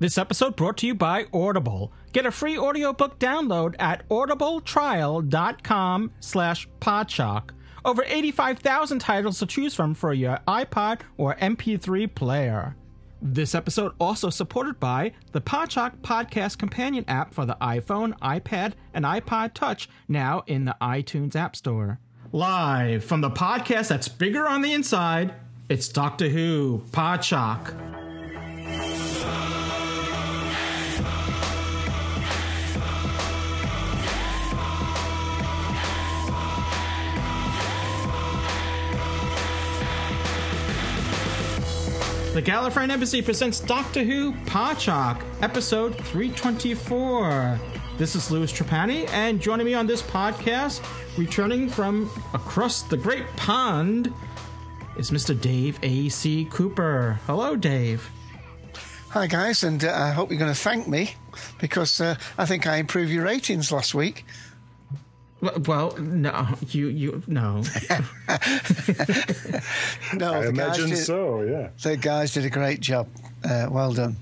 [0.00, 1.92] This episode brought to you by Audible.
[2.12, 7.50] Get a free audiobook download at audibletrial.com slash podshock.
[7.84, 12.76] Over 85,000 titles to choose from for your iPod or MP3 player.
[13.22, 19.04] This episode also supported by the Podshock Podcast Companion app for the iPhone, iPad, and
[19.04, 22.00] iPod Touch, now in the iTunes App Store.
[22.32, 25.34] Live from the podcast that's bigger on the inside,
[25.68, 28.03] it's Doctor Who Podshock.
[42.34, 47.60] The Gallifreyan Embassy presents Doctor Who Podshock, episode 324.
[47.96, 50.84] This is Louis Trapani, and joining me on this podcast,
[51.16, 54.12] returning from across the great pond,
[54.98, 55.40] is Mr.
[55.40, 56.48] Dave A.C.
[56.50, 57.20] Cooper.
[57.28, 58.10] Hello, Dave.
[59.10, 61.14] Hi, guys, and uh, I hope you're going to thank me
[61.60, 64.24] because uh, I think I improved your ratings last week.
[65.66, 67.56] Well, no, you, you, no.
[67.56, 67.62] no, I
[70.08, 71.68] the guys imagine did, so, yeah.
[71.82, 73.08] The guys did a great job.
[73.44, 74.16] Uh, well done.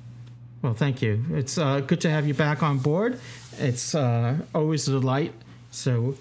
[0.63, 1.25] Well, thank you.
[1.31, 3.19] It's uh, good to have you back on board.
[3.59, 5.35] It's uh, always a delight.
[5.71, 6.17] So,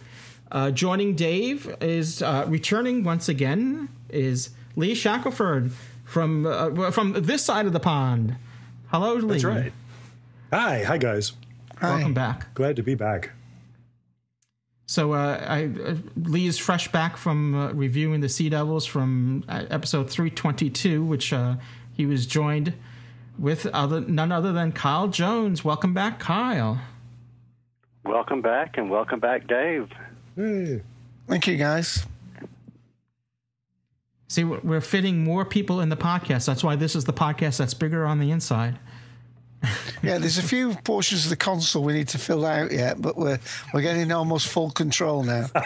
[0.51, 5.71] uh, joining Dave is uh, returning once again is Lee Shackleford
[6.05, 8.35] from uh, from this side of the pond.
[8.87, 9.27] Hello, Lee.
[9.27, 9.73] That's right.
[10.51, 11.33] Hi, hi guys.
[11.81, 12.53] Welcome back.
[12.53, 13.31] Glad to be back.
[14.91, 19.45] So, uh, I, uh, Lee is fresh back from uh, reviewing the Sea Devils from
[19.47, 21.55] uh, episode 322, which uh,
[21.93, 22.73] he was joined
[23.39, 25.63] with other none other than Kyle Jones.
[25.63, 26.81] Welcome back, Kyle.
[28.03, 29.89] Welcome back, and welcome back, Dave.
[30.35, 30.81] Hey.
[31.25, 32.05] Thank you, guys.
[34.27, 36.45] See, we're we're fitting more people in the podcast.
[36.45, 38.77] That's why this is the podcast that's bigger on the inside.
[40.03, 43.15] Yeah, there's a few portions of the console we need to fill out yet, but
[43.15, 43.39] we're
[43.73, 45.47] we're getting almost full control now.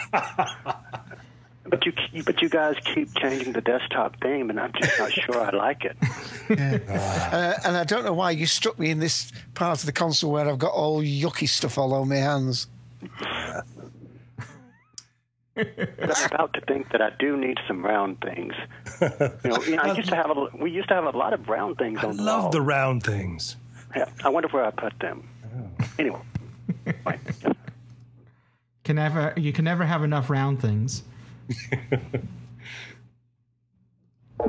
[1.67, 5.41] But you, but you guys keep changing the desktop theme, and I'm just not sure
[5.41, 5.97] I like it.
[6.47, 10.31] Uh, and I don't know why you struck me in this part of the console
[10.31, 12.67] where I've got all yucky stuff all over my hands.
[15.57, 15.66] I'm
[16.31, 18.53] about to think that I do need some round things.
[19.01, 19.09] You
[19.50, 21.47] know, you know, I used to have a, we used to have a lot of
[21.47, 22.51] round things I on the love wall.
[22.51, 23.56] the round things.
[23.95, 25.28] Yeah, I wonder where I put them.
[25.97, 26.19] Anyway,
[27.03, 27.19] fine.
[28.83, 31.03] Can never you can never have enough round things.
[31.50, 31.97] uh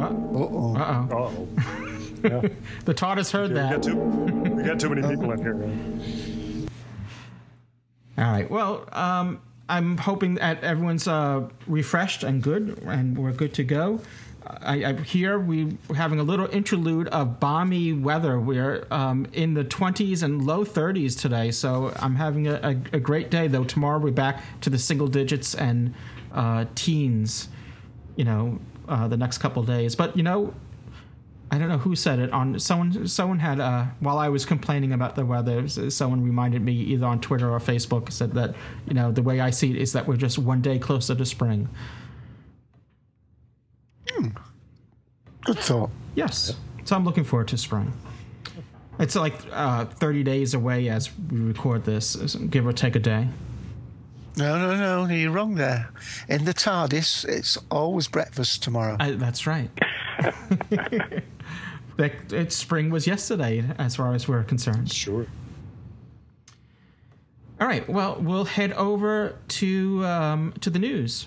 [0.00, 0.76] Uh-oh.
[0.76, 1.08] oh.
[1.12, 1.48] Oh,
[2.24, 2.48] yeah.
[2.84, 3.70] The TARDIS heard we that.
[3.72, 6.66] got too we got too many people in here.
[8.18, 8.50] All right.
[8.50, 14.00] Well, um, I'm hoping that everyone's uh, refreshed and good, and we're good to go.
[14.46, 18.38] I, I here we we're having a little interlude of balmy weather.
[18.38, 23.00] We're um, in the 20s and low 30s today, so I'm having a, a, a
[23.00, 23.48] great day.
[23.48, 25.94] Though tomorrow we're back to the single digits and
[26.32, 27.48] uh, teens.
[28.16, 29.94] You know, uh, the next couple days.
[29.94, 30.52] But you know,
[31.50, 33.08] I don't know who said it on someone.
[33.08, 37.20] Someone had uh, while I was complaining about the weather, someone reminded me either on
[37.20, 38.54] Twitter or Facebook said that
[38.86, 41.24] you know the way I see it is that we're just one day closer to
[41.24, 41.68] spring.
[45.44, 45.90] Good thought.
[46.14, 47.92] Yes, so I'm looking forward to spring.
[48.98, 53.28] It's like uh, 30 days away as we record this, give or take a day.
[54.36, 55.90] No, no, no, you're wrong there.
[56.28, 58.96] In the TARDIS, it's always breakfast tomorrow.
[59.00, 59.70] I, that's right.
[61.96, 64.92] that it, spring was yesterday, as far as we're concerned.
[64.92, 65.26] Sure.
[67.60, 67.88] All right.
[67.88, 71.26] Well, we'll head over to um, to the news.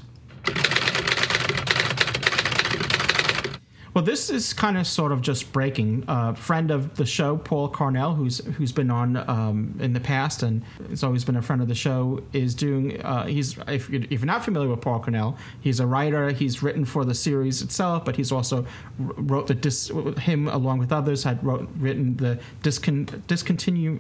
[3.94, 6.06] Well, this is kind of sort of just breaking.
[6.08, 10.00] A uh, friend of the show, Paul Cornell, who's who's been on um, in the
[10.00, 13.00] past and has always been a friend of the show, is doing.
[13.02, 16.32] Uh, he's if you're, if you're not familiar with Paul Cornell, he's a writer.
[16.32, 18.66] He's written for the series itself, but he's also
[18.98, 19.92] wrote the dis,
[20.22, 24.00] him along with others had wrote written the discon, discontinue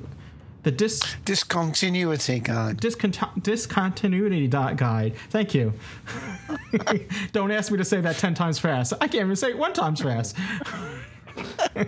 [0.64, 2.78] the dis Discontinuity guide.
[2.80, 5.16] discont- discontinuity dot guide.
[5.30, 5.74] Thank you.
[7.32, 8.94] Don't ask me to say that ten times fast.
[9.00, 10.36] I can't even say it one times fast.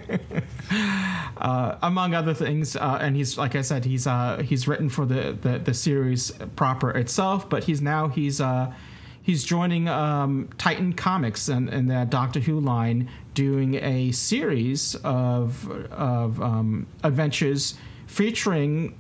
[1.38, 2.76] uh, among other things.
[2.76, 6.32] Uh, and he's like I said, he's uh, he's written for the, the, the series
[6.56, 8.74] proper itself, but he's now he's uh,
[9.22, 15.70] he's joining um, Titan Comics and, and that Doctor Who line, doing a series of
[15.92, 17.76] of um, adventures
[18.16, 18.98] featuring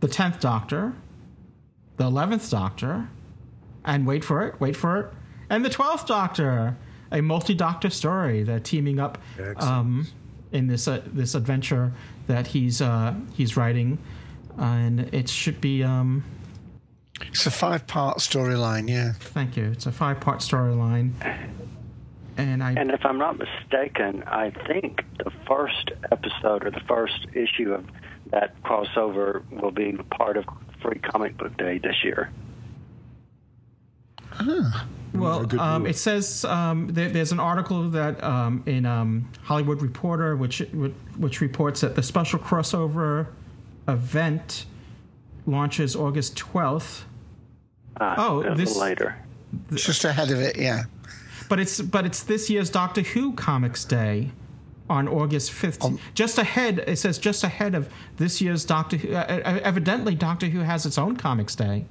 [0.00, 0.92] the tenth Doctor,
[1.96, 3.08] the eleventh Doctor,
[3.84, 5.06] and wait for it, wait for it,
[5.48, 6.76] and the twelfth Doctor.
[7.12, 8.42] A multi-doctor story.
[8.42, 9.18] They're teaming up
[9.58, 10.08] um,
[10.50, 11.92] in this uh, this adventure
[12.26, 13.98] that he's uh, he's writing,
[14.58, 15.84] and it should be.
[15.84, 16.24] Um,
[17.20, 19.12] It's a five part storyline, yeah.
[19.12, 19.66] thank you.
[19.70, 21.12] It's a five-part storyline,
[22.36, 27.28] and I And if I'm not mistaken, I think the first episode or the first
[27.32, 27.84] issue of
[28.34, 30.44] that crossover will be part of
[30.82, 32.30] Free Comic Book Day this year.
[35.14, 40.34] Well, um, it says um, there, there's an article that um, in um, Hollywood Reporter,
[40.36, 40.58] which
[41.16, 43.28] which reports that the special crossover
[43.86, 44.66] event
[45.46, 47.02] launches August 12th.
[48.00, 49.16] Uh, Oh, this- little later.
[49.70, 50.82] It's just ahead of it, yeah.
[51.48, 54.32] But it's but it's this year's Doctor Who Comics Day
[54.88, 55.98] on August 15th.
[56.14, 59.14] just ahead, it says just ahead of this year's Doctor Who.
[59.14, 61.86] Uh, uh, evidently, Doctor Who has its own Comics Day.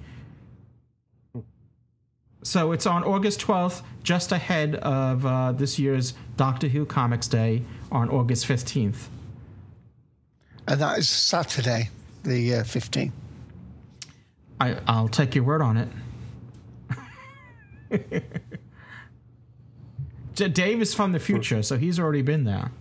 [2.44, 7.64] So it's on August 12th, just ahead of uh, this year's Doctor Who Comics Day
[7.92, 9.08] on August 15th.
[10.68, 11.90] And that is Saturday,
[12.24, 13.12] the uh, 15th.
[14.60, 15.90] I, I'll take your word on it.
[20.54, 22.72] Dave is from the future, so he's already been there.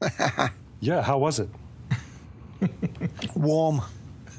[0.80, 1.48] Yeah, how was it?
[3.34, 3.80] Warm.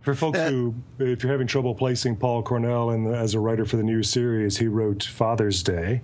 [0.00, 3.64] For folks who, if you're having trouble placing Paul Cornell in the, as a writer
[3.64, 6.00] for the new series, he wrote Father's Day,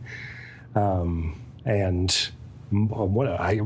[0.75, 2.13] um, and
[2.71, 3.61] what I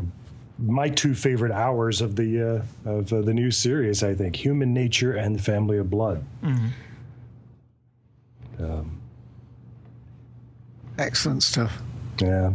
[0.58, 4.73] my two favorite hours of the uh, of uh, the new series, I think, Human
[4.75, 6.25] Nature and the Family of Blood.
[8.58, 9.00] Um,
[10.99, 11.78] Excellent stuff.
[12.20, 12.52] yeah,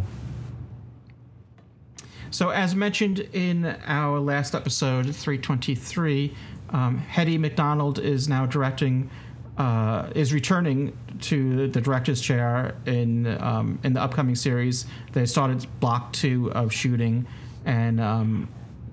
[2.31, 6.33] So, as mentioned in our last episode, 323,
[6.69, 9.09] um, Hettie MacDonald is now directing,
[9.57, 14.85] uh, is returning to the director's chair in um, in the upcoming series.
[15.11, 17.27] They started block two of shooting,
[17.65, 18.47] and um,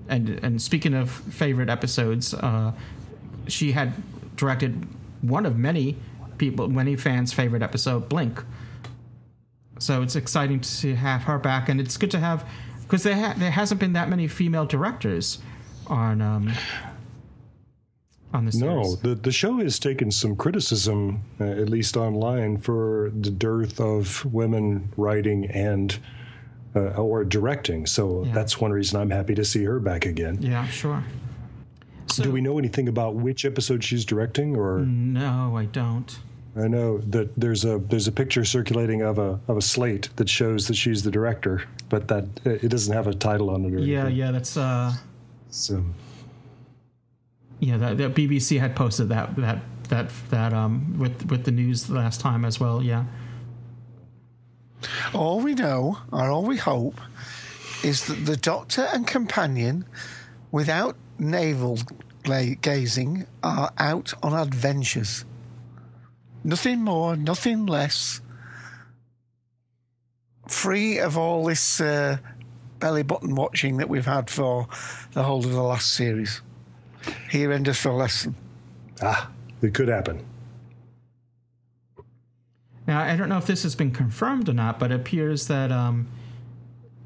[0.09, 2.73] and and speaking of favorite episodes, uh,
[3.47, 3.93] she had
[4.35, 4.85] directed
[5.21, 5.95] one of many
[6.37, 8.43] people, many fans' favorite episode, Blink.
[9.79, 12.45] So it's exciting to have her back, and it's good to have
[12.89, 15.37] because there ha- there hasn't been that many female directors
[15.85, 16.51] on um,
[18.33, 23.11] on the no, the the show has taken some criticism, uh, at least online, for
[23.19, 25.99] the dearth of women writing and.
[26.75, 28.31] Uh, or directing, so Yeah.
[28.31, 30.37] that's one reason I'm happy to see her back again.
[30.39, 31.03] Yeah, sure.
[32.05, 36.19] So, Do we know anything about which episode she's directing, or No, I don't.
[36.55, 40.27] I know that there's a there's a picture circulating of a of a slate that
[40.29, 43.73] shows that she's the director, but that it doesn't have a title on it.
[43.73, 44.15] Or Yeah, anything.
[44.17, 44.93] yeah, that's uh,
[45.51, 45.83] So,
[47.59, 47.77] yeah.
[47.77, 49.59] That, that BBC had posted that that
[49.89, 52.81] that that um with with the news last time as well.
[52.81, 53.05] Yeah.
[55.13, 56.99] All we know, or all we hope,
[57.83, 59.85] is that the Doctor and companion,
[60.51, 61.79] without navel
[62.23, 65.25] gla- gazing, are out on adventures.
[66.43, 68.21] Nothing more, nothing less.
[70.47, 72.17] Free of all this uh,
[72.79, 74.67] belly button watching that we've had for
[75.13, 76.41] the whole of the last series.
[77.29, 78.35] Here endeth the lesson.
[79.01, 79.29] ah,
[79.61, 80.25] it could happen.
[82.87, 85.71] Now I don't know if this has been confirmed or not, but it appears that
[85.71, 86.07] um,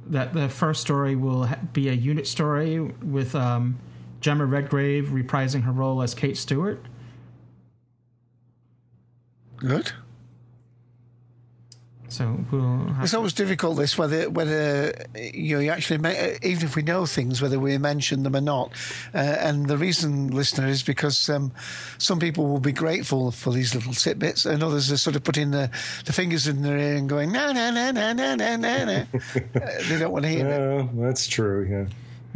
[0.08, 3.78] that the first story will ha- be a UNIT story with um,
[4.22, 6.84] Gemma Redgrave reprising her role as Kate Stewart.
[9.66, 9.92] Good.
[12.10, 16.64] So we'll have It's always difficult this whether whether you know you actually ma- even
[16.64, 18.72] if we know things whether we mention them or not,
[19.16, 21.52] uh, and the reason, listener, is because um,
[21.98, 25.50] some people will be grateful for these little tidbits, and others are sort of putting
[25.50, 25.72] the,
[26.06, 29.06] the fingers in their ear and going no no no no no no no no.
[29.16, 30.90] Uh, they don't want to hear it.
[31.02, 31.66] That's true.
[31.68, 31.86] Yeah.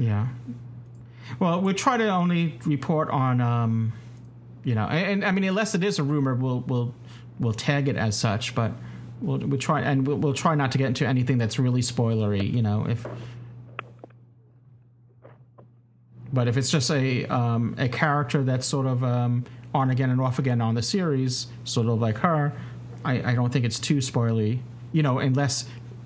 [0.04, 0.28] Yeah.
[1.40, 3.94] Well, we'll try to only report on, um,
[4.64, 6.96] you know, and, and I mean, unless it is a rumor, we'll we'll
[7.40, 8.56] we'll tag it as such.
[8.56, 8.72] But
[9.22, 12.52] we'll we'll try and we'll, we'll try not to get into anything that's really spoilery.
[12.52, 13.06] You know, if.
[16.34, 20.20] But if it's just a um, a character that's sort of um, on again and
[20.20, 22.54] off again on the series, sort of like her,
[23.06, 24.60] I, I don't think it's too spoilery.
[24.92, 25.66] You know, unless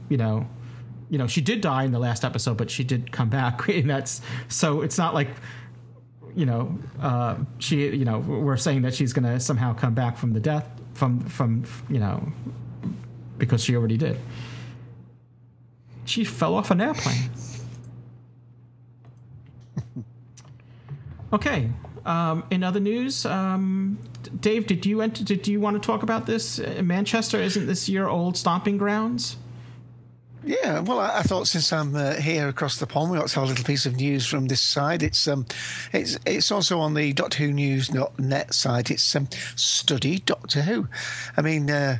[0.09, 0.47] you know,
[1.09, 3.89] you know, she did die in the last episode, but she did come back, and
[3.89, 5.29] that's so it's not like
[6.35, 10.17] you know uh, she you know we're saying that she's going to somehow come back
[10.17, 12.31] from the death from from you know
[13.37, 14.19] because she already did.
[16.05, 17.29] She fell off an airplane.
[21.33, 21.71] okay.
[22.05, 23.99] Um, in other news, um,
[24.39, 26.59] Dave, did you enter, did you want to talk about this?
[26.81, 29.37] Manchester isn't this your old stomping grounds?
[30.43, 33.39] Yeah, well, I, I thought since I'm uh, here across the pond, we ought to
[33.39, 35.03] have a little piece of news from this side.
[35.03, 35.45] It's um,
[35.93, 38.89] it's it's also on the Doctor Who News net site.
[38.89, 40.87] It's um, study Doctor Who.
[41.37, 41.97] I mean, uh,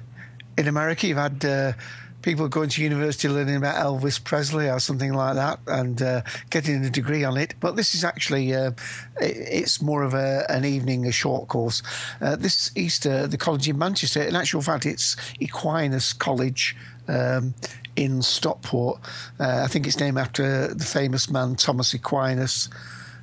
[0.58, 1.46] in America, you've had.
[1.46, 1.74] Uh,
[2.22, 6.22] people going to university learning about Elvis Presley or something like that and uh,
[6.52, 7.56] getting a degree on it.
[7.60, 8.72] But this is actually, uh,
[9.20, 11.82] it's more of a, an evening, a short course.
[12.22, 16.76] Uh, this Easter, the college in Manchester, in actual fact, it's Aquinas College.
[17.08, 17.56] Um,
[17.96, 19.00] in Stockport.
[19.40, 22.70] Uh, I think it's named after the famous man Thomas Aquinas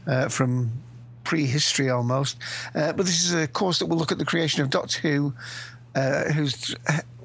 [0.06, 0.72] uh, from
[1.24, 2.38] prehistory almost.
[2.74, 5.34] Uh, but this is a course that will look at the creation of Doctor Who,
[5.94, 6.74] uh, who's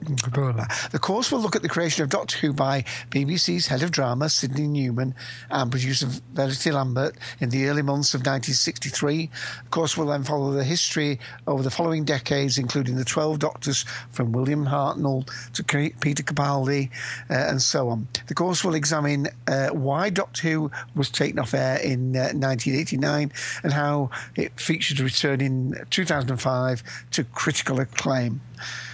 [0.05, 4.29] the course will look at the creation of Doctor Who by BBC's head of drama,
[4.29, 5.15] Sidney Newman,
[5.49, 9.29] and producer Verity Lambert in the early months of 1963.
[9.63, 13.85] The course will then follow the history over the following decades, including the 12 Doctors
[14.11, 16.89] from William Hartnell to Peter Capaldi,
[17.29, 18.07] uh, and so on.
[18.27, 23.31] The course will examine uh, why Doctor Who was taken off air in uh, 1989
[23.63, 28.41] and how it featured a return in 2005 to critical acclaim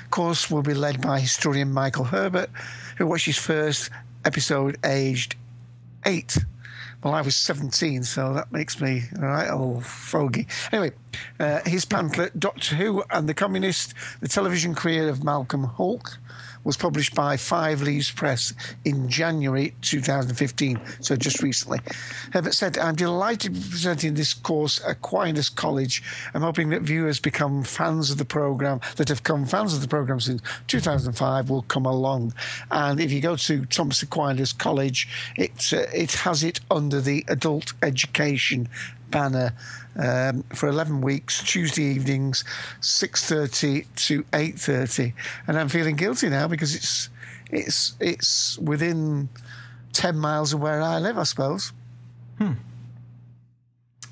[0.10, 2.50] course will be led by historian Michael Herbert,
[2.98, 3.90] who watched his first
[4.26, 5.36] episode aged
[6.06, 6.38] eight.
[7.04, 10.48] Well, I was 17, so that makes me right old fogey.
[10.72, 10.92] Anyway,
[11.40, 16.18] uh, his pamphlet, Doctor Who and the Communist, the television career of Malcolm Hulke,
[16.64, 18.54] was published by Five Leaves Press
[18.86, 21.80] in January 2015, so just recently.
[22.32, 26.04] Herbert said, I'm delighted to be presenting this course at Aquinas College.
[26.34, 29.88] I'm hoping that viewers become fans of the programme, that have come fans of the
[29.88, 32.34] programme since 2005 will come along.
[32.72, 37.26] And if you go to Thomas Aquinas College, it, uh, it has it under the
[37.28, 38.68] adult education
[39.10, 39.54] banner
[39.96, 42.44] um, for 11 weeks, Tuesday evenings,
[42.82, 45.14] 6.30 to 8.30.
[45.48, 47.10] And I'm feeling guilty now because it's,
[47.52, 49.30] it's, it's within
[49.94, 51.74] 10 miles of where I live, I suppose.
[52.38, 52.54] Hmm.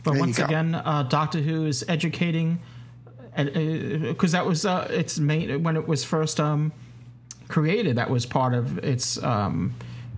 [0.03, 2.59] But there once again, uh, Doctor Who is educating,
[3.35, 6.71] because uh, that was uh, its main when it was first um,
[7.49, 7.97] created.
[7.97, 9.75] That was part of its um,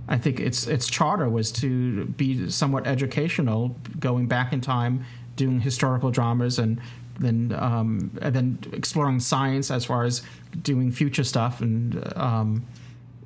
[0.07, 5.05] I think its its charter was to be somewhat educational, going back in time,
[5.39, 6.79] doing historical dramas, and
[7.19, 10.21] then um, and then exploring science as far as
[10.61, 11.61] doing future stuff.
[11.61, 11.81] And
[12.15, 12.65] um,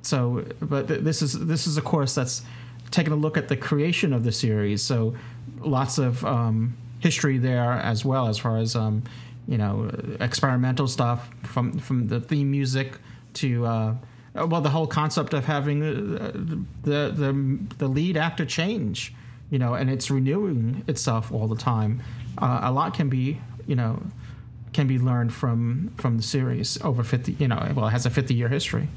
[0.02, 2.42] so, but th- this is this is a course that's
[2.90, 4.80] taking a look at the creation of the series.
[4.82, 5.14] So,
[5.58, 9.02] lots of um, history there as well, as far as um,
[9.48, 9.90] you know,
[10.20, 12.98] experimental stuff from from the theme music
[13.34, 13.94] to uh,
[14.34, 16.30] well, the whole concept of having uh,
[16.84, 19.12] the the the lead actor change,
[19.54, 22.02] you know, and it's renewing itself all the time.
[22.38, 24.02] Uh, a lot can be, you know,
[24.72, 27.36] can be learned from from the series over fifty.
[27.38, 28.88] You know, well, it has a fifty year history.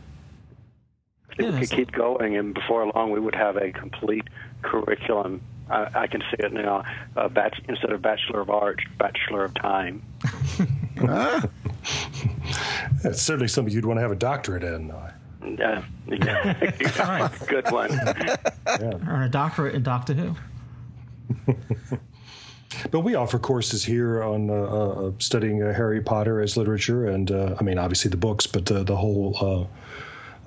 [1.40, 4.26] Yeah, we could keep going, and before long, we would have a complete
[4.62, 5.42] curriculum.
[5.70, 6.84] I, I can see it now.
[7.16, 10.02] Uh, bach- instead of Bachelor of Arts, Bachelor of Time.
[11.04, 11.44] ah.
[13.04, 14.92] That's certainly something you'd want to have a doctorate in.
[14.92, 15.84] Uh, yeah.
[17.48, 17.92] Good one.
[17.94, 18.94] Yeah.
[19.08, 20.36] Or a doctorate in Doctor Who.
[22.92, 27.30] But we offer courses here on uh, uh, studying uh, Harry Potter as literature, and
[27.32, 29.68] uh, I mean, obviously the books, but the, the whole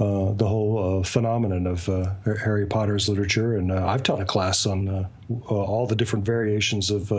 [0.03, 1.87] uh, the whole phenomenon of
[2.25, 3.57] Harry Potter's literature.
[3.57, 5.09] And I've taught a class on
[5.47, 7.13] all the different variations of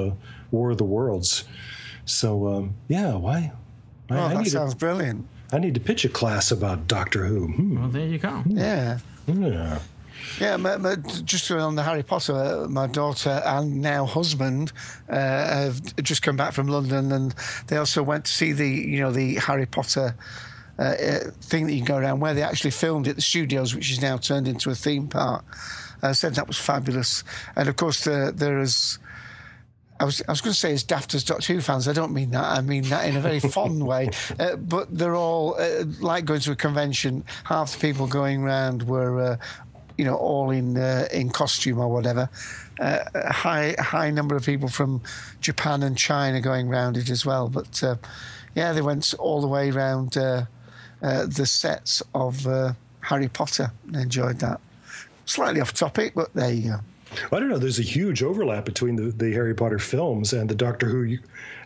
[0.52, 1.46] War of the Worlds.
[2.06, 3.52] So um, yeah, why?
[4.10, 5.26] Oh, I that sounds a, brilliant.
[5.52, 7.48] I need to pitch a class about Doctor Who.
[7.48, 7.80] Hmm.
[7.80, 8.44] Well, there you go.
[8.46, 9.00] Yeah.
[9.28, 9.80] Yeah.
[10.40, 14.72] Yeah, my, my, just on the Harry Potter, uh, my daughter and now husband
[15.10, 17.36] uh, have just come back from London, and
[17.68, 20.16] they also went to see the, you know, the Harry Potter
[20.80, 23.76] uh, uh, thing that you can go around where they actually filmed at the studios,
[23.76, 25.46] which is now turned into a theme park.
[26.02, 27.24] I said that was fabulous,
[27.56, 29.00] and of course there, there is.
[30.00, 31.88] I was, I was going to say as daft as Doctor Who fans.
[31.88, 32.44] I don't mean that.
[32.44, 34.10] I mean that in a very fond way.
[34.40, 37.24] Uh, but they're all uh, like going to a convention.
[37.46, 39.38] Half the people going around were, uh,
[39.98, 42.30] you know, all in uh, in costume or whatever.
[42.80, 45.02] Uh, a high high number of people from
[45.40, 47.48] Japan and China going around it as well.
[47.48, 47.96] But uh,
[48.56, 50.18] yeah, they went all the way around
[51.04, 54.60] uh, the sets of uh, Harry Potter and enjoyed that.
[55.26, 56.80] Slightly off topic, but there you go.
[57.32, 57.58] I don't know.
[57.58, 61.18] There's a huge overlap between the, the Harry Potter films and the Doctor Who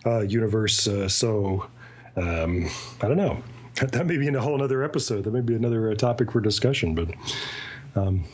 [0.05, 0.87] uh, universe.
[0.87, 1.67] Uh, so
[2.15, 2.69] um,
[3.01, 3.41] I don't know.
[3.75, 5.23] That, that may be in a whole other episode.
[5.23, 6.95] That may be another uh, topic for discussion.
[6.95, 7.09] But
[7.95, 8.25] um,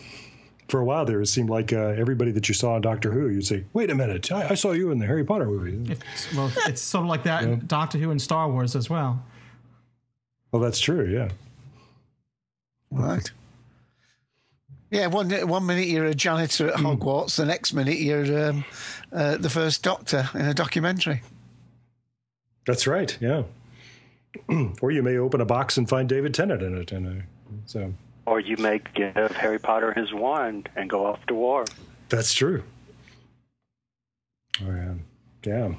[0.67, 3.29] for a while there, it seemed like uh, everybody that you saw in Doctor Who,
[3.29, 6.33] you'd say, "Wait a minute, I, I saw you in the Harry Potter movie." It's,
[6.33, 9.23] well, it's sort of like that in Doctor Who and Star Wars as well.
[10.53, 11.07] Well, that's true.
[11.07, 11.29] Yeah.
[12.91, 13.29] Right.
[14.91, 18.63] Yeah, one one minute you're a janitor at Hogwarts, the next minute you're um,
[19.11, 21.23] uh, the first Doctor in a documentary.
[22.67, 23.17] That's right.
[23.19, 23.43] Yeah.
[24.81, 27.23] or you may open a box and find David Tennant in it, and uh,
[27.65, 27.91] so.
[28.27, 31.65] Or you may give Harry Potter his wand and go off to war.
[32.09, 32.63] That's true.
[34.61, 34.93] Oh, yeah.
[35.43, 35.73] yeah.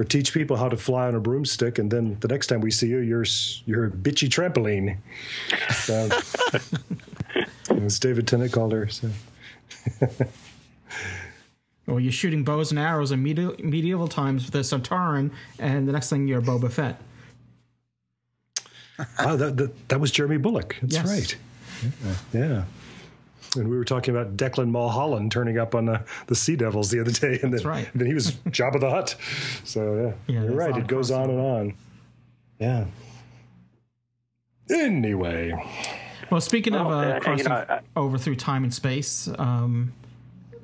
[0.00, 2.70] Or teach people how to fly on a broomstick, and then the next time we
[2.70, 3.26] see you, you're
[3.66, 4.96] you're a bitchy trampoline.
[5.74, 6.08] So,
[7.84, 8.88] as David Tennant called her.
[8.88, 9.10] So.
[11.86, 15.92] or you're shooting bows and arrows in medieval, medieval times with a Sontaran, and the
[15.92, 16.98] next thing you're Boba Fett.
[19.18, 20.76] oh, that, that, that was Jeremy Bulloch.
[20.80, 21.06] That's Yes.
[21.06, 21.36] right.
[22.32, 22.40] Yeah.
[22.40, 22.64] yeah.
[23.56, 27.00] And we were talking about Declan Mulholland turning up on the, the Sea Devils the
[27.00, 27.88] other day, and then, right.
[27.92, 29.16] and then he was Jabba the Hutt.
[29.64, 30.76] So yeah, Yeah, you're right.
[30.76, 31.74] It goes on and on.
[32.60, 32.84] Yeah.
[34.70, 35.52] Anyway,
[36.30, 39.28] Well, speaking of Well, uh, uh, you crossing know, I- over through time and space,
[39.38, 39.92] um,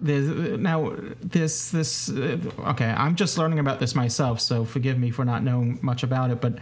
[0.01, 0.29] there's
[0.61, 2.85] now this this uh, okay.
[2.85, 6.41] I'm just learning about this myself, so forgive me for not knowing much about it.
[6.41, 6.59] But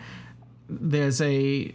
[0.70, 1.74] there's a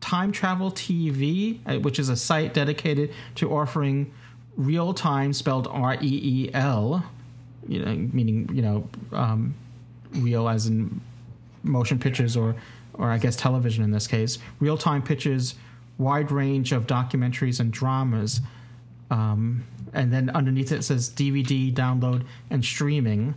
[0.00, 4.12] time travel TV, uh, which is a site dedicated to offering
[4.56, 7.04] real time spelled R E E L,
[7.68, 9.54] you know, meaning you know, um,
[10.12, 11.00] real as in
[11.62, 12.56] motion pictures or
[12.94, 15.54] or I guess television in this case, real time pictures,
[15.98, 18.40] wide range of documentaries and dramas.
[19.10, 23.34] Um, and then underneath it says DVD download and streaming.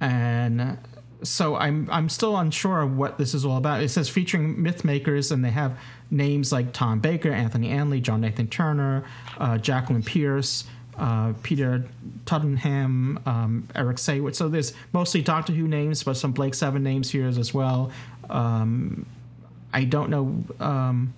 [0.00, 0.78] And
[1.22, 3.82] so I'm I'm still unsure what this is all about.
[3.82, 5.78] It says featuring myth makers, and they have
[6.10, 9.04] names like Tom Baker, Anthony Ainley, John Nathan Turner,
[9.38, 10.64] uh, Jacqueline Pearce,
[10.96, 11.84] uh, Peter
[12.24, 14.36] Tuddenham, um, Eric Saywitz.
[14.36, 17.90] So there's mostly Doctor Who names, but some Blake Seven names here as well.
[18.30, 19.06] Um,
[19.72, 21.14] I don't know um,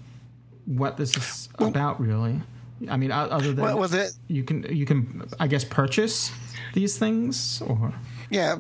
[0.67, 2.41] what this is about really.
[2.89, 4.13] I mean, other than what was it?
[4.29, 6.33] you can you can I guess purchase
[6.73, 7.93] these things or
[8.31, 8.57] Yeah.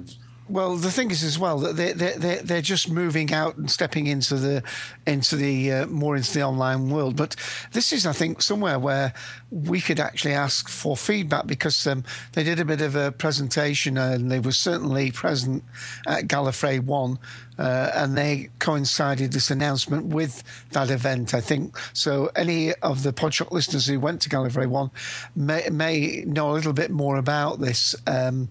[0.50, 3.70] Well, the thing is as well that they they they they're just moving out and
[3.70, 4.64] stepping into the
[5.06, 7.14] into the uh, more into the online world.
[7.14, 7.36] But
[7.70, 9.14] this is, I think, somewhere where
[9.52, 13.96] we could actually ask for feedback because um, they did a bit of a presentation
[13.96, 15.62] and they were certainly present
[16.08, 17.20] at Gallifrey One,
[17.56, 21.32] uh, and they coincided this announcement with that event.
[21.32, 22.28] I think so.
[22.34, 24.90] Any of the Podshock listeners who went to Gallifrey One
[25.36, 28.48] may may know a little bit more about this, um,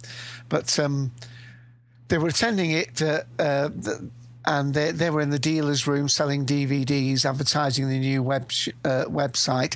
[0.47, 0.79] but.
[0.79, 1.11] Um,
[2.09, 3.69] they were attending it, uh, uh,
[4.45, 8.69] and they, they were in the dealer's room selling DVDs, advertising the new web sh-
[8.83, 9.75] uh, website.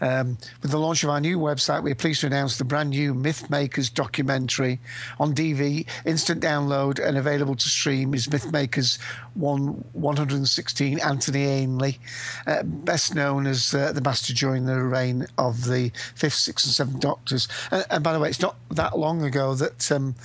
[0.00, 3.14] Um, with the launch of our new website, we're pleased to announce the brand new
[3.14, 4.80] Mythmakers documentary
[5.20, 8.98] on DV, instant download and available to stream is Mythmakers
[9.34, 12.00] 1, 116 Anthony Ainley,
[12.46, 16.74] uh, best known as uh, the master during the reign of the fifth, sixth, and
[16.74, 17.46] seventh Doctors.
[17.70, 19.92] And, and by the way, it's not that long ago that.
[19.92, 20.16] Um,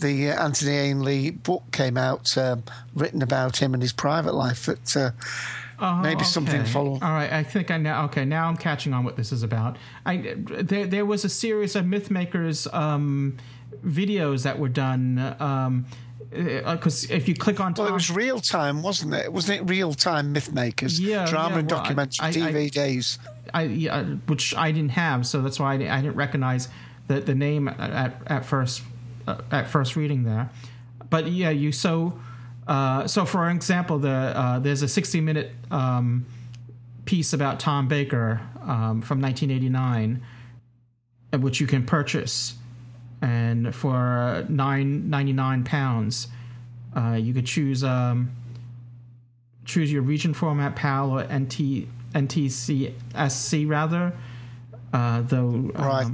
[0.00, 4.66] the uh, Anthony Ainley book came out, um, written about him and his private life.
[4.66, 5.10] That uh,
[5.78, 6.70] Oh, maybe something okay.
[6.70, 6.92] follow.
[6.92, 8.06] All right, I think I now.
[8.06, 9.76] Okay, now I'm catching on what this is about.
[10.06, 13.36] I there there was a series of MythMakers um,
[13.84, 15.18] videos that were done.
[15.38, 15.84] Um,
[16.30, 19.32] because if you click on Well, it was real time, wasn't it?
[19.32, 20.98] Wasn't it real time Mythmakers?
[20.98, 23.18] Yeah, drama yeah, and well, I- documentary I- I- DVDs.
[23.54, 26.68] I, yeah, which I didn't have, so that's why I, I didn't recognize
[27.06, 28.82] the the name at at first
[29.26, 30.50] uh, at first reading there.
[31.10, 32.18] But yeah, you so
[32.66, 36.26] Uh, so, for example, the uh, there's a 60 minute um,
[37.04, 40.20] piece about Tom Baker um, from 1989,
[41.40, 42.54] which you can purchase,
[43.22, 46.26] and for nine ninety nine pounds,
[46.96, 48.32] uh, you could choose um,
[49.64, 54.12] choose your region format PAL or NT NTSC rather.
[54.92, 56.06] Uh, though, um, right,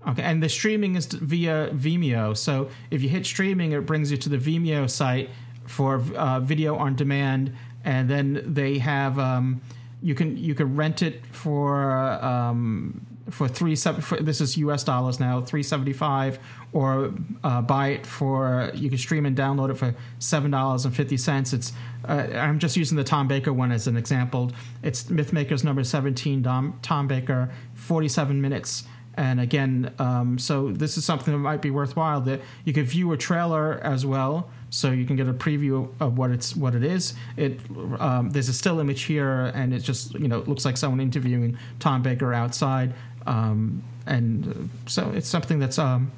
[0.07, 2.35] Okay, and the streaming is via Vimeo.
[2.35, 5.29] So if you hit streaming, it brings you to the Vimeo site
[5.67, 7.53] for uh, video on demand,
[7.85, 9.61] and then they have um,
[10.01, 14.83] you can you can rent it for um, for three for, this is U.S.
[14.83, 16.39] dollars now three seventy five,
[16.73, 20.95] or uh, buy it for you can stream and download it for seven dollars and
[20.95, 21.53] fifty cents.
[21.53, 21.73] It's
[22.07, 24.51] uh, I'm just using the Tom Baker one as an example.
[24.83, 28.83] It's Mythmakers number seventeen, Tom, Tom Baker, forty seven minutes
[29.15, 33.11] and again, um, so this is something that might be worthwhile that you could view
[33.11, 36.83] a trailer as well, so you can get a preview of what it's what it
[36.83, 37.13] is.
[37.35, 37.59] It
[37.99, 41.57] um, there's a still image here, and it just you know looks like someone interviewing
[41.79, 42.93] Tom Baker outside,
[43.27, 46.11] um, and so it's something that's um,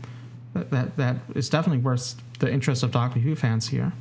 [0.53, 3.93] that that is definitely worth the interest of Doctor Who fans here.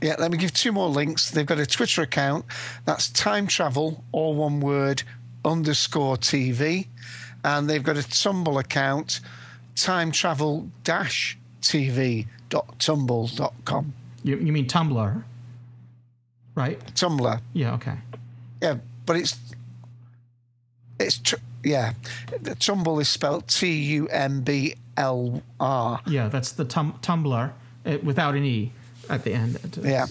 [0.00, 1.30] Yeah, let me give two more links.
[1.30, 2.44] They've got a Twitter account.
[2.84, 5.04] That's time travel, all one word,
[5.44, 6.88] underscore TV
[7.44, 9.20] and they've got a Tumblr account,
[9.74, 13.94] time travel dash tv.tumble.com.
[14.24, 15.24] You, you mean Tumblr,
[16.54, 16.78] right?
[16.94, 17.40] Tumblr.
[17.52, 17.96] Yeah, okay.
[18.60, 18.76] Yeah,
[19.06, 19.36] but it's
[21.00, 21.92] it's tr- yeah.
[22.40, 26.00] The Tumble is spelled T U M B L R.
[26.06, 27.52] Yeah, that's the tum- Tumblr
[27.86, 28.72] uh, without an e
[29.08, 29.58] at the end.
[29.82, 30.06] Yeah.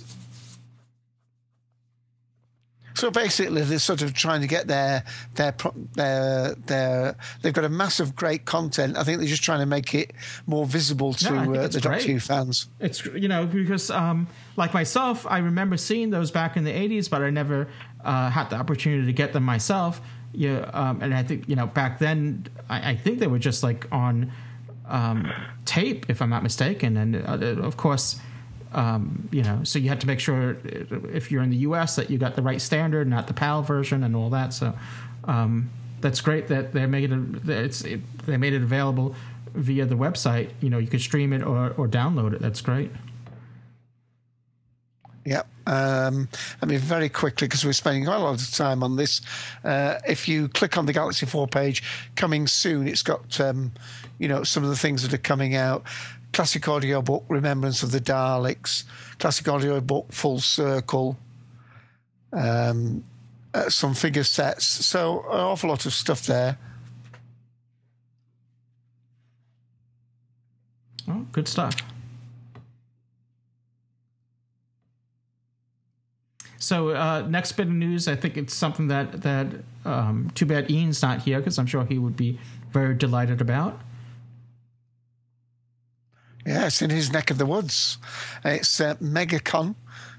[2.93, 5.03] So basically, they're sort of trying to get their
[5.35, 5.55] their
[5.95, 7.15] their their.
[7.41, 8.97] They've got a massive great content.
[8.97, 10.11] I think they're just trying to make it
[10.45, 12.67] more visible to no, uh, the Doctor Who fans.
[12.79, 17.09] It's you know because um, like myself, I remember seeing those back in the '80s,
[17.09, 17.67] but I never
[18.03, 20.01] uh, had the opportunity to get them myself.
[20.33, 23.63] Yeah, um, and I think you know back then, I, I think they were just
[23.63, 24.31] like on
[24.87, 25.31] um,
[25.65, 28.19] tape, if I'm not mistaken, and uh, of course
[28.73, 30.57] um, you know, so you have to make sure
[31.11, 31.95] if you're in the U.S.
[31.97, 34.53] that you got the right standard, not the PAL version, and all that.
[34.53, 34.73] So
[35.25, 37.49] um, that's great that they made it.
[37.49, 39.15] It's it, they made it available
[39.53, 40.51] via the website.
[40.61, 42.41] You know, you could stream it or, or download it.
[42.41, 42.91] That's great.
[45.25, 45.47] Yep.
[45.67, 46.27] Um,
[46.61, 49.21] I mean, very quickly, because we're spending quite a lot of time on this.
[49.63, 51.83] Uh, if you click on the Galaxy 4 page,
[52.15, 53.71] coming soon, it's got, um,
[54.17, 55.83] you know, some of the things that are coming out
[56.33, 58.85] classic audio book Remembrance of the Daleks,
[59.19, 61.17] classic audio book Full Circle,
[62.33, 63.03] um,
[63.53, 64.65] uh, some figure sets.
[64.65, 66.57] So an awful lot of stuff there.
[71.09, 71.75] Oh, good stuff.
[76.61, 79.47] So uh, next bit of news, I think it's something that that
[79.83, 82.37] um, too bad Ian's not here because I'm sure he would be
[82.71, 83.79] very delighted about.
[86.45, 87.97] Yeah, it's in his neck of the woods.
[88.45, 89.73] It's uh, MegaCon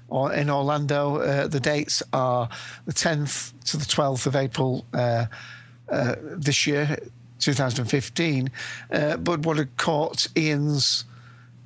[0.09, 1.17] or in Orlando.
[1.17, 2.49] Uh, the dates are
[2.85, 5.25] the 10th to the 12th of April uh,
[5.89, 6.97] uh this year,
[7.39, 8.51] 2015.
[8.91, 11.05] Uh, but what had caught Ian's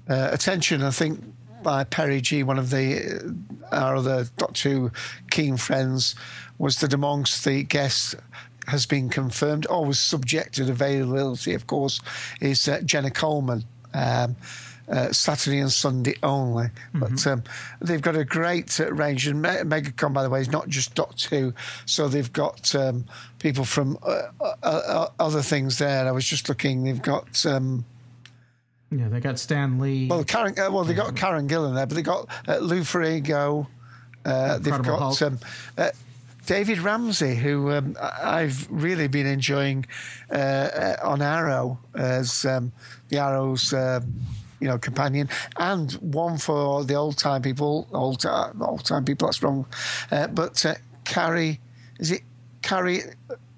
[0.07, 1.23] uh, attention, I think,
[1.67, 3.35] by Perry G, one of the
[3.73, 4.91] our other Doctor Who
[5.29, 6.15] keen friends,
[6.57, 8.15] was that amongst the guests
[8.67, 11.99] has been confirmed, always subject to availability, of course,
[12.39, 14.37] is Jenna Coleman um,
[14.87, 16.67] uh, Saturday and Sunday only.
[16.67, 16.99] Mm-hmm.
[16.99, 17.43] But um,
[17.81, 19.27] they've got a great uh, range.
[19.27, 21.53] And Me- MegaCon, by the way, is not just Dot 2.
[21.85, 23.03] So they've got um,
[23.39, 26.07] people from uh, uh, uh, other things there.
[26.07, 26.85] I was just looking.
[26.85, 27.45] They've got.
[27.45, 27.83] Um,
[28.91, 30.07] Yeah, they got Stan Lee.
[30.07, 30.57] Well, Karen.
[30.57, 33.67] Uh, well, they got Karen Gillan there, but they got uh, Lou Ferrigno.
[34.23, 35.39] Uh, they've got um,
[35.77, 35.89] uh,
[36.45, 39.85] David Ramsey, who um, I've really been enjoying
[40.31, 42.71] uh, uh, on Arrow as um,
[43.09, 43.73] the Arrow's.
[44.59, 49.27] You know, companion, and one for the old time people, old old time people.
[49.27, 49.67] That's wrong,
[50.09, 50.65] but
[51.03, 51.59] Carrie,
[51.99, 52.23] is it
[52.63, 53.03] Carrie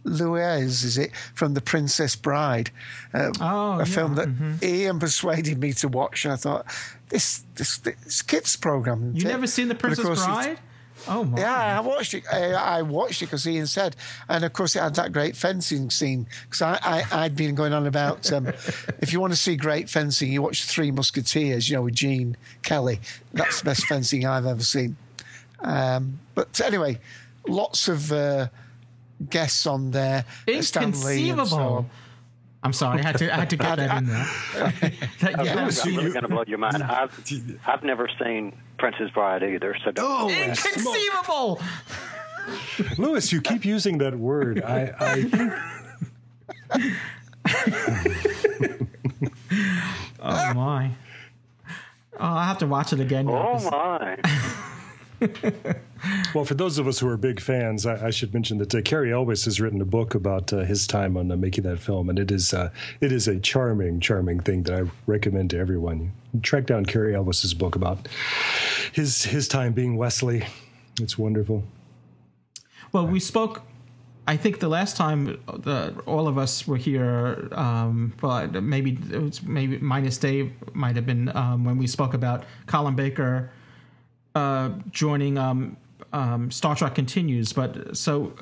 [0.10, 2.72] Louise, is it, from The Princess Bride?
[3.14, 3.84] Uh, oh, a yeah.
[3.86, 4.64] film that mm-hmm.
[4.64, 6.66] Ian persuaded me to watch, and I thought,
[7.10, 9.14] this this, this kids program.
[9.16, 10.60] You never seen The Princess Bride?
[11.08, 11.40] Oh my!
[11.40, 12.24] Yeah, I watched it.
[12.32, 13.96] I, I watched it because Ian said,
[14.28, 16.28] and of course it had that great fencing scene.
[16.44, 18.48] Because I, I had been going on about um,
[19.00, 21.70] if you want to see great fencing, you watch Three Musketeers.
[21.70, 23.00] You know, with Gene Kelly.
[23.34, 24.98] That's the best fencing I've ever seen.
[25.62, 27.00] Um, but anyway,
[27.48, 28.48] lots of uh,
[29.30, 30.26] guests on there.
[30.48, 31.46] Uh, inconceivable.
[31.46, 31.86] So
[32.62, 34.28] I'm sorry, I had to I had to get that in there.
[35.22, 36.84] that, yeah, I'm really going to blow your mind.
[36.84, 37.18] I've
[37.66, 39.76] I've never seen Princess Bride either.
[39.84, 41.62] So oh, inconceivable.
[42.98, 44.64] Louis, you keep using that word.
[44.64, 44.94] I.
[45.00, 45.72] I...
[50.22, 50.92] oh my!
[52.20, 53.30] Oh, I have to watch it again.
[53.30, 54.18] Oh my!
[56.34, 58.82] Well, for those of us who are big fans, I, I should mention that uh,
[58.82, 62.10] Cary Elwes has written a book about uh, his time on uh, making that film,
[62.10, 62.70] and it is uh,
[63.02, 66.12] it is a charming, charming thing that I recommend to everyone.
[66.34, 68.08] You track down Cary Elwes's book about
[68.94, 70.46] his his time being Westley.
[71.02, 71.64] It's wonderful.
[72.92, 73.64] Well, we spoke.
[74.28, 79.20] I think the last time the, all of us were here, um, but maybe it
[79.20, 83.50] was maybe minus Dave might have been um, when we spoke about Colin Baker
[84.36, 85.78] uh, joining um,
[86.14, 87.54] um, Star Trek Continues.
[87.54, 88.34] But so,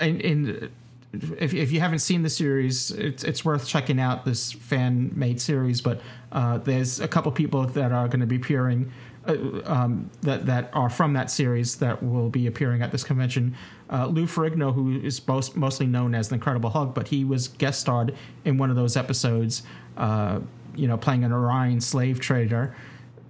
[0.00, 0.70] in, in
[1.12, 5.40] if, if you haven't seen the series, it's it's worth checking out this fan made
[5.40, 5.80] series.
[5.80, 6.00] But
[6.32, 8.92] uh, there's a couple people that are going to be appearing.
[9.26, 13.54] Uh, um, that that are from that series that will be appearing at this convention.
[13.90, 17.48] Uh, Lou Ferrigno, who is most, mostly known as the Incredible Hulk, but he was
[17.48, 19.64] guest starred in one of those episodes.
[19.98, 20.40] Uh,
[20.74, 22.74] you know, playing an Orion slave trader.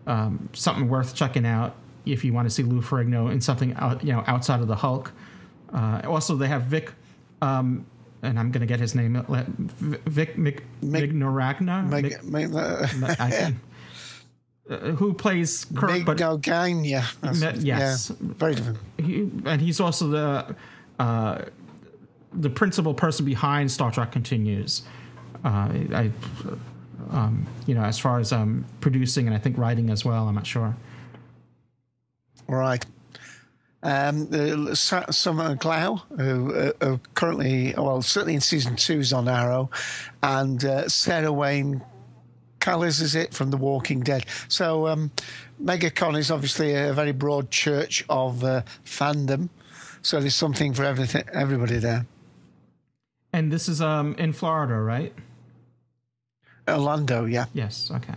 [0.06, 1.74] Um, something worth checking out
[2.12, 4.76] if you want to see Lou Ferrigno in something out, you know outside of the
[4.76, 5.12] Hulk.
[5.72, 6.92] Uh, also, they have Vic,
[7.42, 7.84] um,
[8.22, 9.14] and I'm going to get his name.
[9.68, 11.86] Vic Mick, Mignogna.
[11.88, 12.54] Mig, Mig,
[14.70, 16.04] uh, who plays Kirk?
[16.04, 16.18] But
[16.84, 18.78] yeah, yes, yeah, very different.
[18.98, 20.56] He, and he's also the
[20.98, 21.44] uh,
[22.32, 24.82] the principal person behind Star Trek Continues.
[25.44, 26.10] Uh, I,
[27.10, 30.28] um, you know, as far as um, producing and I think writing as well.
[30.28, 30.76] I'm not sure.
[32.48, 32.84] Right.
[33.82, 39.28] Um, uh, Summer Glau, who uh, uh, currently, well, certainly in season two is on
[39.28, 39.70] Arrow,
[40.22, 41.82] and uh, Sarah Wayne
[42.60, 44.26] Callies is it from The Walking Dead.
[44.48, 45.12] So um,
[45.62, 49.48] MegaCon is obviously a very broad church of uh, fandom.
[50.02, 52.06] So there's something for everything, everybody there.
[53.32, 55.12] And this is um, in Florida, right?
[56.68, 57.46] Orlando, yeah.
[57.54, 57.90] Yes.
[57.94, 58.14] Okay.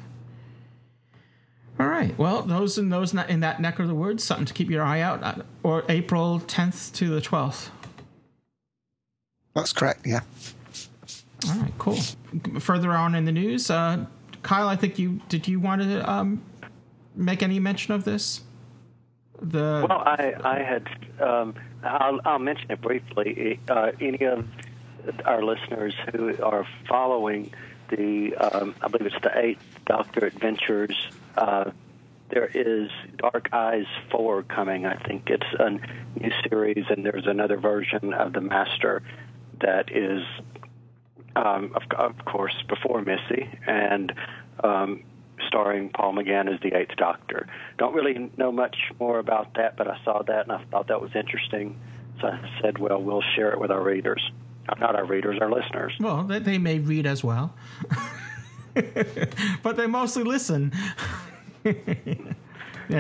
[1.80, 2.18] All right.
[2.18, 5.02] Well, those in those in that neck of the woods, something to keep your eye
[5.02, 5.24] out.
[5.24, 7.70] Uh, or April 10th to the 12th.
[9.56, 10.06] That's correct.
[10.06, 10.22] Yeah.
[11.50, 11.74] All right.
[11.78, 11.98] Cool.
[12.60, 14.06] Further on in the news, uh,
[14.44, 15.48] Kyle, I think you did.
[15.48, 16.42] You want to um,
[17.16, 18.42] make any mention of this?
[19.42, 20.88] The well, I I had.
[21.20, 23.60] Um, I'll, I'll mention it briefly.
[23.68, 24.46] Uh, any of
[25.26, 27.52] our listeners who are following
[27.92, 30.96] the, um, I believe it's the Eighth Doctor Adventures
[31.38, 31.72] uh,
[32.32, 34.86] there is Dark Eyes 4 coming.
[34.86, 39.04] I think it's a new series, and there's another version of The Master
[39.60, 40.24] that is,
[41.36, 44.14] um, of, of, course, before Missy, and
[44.64, 45.04] um,
[45.48, 47.48] starring Paul McGann as the Eighth Doctor.
[47.78, 51.02] Don't really know much more about that, but I saw that and I thought that
[51.02, 51.80] was interesting.
[52.22, 54.22] So I said, well, we'll share it with our readers.
[54.80, 55.94] Not our readers, our listeners.
[56.00, 57.54] Well, they may read as well.
[59.64, 60.72] but they mostly listen.
[61.64, 61.76] well,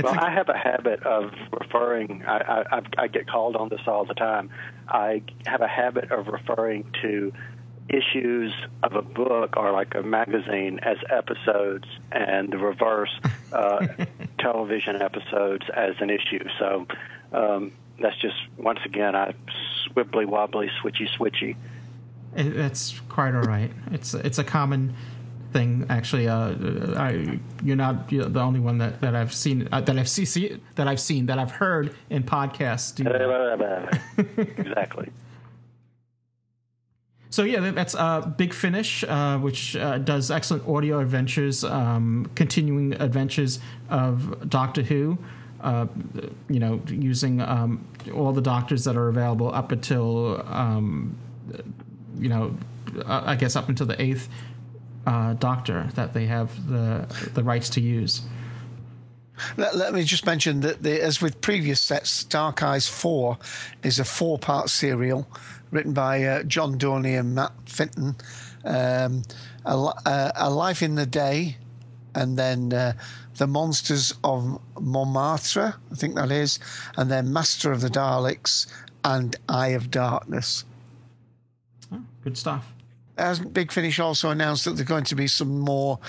[0.07, 2.23] I have a habit of referring.
[2.25, 4.49] I, I, I get called on this all the time.
[4.87, 7.31] I have a habit of referring to
[7.89, 13.13] issues of a book or like a magazine as episodes, and the reverse,
[13.51, 13.87] uh,
[14.39, 16.43] television episodes as an issue.
[16.59, 16.87] So
[17.33, 19.33] um, that's just once again, I
[19.87, 21.55] swibbly wobbly, switchy switchy.
[22.33, 23.71] That's quite all right.
[23.91, 24.95] It's it's a common
[25.51, 25.85] thing.
[25.89, 26.55] Actually, uh,
[26.95, 30.59] I, you're not the only one that, that I've seen uh, that I've see, see,
[30.75, 32.99] that I've seen that I've heard in podcasts.
[34.57, 35.11] exactly.
[37.31, 42.93] So yeah, that's uh, Big Finish, uh, which uh, does excellent audio adventures, um, continuing
[42.95, 45.17] adventures of Doctor Who.
[45.61, 45.87] Uh,
[46.49, 51.15] you know, using um, all the doctors that are available up until, um,
[52.17, 52.55] you know,
[53.05, 54.27] uh, I guess up until the eighth
[55.05, 58.21] uh, Doctor that they have the the rights to use.
[59.57, 63.37] Let, let, me just mention that, the, as with previous sets, Dark Eyes 4
[63.83, 65.27] is a four part serial
[65.71, 68.15] written by uh, John Dorney and Matt Fitton.
[68.63, 69.23] Um,
[69.65, 71.57] a, uh, a, Life in the Day,
[72.15, 72.93] and then uh,
[73.37, 76.59] The Monsters of Montmartre, I think that is,
[76.97, 78.67] and then Master of the Daleks
[79.03, 80.65] and Eye of Darkness.
[81.91, 82.71] Oh, good stuff.
[83.17, 85.99] As Big Finish also announced that there's going to be some more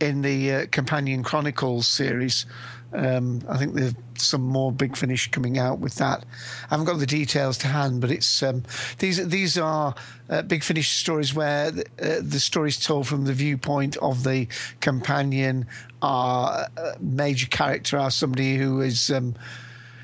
[0.00, 2.46] in the uh, Companion Chronicles series.
[2.92, 6.24] Um, I think there's some more Big Finish coming out with that.
[6.64, 8.64] I haven't got the details to hand, but it's um,
[8.98, 9.94] these these are
[10.28, 14.24] uh, Big Finish stories where the, uh, the story is told from the viewpoint of
[14.24, 14.48] the
[14.80, 15.66] companion.
[16.02, 19.10] Our uh, major character, are somebody who is.
[19.10, 19.34] Um,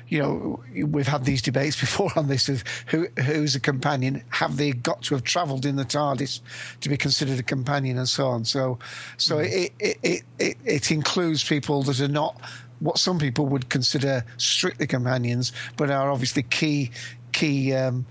[0.09, 4.23] you know, we've had these debates before on this of who who's a companion.
[4.29, 6.39] Have they got to have travelled in the TARDIS
[6.81, 8.45] to be considered a companion, and so on.
[8.45, 8.79] So,
[9.17, 9.45] so mm.
[9.45, 12.39] it, it it it includes people that are not
[12.79, 16.91] what some people would consider strictly companions, but are obviously key
[17.33, 18.05] key um,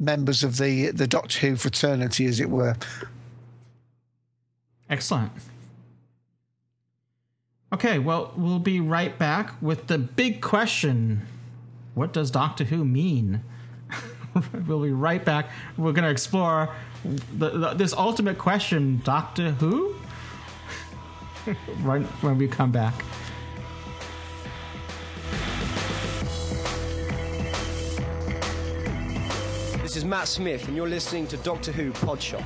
[0.00, 2.76] members of the the Doctor Who fraternity, as it were.
[4.90, 5.32] Excellent.
[7.72, 11.26] Okay, well, we'll be right back with the big question
[11.94, 13.42] What does Doctor Who mean?
[14.66, 15.50] we'll be right back.
[15.76, 16.74] We're going to explore
[17.36, 19.96] the, the, this ultimate question Doctor Who?
[21.82, 22.94] right when we come back.
[29.98, 32.44] Is Matt Smith, and you're listening to Doctor Who Podshock.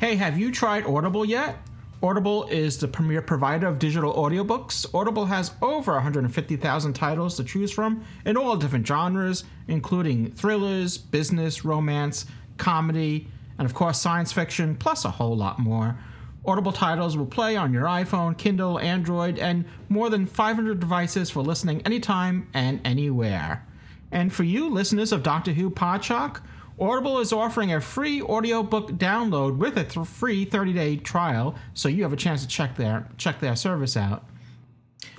[0.00, 1.58] Hey, have you tried Audible yet?
[2.02, 4.92] Audible is the premier provider of digital audiobooks.
[4.92, 11.64] Audible has over 150,000 titles to choose from in all different genres, including thrillers, business,
[11.64, 15.96] romance, comedy, and of course science fiction, plus a whole lot more.
[16.44, 21.40] Audible titles will play on your iPhone, Kindle, Android, and more than 500 devices for
[21.40, 23.64] listening anytime and anywhere.
[24.10, 26.42] And for you listeners of Doctor Who Podshock,
[26.80, 32.02] Audible is offering a free audiobook download with a th- free 30-day trial, so you
[32.02, 34.24] have a chance to check their check their service out.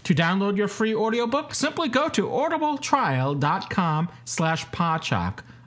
[0.04, 4.66] To download your free audiobook, simply go to audibletrial.com slash.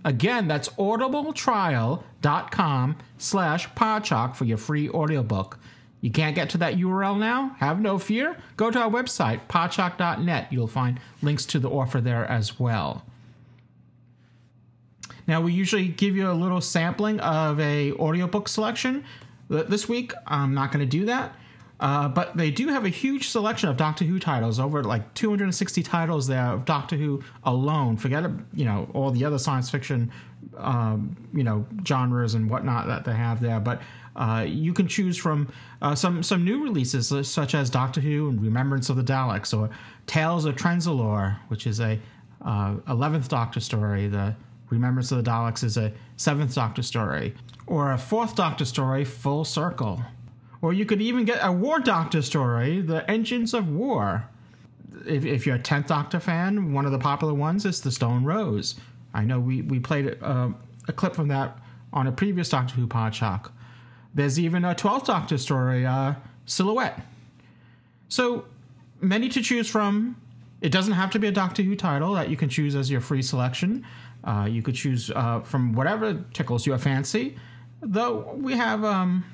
[0.07, 5.59] Again, that's audibletrial.com slash podshock for your free audiobook.
[6.01, 7.57] You can't get to that URL now?
[7.59, 8.37] Have no fear.
[8.57, 10.53] Go to our website, podshock.net.
[10.53, 13.05] You'll find links to the offer there as well.
[15.27, 19.05] Now we usually give you a little sampling of a audiobook selection.
[19.49, 21.35] This week I'm not going to do that.
[21.79, 25.83] Uh, but they do have a huge selection of Doctor Who titles, over like 260
[25.83, 27.99] titles there of Doctor Who alone.
[27.99, 30.11] Forget you know all the other science fiction,
[30.57, 33.61] um, you know genres and whatnot that they have there.
[33.61, 33.83] But
[34.17, 38.41] uh, you can choose from uh, some some new releases such as Doctor Who and
[38.41, 39.69] Remembrance of the Daleks or
[40.07, 42.01] Tales of Trenzalore, which is a
[42.43, 44.09] uh, 11th Doctor story.
[44.09, 44.35] The
[44.71, 47.35] Remembrance of the Daleks is a seventh Doctor story,
[47.67, 50.03] or a fourth Doctor story, Full Circle.
[50.67, 54.29] Or you could even get a War Doctor story, The Engines of War.
[55.07, 58.25] If, if you're a 10th Doctor fan, one of the popular ones is The Stone
[58.25, 58.75] Rose.
[59.15, 60.49] I know we, we played uh,
[60.89, 61.57] a clip from that
[61.93, 63.53] on a previous Doctor Who Podshock.
[64.13, 66.15] There's even a 12th Doctor story, uh,
[66.47, 67.01] Silhouette.
[68.09, 68.47] So
[69.01, 70.21] many to choose from.
[70.61, 73.01] It doesn't have to be a Doctor Who title that you can choose as your
[73.01, 73.87] free selection.
[74.25, 77.37] Uh, you could choose uh, from whatever tickles your fancy.
[77.81, 79.25] Though we have um,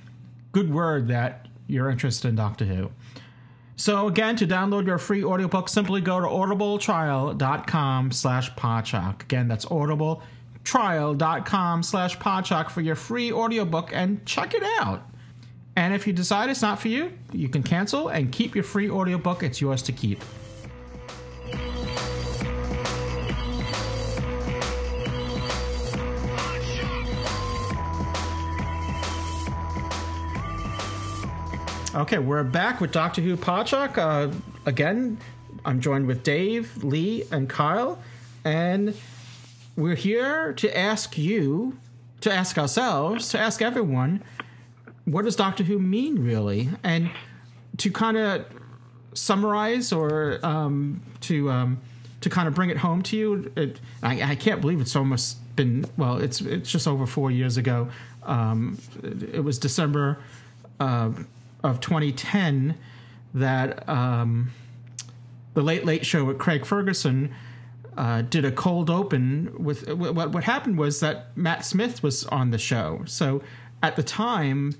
[0.52, 2.92] good word that you're interested in Doctor Who.
[3.76, 9.22] So again, to download your free audiobook, simply go to audibletrial.com slash podshock.
[9.22, 15.08] Again, that's audibletrial.com slash podshock for your free audiobook and check it out.
[15.74, 18.90] And if you decide it's not for you, you can cancel and keep your free
[18.90, 19.42] audiobook.
[19.42, 20.22] It's yours to keep.
[31.94, 33.98] Okay, we're back with Doctor Who Podshock.
[33.98, 34.34] Uh,
[34.64, 35.18] again,
[35.62, 37.98] I'm joined with Dave, Lee, and Kyle,
[38.46, 38.96] and
[39.76, 41.76] we're here to ask you,
[42.22, 44.22] to ask ourselves, to ask everyone,
[45.04, 46.70] what does Doctor Who mean, really?
[46.82, 47.10] And
[47.76, 48.46] to kind of
[49.12, 51.78] summarize or um, to um,
[52.22, 55.36] to kind of bring it home to you, it, I, I, can't believe it's almost
[55.56, 56.16] been well.
[56.16, 57.88] It's it's just over four years ago.
[58.22, 60.18] Um, it, it, was December
[60.80, 61.10] uh,
[61.62, 62.76] of 2010
[63.34, 64.50] that um,
[65.54, 67.34] the Late Late Show with Craig Ferguson.
[67.94, 72.48] Uh, did a cold open with what what happened was that Matt Smith was on
[72.50, 73.02] the show.
[73.04, 73.42] So
[73.82, 74.72] at the time,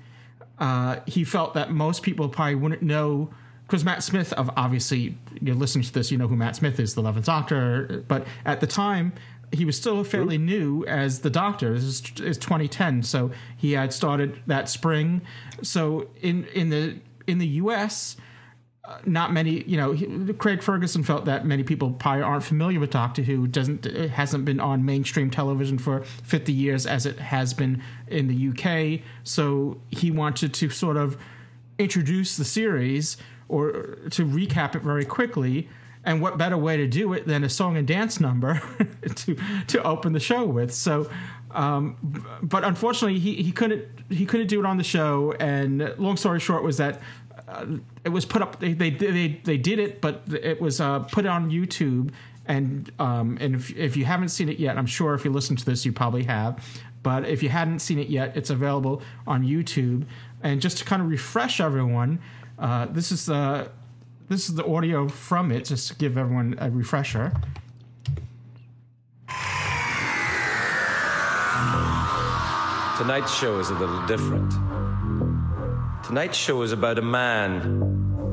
[0.57, 3.29] uh, he felt that most people probably wouldn't know
[3.67, 6.95] because Matt Smith, of obviously you're listening to this, you know who Matt Smith is,
[6.95, 8.03] the Eleventh Doctor.
[8.07, 9.13] But at the time,
[9.53, 11.73] he was still fairly new as the Doctor.
[11.73, 15.21] This is, is 2010, so he had started that spring.
[15.61, 16.97] So in in the
[17.27, 18.17] in the U.S.
[18.85, 22.79] Uh, not many, you know, he, Craig Ferguson felt that many people probably aren't familiar
[22.81, 23.47] with Doctor Who.
[23.47, 28.49] Doesn't hasn't been on mainstream television for 50 years as it has been in the
[28.49, 29.01] UK.
[29.23, 31.17] So he wanted to sort of
[31.79, 33.71] introduce the series or
[34.09, 35.69] to recap it very quickly.
[36.05, 38.61] And what better way to do it than a song and dance number
[39.15, 39.37] to
[39.67, 40.73] to open the show with?
[40.73, 41.09] So,
[41.51, 45.33] um, but unfortunately, he, he couldn't he couldn't do it on the show.
[45.39, 47.01] And long story short was that
[47.47, 47.65] uh,
[48.03, 48.59] it was put up.
[48.59, 52.11] They, they they they did it, but it was uh, put on YouTube.
[52.45, 55.55] And um, and if if you haven't seen it yet, I'm sure if you listen
[55.55, 56.65] to this, you probably have.
[57.01, 60.05] But if you hadn't seen it yet, it's available on YouTube.
[60.41, 62.19] And just to kind of refresh everyone,
[62.59, 63.69] uh, this is the
[64.33, 67.31] this is the audio from it, just to give everyone a refresher.
[72.97, 74.51] Tonight's show is a little different.
[76.03, 77.61] Tonight's show is about a man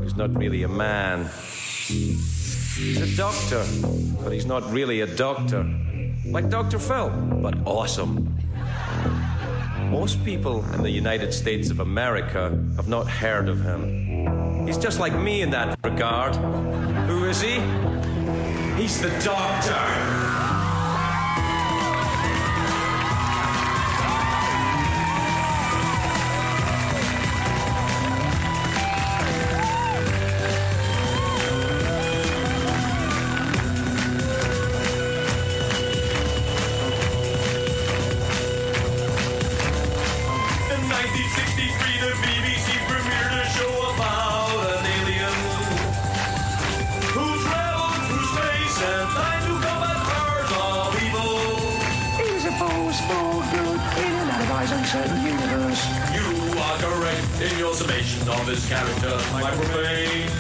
[0.03, 1.29] who's not really a man.
[1.87, 3.63] He's a doctor,
[4.23, 5.69] but he's not really a doctor.
[6.25, 6.79] Like Dr.
[6.79, 7.11] Phil,
[7.43, 8.39] but awesome.
[9.91, 14.10] Most people in the United States of America have not heard of him.
[14.71, 16.37] He's just like me in that regard.
[17.09, 17.59] Who is he?
[18.81, 20.20] He's the doctor.
[58.41, 60.40] of his character might remain.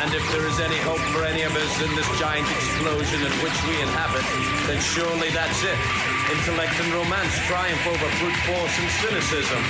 [0.00, 3.32] And if there is any hope for any of us in this giant explosion in
[3.44, 4.24] which we inhabit,
[4.66, 5.78] then surely that's it.
[6.32, 9.62] Intellect and romance triumph over brute force and cynicism.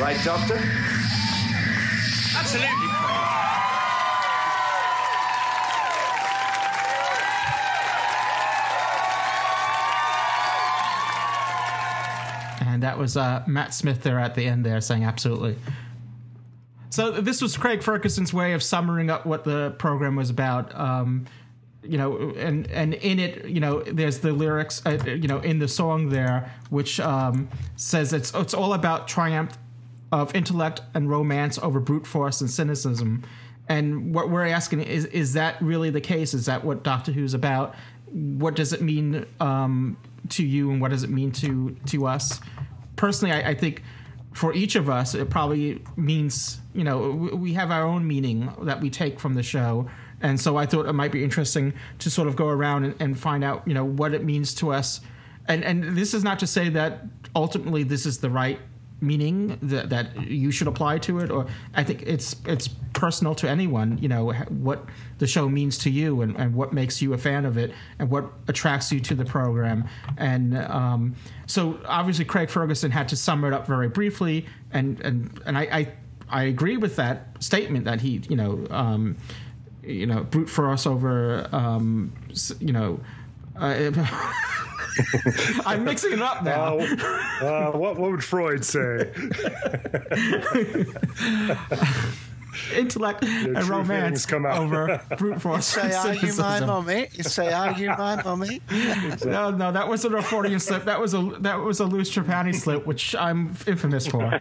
[0.00, 0.58] Right, Doctor?
[2.36, 2.87] Absolutely.
[12.96, 15.56] Was uh, Matt Smith there at the end there saying absolutely.
[16.90, 20.74] So this was Craig Ferguson's way of summing up what the program was about.
[20.74, 21.26] Um,
[21.82, 25.58] you know, and and in it, you know, there's the lyrics, uh, you know, in
[25.58, 29.56] the song there, which um, says it's it's all about triumph
[30.10, 33.24] of intellect and romance over brute force and cynicism.
[33.68, 36.32] And what we're asking is, is that really the case?
[36.32, 37.74] Is that what Doctor Who's about?
[38.06, 39.98] What does it mean um,
[40.30, 42.40] to you, and what does it mean to to us?
[42.98, 43.82] Personally, I, I think
[44.34, 48.80] for each of us, it probably means you know we have our own meaning that
[48.80, 49.88] we take from the show,
[50.20, 53.18] and so I thought it might be interesting to sort of go around and, and
[53.18, 55.00] find out you know what it means to us,
[55.46, 58.60] and and this is not to say that ultimately this is the right
[59.00, 62.68] meaning that, that you should apply to it or i think it's it's
[62.98, 64.84] personal to anyone, you know, what
[65.18, 68.10] the show means to you and, and what makes you a fan of it and
[68.10, 69.88] what attracts you to the program.
[70.16, 71.14] And um,
[71.46, 74.46] so obviously Craig Ferguson had to sum it up very briefly.
[74.72, 75.92] And, and, and I, I,
[76.28, 79.16] I agree with that statement that he, you know, um,
[79.82, 82.12] you know, brute force over, um,
[82.58, 83.00] you know,
[83.56, 83.90] uh,
[85.66, 86.78] I'm mixing it up now.
[86.78, 89.10] Uh, uh, what, what would Freud say?
[92.74, 94.58] Intellect and romance come out.
[94.58, 95.66] over brute force.
[95.66, 97.08] Say, are you my mummy?
[97.12, 98.60] You say, are you my mummy?
[99.24, 100.84] no, no, that wasn't a Freudian slip.
[100.84, 104.40] That was a that was a Louis Trapani slip, which I'm infamous for.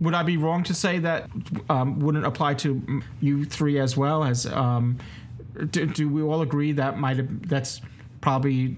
[0.00, 1.30] Would I be wrong to say that
[1.70, 4.98] um, wouldn't apply to you three as well as um,
[5.70, 7.80] do, do we all agree that might have that's
[8.20, 8.76] probably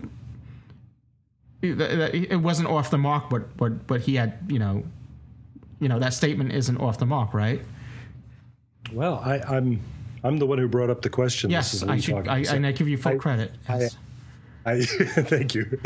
[1.63, 4.85] it wasn't off the mark, but but but he had you know,
[5.81, 7.61] you know that statement isn't off the mark, right?
[8.93, 9.81] Well, I, I'm
[10.23, 11.51] I'm the one who brought up the question.
[11.51, 12.29] Yes, I should.
[12.29, 13.53] I, and I give you full I, credit.
[13.69, 13.97] Yes.
[14.67, 15.81] I, thank you.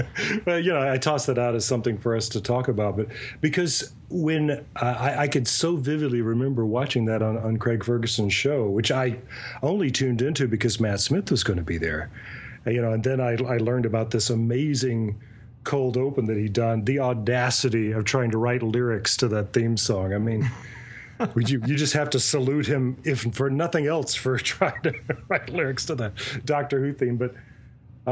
[0.47, 3.09] well, you know, I toss that out as something for us to talk about, but
[3.43, 8.33] because when uh, I, I, could so vividly remember watching that on, on Craig Ferguson's
[8.33, 9.19] show, which I
[9.63, 12.11] only tuned into because Matt Smith was going to be there,
[12.65, 15.21] you know, and then I, I learned about this amazing
[15.65, 19.77] cold open that he'd done, the audacity of trying to write lyrics to that theme
[19.77, 20.15] song.
[20.15, 20.51] I mean.
[21.37, 24.95] you you just have to salute him if for nothing else for trying to
[25.29, 26.11] write lyrics to the
[26.47, 27.19] Doctor Who theme.
[27.19, 27.35] But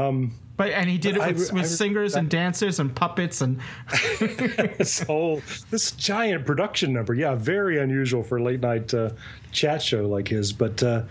[0.07, 2.93] um, but and he did it with, I, with I, singers I, and dancers and
[2.93, 3.61] puppets and
[4.19, 5.41] this whole
[5.71, 7.13] this giant production number.
[7.13, 9.11] Yeah, very unusual for a late night uh,
[9.53, 10.51] chat show like his.
[10.51, 11.03] But uh,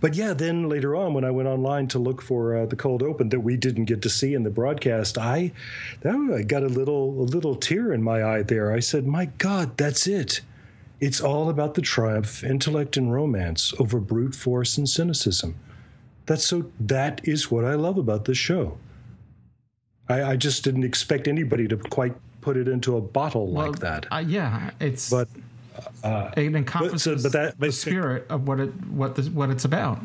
[0.00, 3.02] but yeah, then later on when I went online to look for uh, the cold
[3.02, 5.50] open that we didn't get to see in the broadcast, I
[6.02, 8.72] that, I got a little a little tear in my eye there.
[8.72, 10.40] I said, "My God, that's it."
[11.00, 15.56] It's all about the triumph, intellect, and romance over brute force and cynicism.
[16.26, 16.70] That's so.
[16.80, 18.78] That is what I love about this show.
[20.08, 23.80] I, I just didn't expect anybody to quite put it into a bottle well, like
[23.80, 24.06] that.
[24.12, 25.28] Uh, yeah, it's but
[26.02, 29.22] uh, it encompasses but, so, but that, but, the spirit of what it what the,
[29.30, 30.00] what it's about.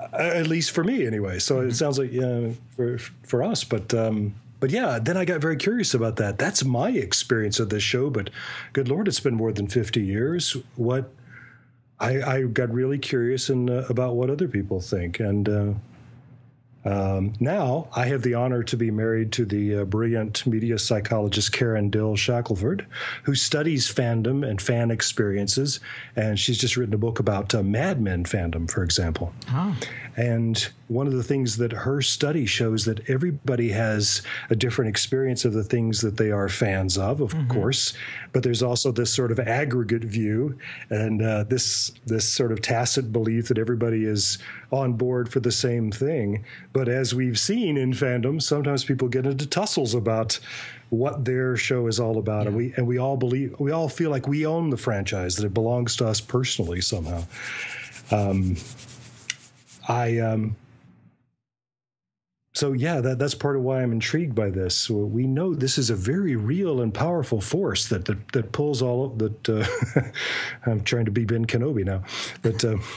[0.00, 1.38] Uh, at least for me, anyway.
[1.38, 1.68] So mm-hmm.
[1.68, 3.92] it sounds like yeah, for for us, but.
[3.94, 6.36] Um, but yeah, then I got very curious about that.
[6.36, 8.10] That's my experience of this show.
[8.10, 8.28] But
[8.74, 10.54] good Lord, it's been more than 50 years.
[10.76, 11.10] What
[12.00, 15.72] I, I got really curious uh, about what other people think, and uh,
[16.84, 21.52] um, now I have the honor to be married to the uh, brilliant media psychologist
[21.52, 22.86] Karen Dill Shackleford,
[23.24, 25.80] who studies fandom and fan experiences,
[26.16, 29.34] and she's just written a book about uh, Mad Men fandom, for example.
[29.50, 29.76] Oh.
[30.16, 35.44] And one of the things that her study shows that everybody has a different experience
[35.44, 37.48] of the things that they are fans of, of mm-hmm.
[37.48, 37.92] course,
[38.32, 40.58] but there's also this sort of aggregate view
[40.90, 44.38] and uh, this this sort of tacit belief that everybody is
[44.72, 46.44] on board for the same thing.
[46.72, 50.38] But as we've seen in fandom, sometimes people get into tussles about
[50.90, 52.48] what their show is all about, yeah.
[52.48, 55.46] and we and we all believe we all feel like we own the franchise that
[55.46, 57.22] it belongs to us personally somehow.
[58.10, 58.56] Um,
[59.90, 60.56] I um,
[62.52, 64.90] so yeah, that, that's part of why I'm intrigued by this.
[64.90, 69.04] We know this is a very real and powerful force that that, that pulls all
[69.04, 69.48] of that.
[69.48, 70.10] Uh,
[70.66, 72.02] I'm trying to be Ben Kenobi now,
[72.42, 72.76] but uh,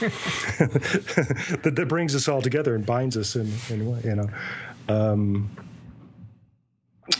[1.62, 4.28] that, that brings us all together and binds us in in you know.
[4.88, 5.56] Um,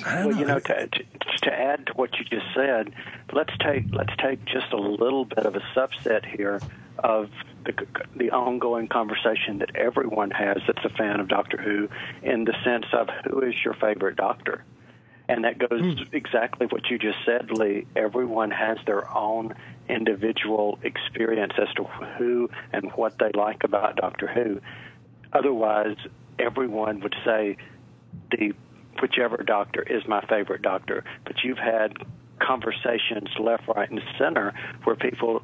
[0.04, 0.38] well, know.
[0.38, 1.04] you know, to, to,
[1.42, 2.92] to add to what you just said,
[3.32, 6.60] let's take let's take just a little bit of a subset here
[6.98, 7.30] of
[7.64, 7.86] the,
[8.16, 11.88] the ongoing conversation that everyone has that's a fan of Doctor Who
[12.22, 14.64] in the sense of who is your favorite Doctor.
[15.28, 16.12] And that goes mm.
[16.12, 17.86] exactly what you just said, Lee.
[17.96, 19.54] Everyone has their own
[19.88, 24.60] individual experience as to who and what they like about Doctor Who.
[25.32, 25.96] Otherwise,
[26.38, 27.56] everyone would say
[28.30, 28.52] the
[29.00, 31.04] whichever doctor is my favorite doctor.
[31.24, 31.94] But you've had
[32.38, 34.52] conversations left, right, and center
[34.84, 35.42] where people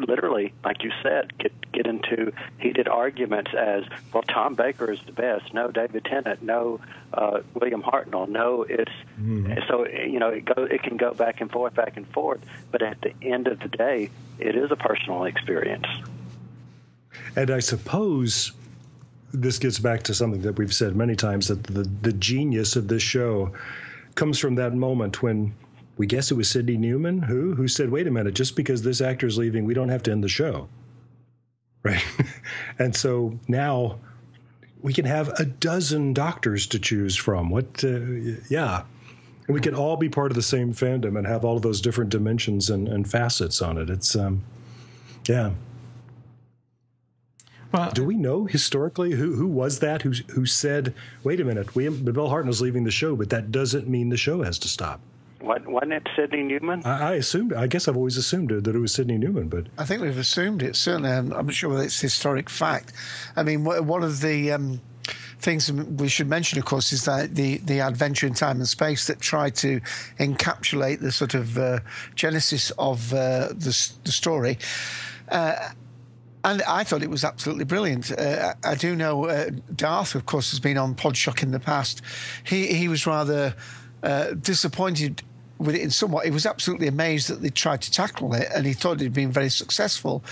[0.00, 4.22] literally, like you said, get get into heated arguments as well.
[4.22, 5.52] Tom Baker is the best.
[5.54, 6.42] No, David Tennant.
[6.42, 6.80] No,
[7.14, 8.28] uh, William Hartnell.
[8.28, 9.52] No, it's mm-hmm.
[9.68, 12.44] so you know it go it can go back and forth, back and forth.
[12.70, 15.86] But at the end of the day, it is a personal experience.
[17.36, 18.52] And I suppose
[19.32, 22.88] this gets back to something that we've said many times that the the genius of
[22.88, 23.52] this show
[24.14, 25.54] comes from that moment when
[26.00, 29.02] we guess it was Sydney Newman who who said, "Wait a minute, just because this
[29.02, 30.68] actor is leaving, we don't have to end the show."
[31.82, 32.04] Right?
[32.78, 33.98] and so now
[34.82, 37.48] we can have a dozen doctors to choose from.
[37.48, 38.00] What uh,
[38.50, 38.84] yeah.
[39.46, 41.80] And we can all be part of the same fandom and have all of those
[41.80, 43.88] different dimensions and, and facets on it.
[43.88, 44.42] It's, um,
[45.26, 45.52] yeah.
[47.72, 50.94] Well, do we know historically who who was that who who said,
[51.24, 54.42] "Wait a minute, we Bill Hartnell's leaving the show, but that doesn't mean the show
[54.42, 55.00] has to stop."
[55.40, 56.82] What, wasn't it Sydney Newman?
[56.84, 57.54] I, I, assumed.
[57.54, 60.62] I guess I've always assumed that it was Sydney Newman, but I think we've assumed
[60.62, 60.76] it.
[60.76, 62.92] Certainly, I'm, I'm not sure whether it's historic fact.
[63.36, 64.80] I mean, one of the um,
[65.40, 69.06] things we should mention, of course, is that the, the adventure in time and space
[69.06, 69.80] that tried to
[70.18, 71.80] encapsulate the sort of uh,
[72.14, 74.58] genesis of uh, the, the story.
[75.28, 75.70] Uh,
[76.44, 78.12] and I thought it was absolutely brilliant.
[78.12, 82.00] Uh, I do know uh, Darth, of course, has been on Podshock in the past.
[82.44, 83.54] He he was rather
[84.02, 85.22] uh, disappointed
[85.60, 86.24] with it in somewhat.
[86.24, 89.14] He was absolutely amazed that they tried to tackle it, and he thought it had
[89.14, 90.24] been very successful.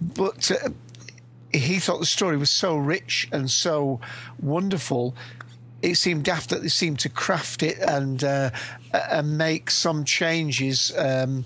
[0.00, 0.70] But uh,
[1.52, 4.00] he thought the story was so rich and so
[4.40, 5.14] wonderful.
[5.82, 8.50] It seemed daft that they seemed to craft it and uh,
[8.92, 11.44] and make some changes um,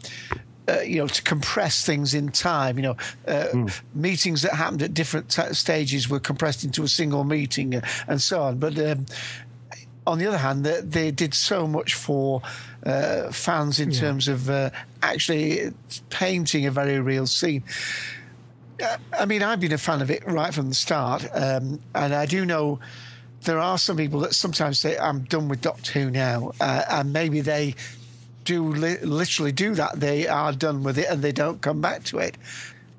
[0.69, 2.79] uh, you know, to compress things in time.
[2.79, 2.97] You know,
[3.27, 3.81] uh, mm.
[3.95, 8.21] meetings that happened at different t- stages were compressed into a single meeting, uh, and
[8.21, 8.59] so on.
[8.59, 9.07] But um,
[10.07, 12.43] on the other hand, they, they, did so much for
[12.85, 14.01] uh, fans in yeah.
[14.01, 14.71] terms of uh,
[15.03, 15.73] actually
[16.11, 17.63] painting a very real scene.
[19.17, 22.27] I mean, I've been a fan of it right from the start, um, and I
[22.27, 22.81] do know
[23.43, 27.41] there are some people that sometimes say, "I'm done with Doctor Who now," and maybe
[27.41, 27.75] they
[28.45, 30.01] do li- literally do that.
[30.01, 32.37] They are done with it and they don't come back to it.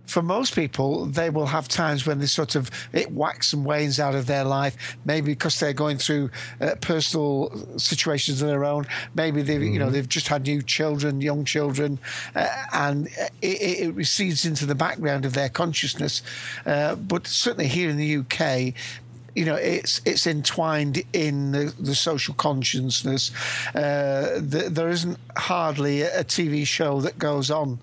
[0.06, 4.00] For most people, they will have times when they sort of it whacks and wanes
[4.00, 4.98] out of their life.
[5.06, 6.30] Maybe because they're going through
[6.62, 8.86] uh, personal situations of their own.
[9.16, 9.74] Maybe they, mm-hmm.
[9.74, 9.94] you know, mm-hmm.
[9.94, 12.00] they've just had new children, young children,
[12.36, 13.08] uh, and
[13.42, 16.22] it, it, recedes into the background of their consciousness.
[16.66, 18.74] Uh, but certainly here in the UK,
[19.36, 23.32] you know, it's it's entwined in the, the social consciousness.
[23.76, 27.80] Uh, the, there isn't hardly a TV show that goes on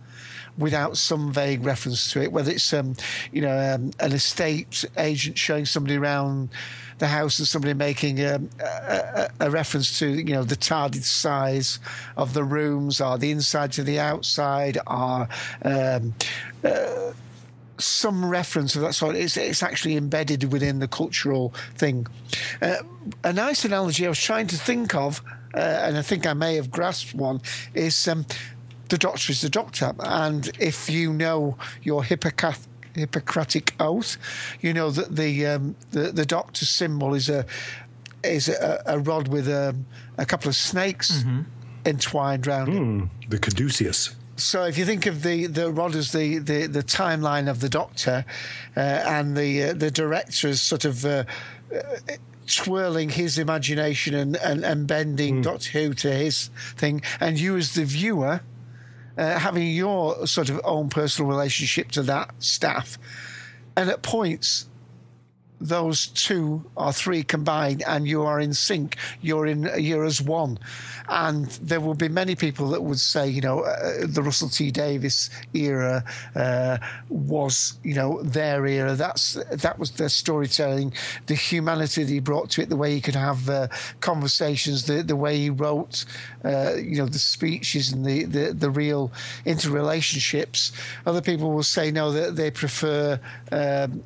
[0.59, 2.95] without some vague reference to it, whether it's um,
[3.33, 6.51] you know um, an estate agent showing somebody around
[6.99, 11.05] the house and somebody making um, a, a, a, reference to you know the TARDIS
[11.05, 11.79] size
[12.17, 15.29] of the rooms, or the inside to the outside, or
[15.65, 16.15] um,
[16.63, 17.13] uh,
[17.79, 19.17] some reference of that sort.
[19.17, 22.07] It's, it's actually embedded within the cultural thing.
[22.61, 22.77] Uh,
[23.25, 25.23] a nice analogy I was trying to think of,
[25.55, 27.41] uh, and I think I may have grasped one,
[27.75, 28.27] is um,
[28.93, 29.93] the doctor is the doctor.
[30.01, 34.19] And if you know your Hippocratic Hippocratic oath.
[34.61, 37.47] You know that the um, the, the doctor's symbol is a
[38.23, 39.75] is a, a rod with a,
[40.19, 41.41] a couple of snakes mm-hmm.
[41.87, 42.79] entwined around mm, it.
[42.79, 46.83] Hmm, the caduceus so if you think of the the rod as the, the, the
[46.83, 48.25] timeline of the Doctor,
[48.77, 51.05] uh, and the uh, the director is sort of.
[51.05, 51.25] Uh,
[52.45, 55.43] twirling his imagination and, and, and bending mm.
[55.45, 58.41] Doctor Who to his thing, and you as the viewer
[59.17, 62.99] uh, having your sort of own personal relationship to that staff,
[63.77, 64.67] and at points
[65.63, 70.59] those two or three combined and you are in sync you're in you're as one.
[71.09, 74.71] And there will be many people that would say you know uh, the Russell T
[74.71, 76.05] Davies era
[76.35, 78.95] uh, was you know their era.
[78.95, 80.93] That's that was their storytelling
[81.27, 83.69] the humanity that he brought to it the way he could have uh,
[84.01, 86.05] conversations the the way he wrote
[86.45, 89.13] uh, you know the speeches and the the, the real
[89.47, 90.73] interrelationships.
[91.07, 94.03] Other people will say no that they prefer um,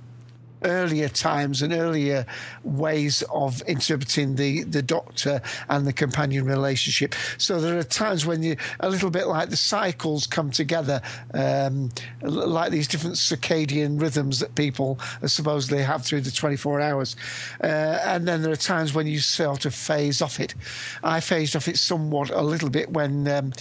[0.65, 2.27] earlier times and earlier
[2.65, 7.15] ways of interpreting the, the doctor and the companion relationship.
[7.39, 11.01] So there are times when you, a little bit like the cycles come together,
[11.35, 11.91] um,
[12.23, 17.17] like these different circadian rhythms that people supposedly have through the 24 hours.
[17.63, 20.55] Uh, and then there are times when you sort of phase off it.
[21.03, 23.29] I phased off it somewhat a little bit when.
[23.29, 23.53] Um,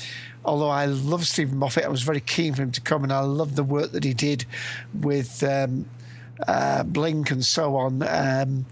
[0.43, 3.22] although I love Steven Moffat, I was very keen for him to come, and I
[3.22, 4.46] love the work that he did
[4.93, 5.86] with um,
[6.48, 8.04] uh, Blink and so on.
[8.04, 8.66] Um,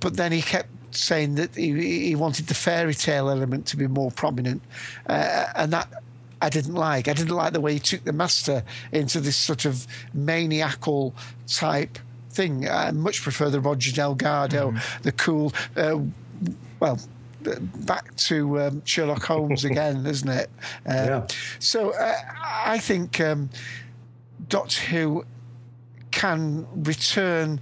[0.00, 3.86] but then he kept saying that he, he, wanted the fairy tale element to be
[3.86, 4.62] more prominent,
[5.08, 6.02] uh, and that
[6.40, 7.08] I didn't like.
[7.08, 8.62] I didn't like the way he took the master
[8.92, 11.14] into this sort of maniacal
[11.46, 11.98] type
[12.30, 12.68] thing.
[12.68, 15.02] I much prefer the Roger Delgado, mm.
[15.02, 15.98] the cool, uh,
[16.80, 16.98] well,
[17.84, 20.50] back to um, Sherlock Holmes again, isn't it?
[20.88, 21.26] Uh, yeah.
[21.58, 23.50] So uh, I think um,
[24.48, 25.24] Doctor Who
[26.16, 27.60] can return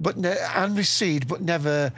[0.00, 1.92] but ne- and recede, but never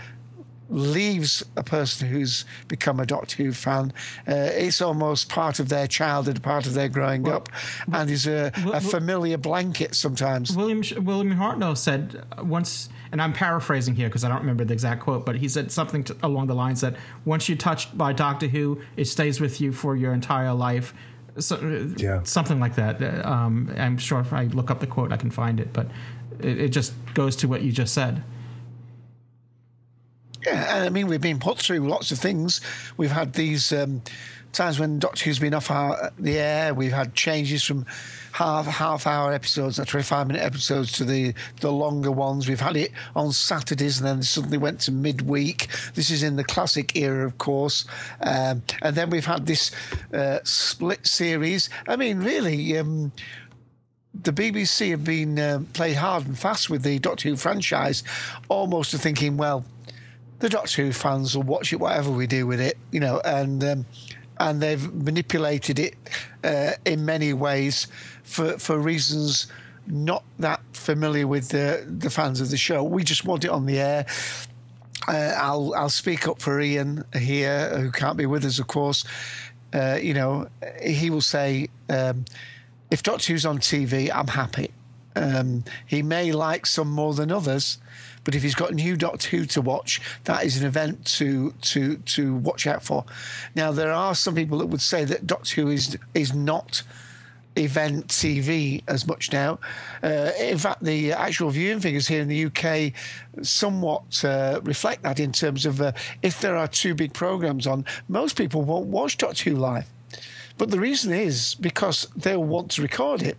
[0.69, 3.93] leaves a person who's become a Doctor Who fan.
[4.29, 7.49] Uh, it's almost part of their childhood, part of their growing well, up,
[7.91, 10.55] and is a, well, a familiar blanket sometimes.
[10.55, 15.03] William William Hartnell said once, and I'm paraphrasing here because I don't remember the exact
[15.03, 18.49] quote, but he said something to, along the lines that once you're touched by Doctor
[18.49, 20.93] Who, it stays with you for your entire life.
[21.39, 22.23] So, yeah.
[22.23, 23.25] something like that.
[23.25, 25.87] Um, I'm sure if I look up the quote, I can find it, but
[26.41, 28.23] it, it just goes to what you just said.
[30.47, 32.61] Yeah, I mean, we've been put through lots of things.
[32.97, 34.03] We've had these um,
[34.53, 36.73] times when Doctor Who's been off our, the air.
[36.73, 37.85] We've had changes from
[38.37, 42.47] half half hour episodes, twenty five minute episodes, to the the longer ones.
[42.47, 45.69] We've had it on Saturdays, and then suddenly went to midweek.
[45.95, 47.87] This is in the classic era, of course.
[48.21, 49.71] Um, and then we've had this
[50.13, 51.71] uh, split series.
[51.89, 52.77] I mean, really.
[52.77, 53.13] Um,
[54.23, 58.03] the BBC have been uh, played hard and fast with the Doctor Who franchise,
[58.49, 59.63] almost to thinking, well,
[60.39, 63.63] the Doctor Who fans will watch it whatever we do with it, you know, and
[63.63, 63.87] um,
[64.39, 65.97] and they've manipulated it
[66.45, 67.89] uh, in many ways
[68.27, 69.47] for for reasons
[69.87, 72.83] not that familiar with the the fans of the show.
[72.83, 74.07] We just want it on the air.
[75.09, 79.05] Uh, I'll I'll speak up for Ian here, who can't be with us, of course.
[79.73, 80.49] Uh, you know,
[80.83, 82.25] he will say, um,
[82.91, 84.71] if Doctor Who's on TV, I'm happy.
[85.15, 87.79] Um, he may like some more than others,
[88.25, 91.97] but if he's got new Doctor Who to watch, that is an event to to
[91.97, 93.05] to watch out for.
[93.55, 96.83] Now there are some people that would say that Doctor Who is is not
[97.57, 99.59] event TV as much now.
[100.03, 102.93] Uh, in fact, the actual viewing figures here in the UK
[103.43, 105.93] somewhat uh, reflect that in terms of uh,
[106.23, 109.87] if there are two big programs on, most people won't watch Doctor Who live.
[110.59, 113.37] But the reason is because they'll want to record it.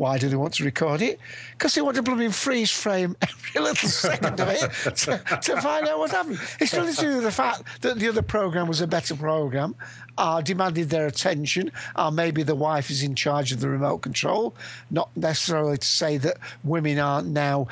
[0.00, 1.20] Why do they want to record it?
[1.52, 4.60] Because they want to blooming freeze frame every little second of it
[4.96, 6.40] to, to, find out what happened.
[6.58, 9.74] It's nothing to do with the fact that the other program was a better program,
[10.16, 14.54] or demanded their attention, or maybe the wife is in charge of the remote control.
[14.90, 17.68] Not necessarily to say that women aren't now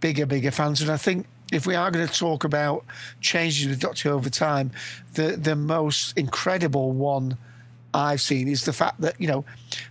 [0.00, 0.80] bigger, bigger fans.
[0.80, 2.86] And I think if we are going to talk about
[3.20, 4.70] changes with Doctor over time,
[5.12, 7.36] the the most incredible one
[7.96, 9.44] I've seen is the fact that, you know,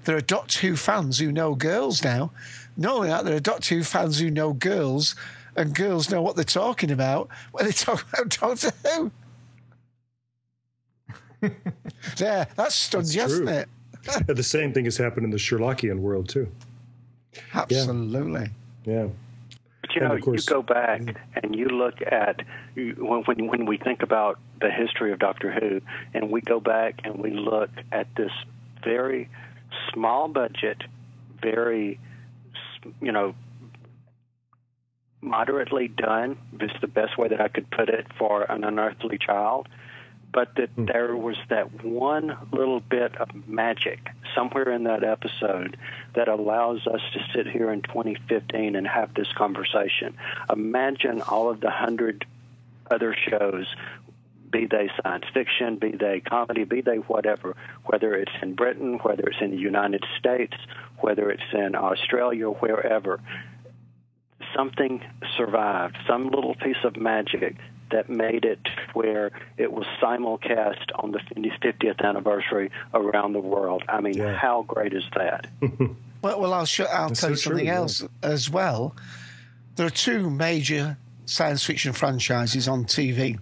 [0.03, 2.32] there are Doctor Who fans who know girls now.
[2.78, 5.16] Not only that, there are Doctor Who fans who know girls,
[5.56, 9.12] and girls know what they're talking about when they talk about Doctor Who.
[12.18, 13.70] yeah, that's stunned you, isn't it?
[14.28, 16.47] the same thing has happened in the Sherlockian world, too.
[17.53, 18.49] Absolutely.
[18.86, 18.93] yeah.
[18.93, 19.08] yeah.
[19.86, 21.02] But you know, you go back
[21.36, 22.42] and you look at
[22.76, 25.82] when, when when we think about the history of Doctor Who,
[26.14, 28.32] and we go back and we look at this
[28.84, 29.30] very
[29.94, 30.84] small budget,
[31.42, 32.00] very
[33.02, 33.36] you know
[35.22, 36.38] moderately done.
[36.54, 39.68] This is the best way that I could put it for an unearthly child
[40.36, 40.86] but that hmm.
[40.86, 44.00] there was that one little bit of magic
[44.36, 45.78] somewhere in that episode
[46.14, 50.16] that allows us to sit here in 2015 and have this conversation.
[50.54, 52.26] Imagine all of the hundred
[52.92, 53.66] other shows
[54.52, 57.56] be they science fiction, be they comedy, be they whatever,
[57.86, 60.56] whether it's in Britain, whether it's in the United States,
[61.00, 63.20] whether it's in Australia, wherever,
[64.56, 65.02] something
[65.38, 67.56] survived, some little piece of magic
[67.92, 68.60] that made it
[68.94, 73.84] where it was simulcast on the 50th anniversary around the world.
[73.88, 74.36] I mean, yeah.
[74.36, 75.48] how great is that?
[76.22, 78.08] well, well, I'll, show, I'll tell so you something true, else yeah.
[78.24, 78.96] as well.
[79.76, 83.40] There are two major science fiction franchises on TV,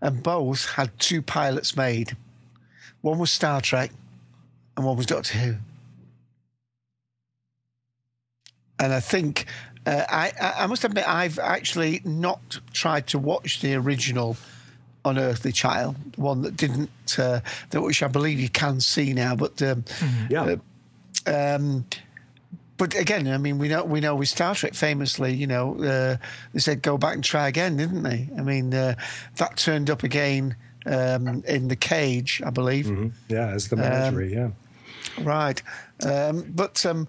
[0.00, 2.16] and both had two pilots made.
[3.00, 3.90] One was Star Trek,
[4.76, 5.56] and one was Doctor Who.
[8.78, 9.46] And I think
[9.86, 14.36] uh, I, I must admit, I've actually not tried to watch the original
[15.04, 19.36] Unearthly Child, one that didn't, uh, that which I believe you can see now.
[19.36, 20.26] But um, mm-hmm.
[20.32, 20.56] yeah.
[21.26, 21.84] Uh, um,
[22.76, 26.16] but again, I mean, we know we know with Star Trek famously, you know, uh,
[26.52, 28.28] they said go back and try again, didn't they?
[28.36, 28.96] I mean, uh,
[29.36, 32.86] that turned up again um, in the cage, I believe.
[32.86, 33.08] Mm-hmm.
[33.28, 34.36] Yeah, as the menagerie.
[34.36, 34.54] Um,
[35.16, 35.62] yeah, right.
[36.04, 37.08] Um, but um,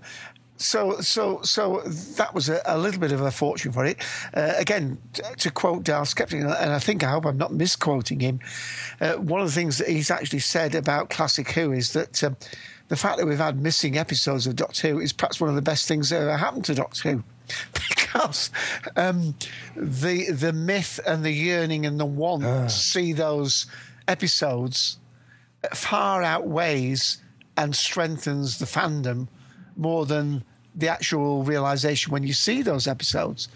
[0.58, 1.82] so, so, so
[2.16, 3.98] that was a, a, little bit of a fortune for it.
[4.34, 4.98] Uh, again,
[5.38, 8.40] to quote Dal Skeptic, and I think I hope I'm not misquoting him.
[9.00, 12.38] Uh, one of the things that he's actually said about Classic Who is that um,
[12.88, 15.62] the fact that we've had missing episodes of Doctor Who is perhaps one of the
[15.62, 17.24] best things that ever happened to Doctor Who,
[17.90, 18.50] because
[18.96, 19.36] um,
[19.76, 22.64] the the myth and the yearning and the want uh.
[22.64, 23.68] to see those
[24.08, 24.98] episodes
[25.74, 27.22] far outweighs
[27.58, 29.28] and strengthens the fandom
[29.78, 30.44] more than
[30.76, 33.48] the actual realization when you see those episodes.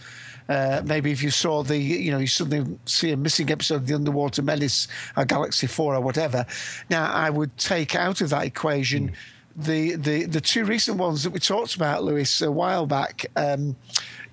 [0.50, 3.88] Uh, maybe if you saw the, you know, you suddenly see a missing episode of
[3.88, 6.46] the Underwater Menace or Galaxy 4 or whatever.
[6.90, 9.10] Now, I would take out of that equation.
[9.10, 9.16] Mm.
[9.54, 13.76] The, the the two recent ones that we talked about, Louis, a while back, um,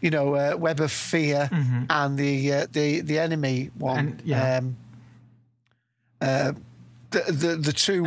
[0.01, 1.83] you know, uh, Web of Fear mm-hmm.
[1.91, 3.99] and the uh, the the enemy one.
[3.99, 4.59] And, yeah.
[4.59, 4.77] Um,
[6.21, 6.53] uh,
[7.11, 8.05] the, the the two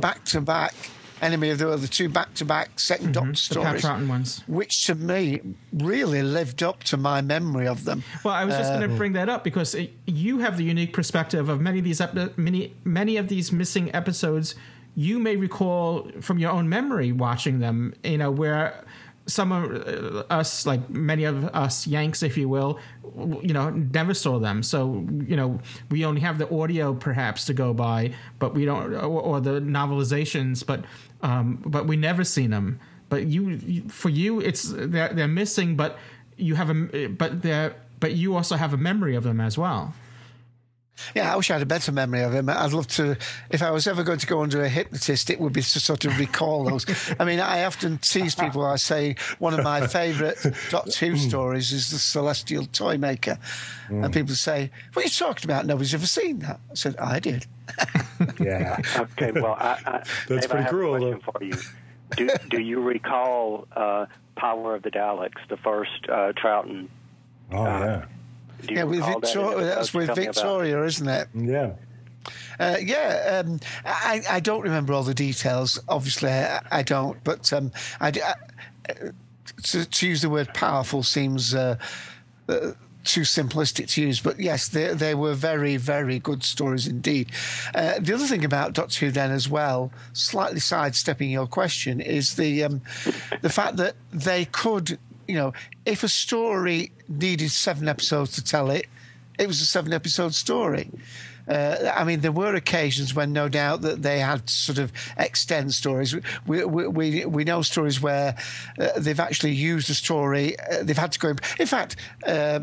[0.00, 0.74] back to back
[1.22, 3.26] enemy of the world, the two back to back second mm-hmm.
[3.26, 5.40] Doctor stories, the ones, which to me
[5.72, 8.02] really lived up to my memory of them.
[8.24, 10.64] Well, I was just going to uh, bring that up because it, you have the
[10.64, 12.02] unique perspective of many of these
[12.36, 14.54] many many of these missing episodes.
[14.94, 18.84] You may recall from your own memory watching them, you know, where
[19.26, 22.78] some of uh, us, like many of us Yanks, if you will,
[23.42, 24.62] you know, never saw them.
[24.62, 25.60] So, you know,
[25.90, 29.60] we only have the audio perhaps to go by, but we don't, or, or the
[29.60, 30.84] novelizations, but,
[31.22, 32.80] um, but we never seen them.
[33.08, 35.98] But you, for you, it's they're they're missing, but
[36.38, 39.92] you have a, but they're, but you also have a memory of them as well.
[41.14, 42.48] Yeah, I wish I had a better memory of him.
[42.48, 43.16] I'd love to,
[43.50, 46.04] if I was ever going to go under a hypnotist, it would be to sort
[46.04, 46.86] of recall those.
[47.18, 48.64] I mean, I often tease people.
[48.64, 50.36] I say one of my favourite
[50.70, 53.38] Doctor Who stories is the Celestial Toymaker,
[53.88, 54.04] mm.
[54.04, 55.66] and people say, "What are you talking about?
[55.66, 57.46] Nobody's ever seen that." I said, "I did."
[58.40, 58.80] yeah.
[58.96, 59.32] Okay.
[59.32, 61.18] Well, I, I, that's pretty cruel.
[61.20, 61.54] For you.
[62.16, 66.88] Do, do you recall uh, Power of the Daleks, the first uh, Troughton?
[67.50, 68.04] Oh uh, yeah
[68.68, 70.86] yeah, with Victoria, that that's with Victoria, about?
[70.86, 71.28] isn't it?
[71.34, 71.72] Yeah.
[72.58, 75.80] Uh, yeah, um, I, I don't remember all the details.
[75.88, 77.22] Obviously, I, I don't.
[77.24, 78.34] But um, I, I,
[79.64, 81.76] to, to, use the word powerful seems uh,
[82.48, 82.72] uh,
[83.04, 84.20] too simplistic to use.
[84.20, 87.30] But yes, they, they were very, very good stories indeed.
[87.74, 92.36] Uh, the other thing about Doctor Who, then, as well, slightly sidestepping your question, is
[92.36, 92.82] the um,
[93.40, 94.98] the fact that they could
[95.28, 95.52] you know,
[95.84, 98.86] if a story needed seven episodes to tell it,
[99.38, 100.90] it was a seven episode story.
[101.48, 104.92] Uh, I mean, there were occasions when, no doubt, that they had to sort of
[105.18, 106.14] extend stories.
[106.46, 108.36] We we we, we know stories where
[108.78, 110.58] uh, they've actually used a story.
[110.58, 111.28] Uh, they've had to go.
[111.30, 111.96] In, in fact
[112.26, 112.60] uh,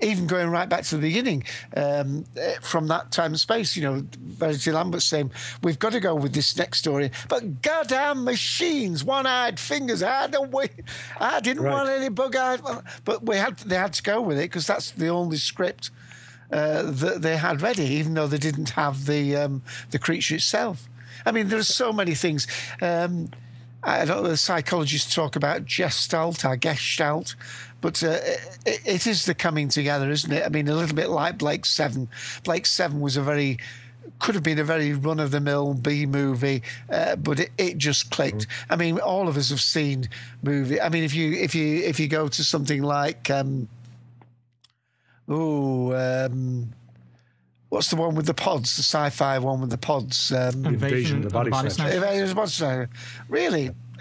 [0.00, 1.44] even going right back to the beginning,
[1.76, 2.24] um,
[2.60, 5.32] from that time and space, you know, Verity Lambert saying,
[5.62, 7.10] we've got to go with this next story.
[7.28, 10.02] But goddamn machines, one-eyed fingers.
[10.02, 10.70] I don't wait.
[11.18, 11.72] I didn't right.
[11.72, 12.60] want any bug-eyed.
[13.04, 15.90] But we had they had to go with it because that's the only script
[16.52, 20.88] uh, that they had ready, even though they didn't have the um, the creature itself.
[21.26, 22.46] I mean, there are so many things.
[22.80, 23.30] Um,
[23.80, 27.36] I don't know, the psychologists talk about gestalt, or gestalt,
[27.80, 28.18] but uh,
[28.66, 30.44] it, it is the coming together, isn't it?
[30.44, 32.08] I mean, a little bit like Blake Seven.
[32.44, 33.58] Blake Seven was a very
[34.18, 37.78] could have been a very run of the mill B movie, uh, but it, it
[37.78, 38.48] just clicked.
[38.48, 38.72] Mm-hmm.
[38.72, 40.08] I mean, all of us have seen
[40.42, 40.80] movie.
[40.80, 43.68] I mean, if you if you if you go to something like, um,
[45.28, 46.72] oh, um,
[47.68, 48.76] what's the one with the pods?
[48.76, 50.32] The sci-fi one with the pods?
[50.32, 51.96] Um, Invasion, of the Body, body Snatchers.
[51.96, 52.36] Invasion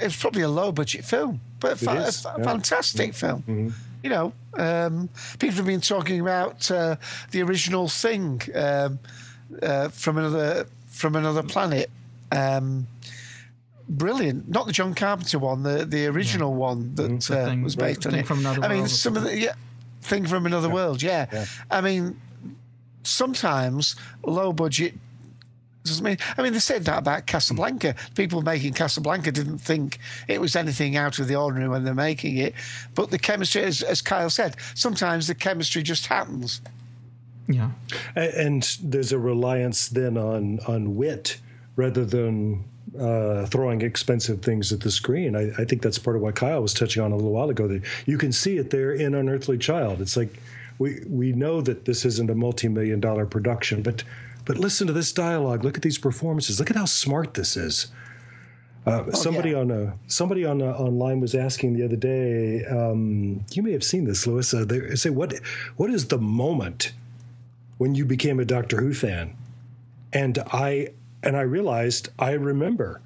[0.01, 0.05] of the Body Snatchers.
[0.05, 3.27] Really, it's probably a low budget film, but a, a, a fantastic mm-hmm.
[3.27, 3.43] film.
[3.43, 3.69] Mm-hmm.
[4.03, 6.95] You know, um, people have been talking about uh,
[7.31, 8.99] the original thing um,
[9.61, 11.89] uh, from another from another planet.
[12.31, 12.87] Um,
[13.89, 16.57] brilliant, not the John Carpenter one, the the original yeah.
[16.57, 17.59] one that mm-hmm.
[17.59, 18.27] uh, was based on it.
[18.27, 19.53] From another I mean, some of the yeah,
[20.01, 20.73] thing from another yeah.
[20.73, 21.01] world.
[21.01, 21.27] Yeah.
[21.31, 22.19] yeah, I mean,
[23.03, 24.93] sometimes low budget
[25.87, 26.17] doesn't mean.
[26.37, 27.95] I mean, they said that about Casablanca.
[28.15, 32.37] People making Casablanca didn't think it was anything out of the ordinary when they're making
[32.37, 32.53] it.
[32.95, 36.61] But the chemistry, as, as Kyle said, sometimes the chemistry just happens.
[37.47, 37.71] Yeah,
[38.15, 41.39] and there's a reliance then on on wit
[41.77, 42.65] rather than
[42.99, 45.35] uh, throwing expensive things at the screen.
[45.35, 47.67] I, I, think that's part of what Kyle was touching on a little while ago.
[47.67, 50.01] That you can see it there in Unearthly Child.
[50.01, 50.41] It's like
[50.79, 54.03] we we know that this isn't a multi million dollar production, but
[54.47, 55.65] but listen to this dialogue.
[55.65, 56.57] Look at these performances.
[56.57, 57.87] Look at how smart this is.
[58.85, 59.57] Uh, oh, somebody yeah.
[59.57, 62.63] on a somebody on a, online was asking the other day.
[62.65, 64.51] Um, you may have seen this, Louis.
[64.53, 65.37] Uh, they say, "What
[65.75, 66.93] what is the moment
[67.77, 69.35] when you became a Doctor Who fan?"
[70.13, 73.01] And I and I realized I remember.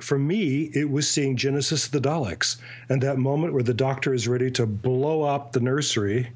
[0.00, 2.56] For me, it was seeing Genesis of the Daleks
[2.88, 6.30] and that moment where the Doctor is ready to blow up the nursery.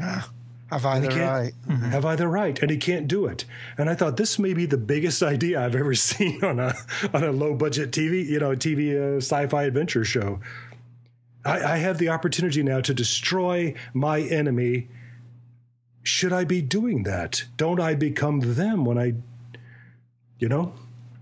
[0.00, 0.30] Ah.
[0.70, 1.52] Have I the right?
[1.68, 1.90] Mm-hmm.
[1.90, 2.60] Have I the right?
[2.60, 3.44] And he can't do it.
[3.76, 6.74] And I thought this may be the biggest idea I've ever seen on a
[7.12, 10.40] on a low budget TV, you know, TV uh, sci-fi adventure show.
[11.44, 14.88] I, I have the opportunity now to destroy my enemy.
[16.02, 17.44] Should I be doing that?
[17.56, 19.14] Don't I become them when I,
[20.38, 20.74] you know?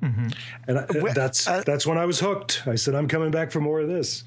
[0.03, 0.29] Mm-hmm.
[0.67, 2.63] And I, that's uh, that's when I was hooked.
[2.67, 4.25] I said, "I'm coming back for more of this."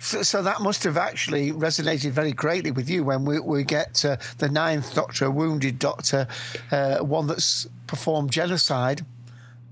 [0.00, 4.04] So, so, that must have actually resonated very greatly with you when we, we get
[4.04, 6.28] uh, the Ninth Doctor, a wounded Doctor,
[6.70, 9.04] uh, one that's performed genocide.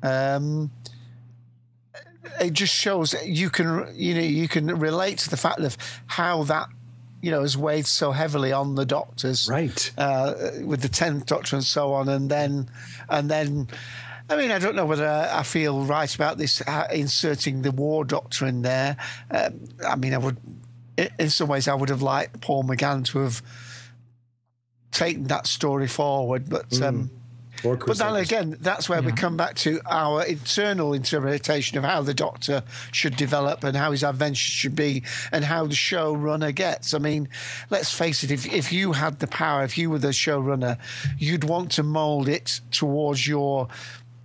[0.02, 0.70] Um,
[2.40, 6.42] it just shows you can you know you can relate to the fact of how
[6.44, 6.68] that
[7.22, 9.92] you know has weighed so heavily on the doctors, right?
[9.96, 12.68] Uh, with the Tenth Doctor and so on, and then
[13.08, 13.68] and then
[14.28, 18.04] I mean, I don't know whether I feel right about this uh, inserting the War
[18.04, 18.96] Doctor there.
[19.30, 20.36] Um, I mean, I would,
[20.96, 23.42] in some ways, I would have liked Paul McGann to have
[24.90, 26.68] taken that story forward, but.
[26.70, 26.82] Mm.
[26.82, 27.10] Um,
[27.62, 29.06] but then again, that's where yeah.
[29.06, 32.62] we come back to our internal interpretation of how the Doctor
[32.92, 35.02] should develop and how his adventures should be
[35.32, 36.92] and how the showrunner gets.
[36.92, 37.30] I mean,
[37.70, 40.78] let's face it, if, if you had the power, if you were the showrunner,
[41.18, 43.68] you'd want to mould it towards your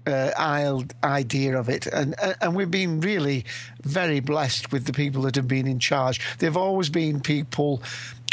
[0.07, 3.45] uh, idea of it, and and we've been really
[3.83, 6.19] very blessed with the people that have been in charge.
[6.39, 7.81] They've always been people.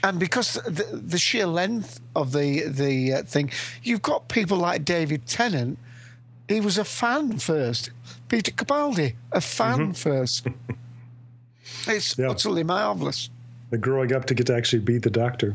[0.05, 3.51] And because the, the sheer length of the the uh, thing,
[3.83, 5.79] you've got people like David Tennant.
[6.49, 7.91] He was a fan first.
[8.29, 9.93] Peter Capaldi, a fan mm-hmm.
[9.93, 10.47] first.
[11.87, 12.31] It's yeah.
[12.31, 13.31] utterly marvelous.
[13.71, 15.55] The growing up to get to actually be the doctor.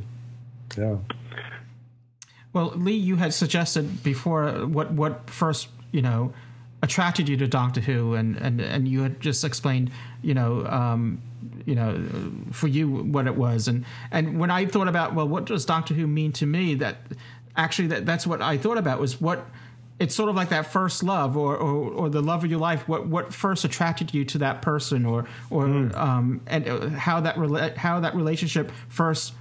[0.77, 0.97] Yeah.
[2.53, 6.33] Well, Lee, you had suggested before what what first you know
[6.83, 9.89] attracted you to Doctor Who, and and and you had just explained,
[10.21, 11.21] you know, um,
[11.65, 12.03] you know,
[12.51, 15.93] for you what it was, and and when I thought about, well, what does Doctor
[15.93, 16.75] Who mean to me?
[16.75, 16.97] That
[17.55, 19.47] actually, that that's what I thought about was what
[19.99, 22.87] it's sort of like that first love or, or, or, the love of your life.
[22.87, 25.95] What what first attracted you to that person, or or mm.
[25.95, 29.33] um, and uh, how that rela- how that relationship first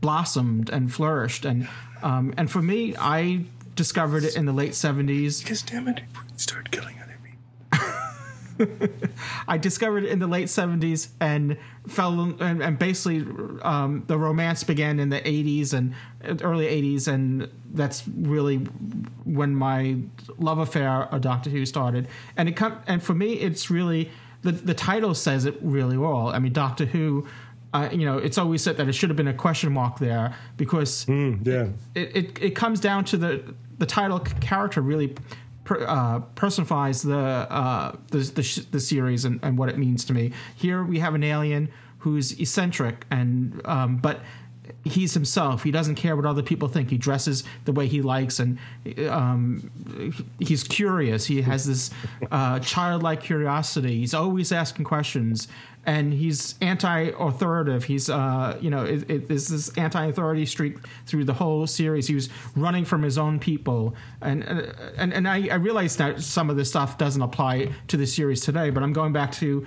[0.00, 1.68] blossomed and flourished, and
[2.02, 3.44] um, and for me, I
[3.78, 5.40] discovered it in the late 70s.
[5.40, 6.00] Because damn it,
[6.36, 7.16] started killing other
[8.58, 8.88] people.
[9.48, 11.56] I discovered it in the late 70s and
[11.86, 13.24] fell and, and basically
[13.62, 15.94] um, the romance began in the 80s and
[16.42, 18.56] early 80s and that's really
[19.24, 19.98] when my
[20.38, 22.08] love affair of Doctor Who started.
[22.36, 24.10] And it come and for me it's really
[24.42, 26.28] the the title says it really well.
[26.28, 27.28] I mean Doctor Who
[27.72, 30.34] uh, you know, it's always said that it should have been a question mark there
[30.56, 31.68] because mm, yeah.
[31.94, 35.14] it, it, it comes down to the the title character really
[35.64, 40.12] per, uh, personifies the, uh, the the, the series and, and, what it means to
[40.12, 40.32] me.
[40.56, 44.20] Here we have an alien who's eccentric and um, but
[44.84, 45.62] he's himself.
[45.62, 46.90] He doesn't care what other people think.
[46.90, 48.58] He dresses the way he likes, and
[49.08, 49.70] um,
[50.38, 51.26] he's curious.
[51.26, 51.90] He has this
[52.30, 53.98] uh, childlike curiosity.
[53.98, 55.48] He's always asking questions,
[55.86, 57.84] and he's anti-authoritative.
[57.84, 60.76] He's, uh, you know, it, it, this anti-authority streak
[61.06, 62.06] through the whole series.
[62.06, 64.42] He was running from his own people, and
[64.96, 68.42] and and I, I realize that some of this stuff doesn't apply to the series
[68.42, 68.70] today.
[68.70, 69.66] But I'm going back to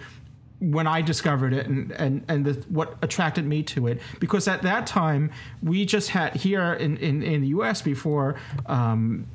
[0.61, 4.61] when I discovered it and and and the, what attracted me to it because at
[4.61, 5.31] that time
[5.63, 7.81] we just had here in in, in the U.S.
[7.81, 8.35] before
[8.67, 9.25] um,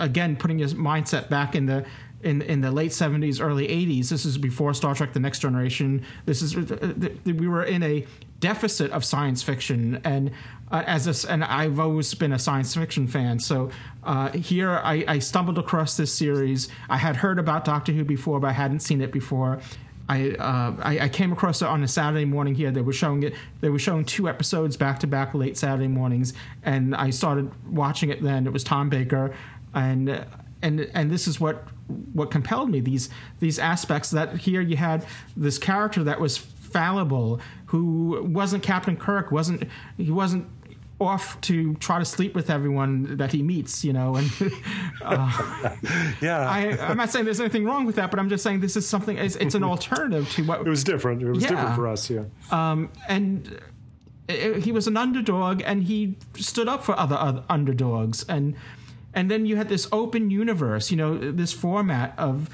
[0.00, 1.86] again putting his mindset back in the
[2.22, 6.04] in in the late 70s early 80s this is before Star Trek the next generation
[6.26, 8.06] this is we were in a
[8.40, 10.30] deficit of science fiction and
[10.70, 13.70] uh, as a, and I've always been a science fiction fan so
[14.04, 18.40] uh, here I, I stumbled across this series I had heard about Doctor Who before
[18.40, 19.60] but I hadn't seen it before
[20.08, 22.70] I, uh, I, I came across it on a Saturday morning here.
[22.70, 23.34] They were showing it.
[23.60, 28.10] They were showing two episodes back to back late Saturday mornings, and I started watching
[28.10, 28.22] it.
[28.22, 29.34] Then it was Tom Baker,
[29.74, 30.26] and
[30.60, 31.66] and and this is what
[32.12, 32.80] what compelled me.
[32.80, 38.96] These these aspects that here you had this character that was fallible, who wasn't Captain
[38.96, 40.48] Kirk, wasn't he wasn't
[41.02, 44.16] off to try to sleep with everyone that he meets, you know.
[44.16, 44.30] And
[45.02, 45.76] uh,
[46.20, 48.76] yeah, I, am not saying there's anything wrong with that, but I'm just saying this
[48.76, 49.18] is something.
[49.18, 51.22] It's, it's an alternative to what it was different.
[51.22, 51.48] It was yeah.
[51.50, 52.24] different for us, yeah.
[52.50, 53.60] Um, and
[54.28, 58.54] it, he was an underdog, and he stood up for other, other underdogs, and
[59.14, 62.48] and then you had this open universe, you know, this format of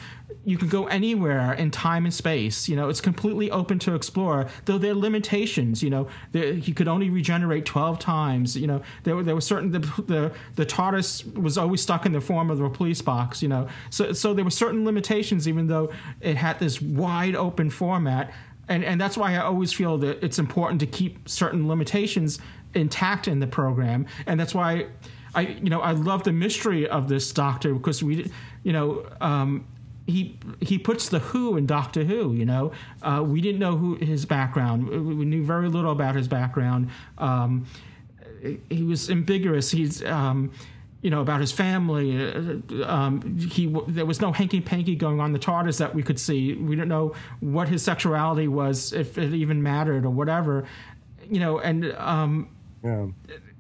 [0.45, 2.69] you can go anywhere in time and space.
[2.69, 4.47] You know, it's completely open to explore.
[4.65, 5.83] Though there are limitations.
[5.83, 8.57] You know, there, he could only regenerate twelve times.
[8.57, 12.13] You know, there were there was certain the, the the TARDIS was always stuck in
[12.13, 13.43] the form of the police box.
[13.43, 17.71] You know, so so there were certain limitations, even though it had this wide open
[17.71, 18.33] format.
[18.69, 22.39] And and that's why I always feel that it's important to keep certain limitations
[22.75, 24.07] intact in the program.
[24.27, 24.87] And that's why.
[25.35, 28.31] I you know I love the mystery of this Doctor because we
[28.63, 29.67] you know um,
[30.07, 32.33] he he puts the Who in Doctor Who.
[32.33, 32.73] You know,
[33.03, 34.89] uh, we didn't know who his background.
[34.89, 36.91] We knew very little about his background.
[37.19, 37.67] Um,
[38.71, 39.71] he was ambiguous.
[39.71, 40.51] He's um,
[41.03, 42.17] you know about his family.
[42.17, 46.19] Uh, um, he there was no hanky panky going on the TARDIS that we could
[46.19, 46.55] see.
[46.55, 50.67] We didn't know what his sexuality was, if it even mattered or whatever.
[51.31, 52.49] You know, and um,
[52.83, 53.09] Yeah.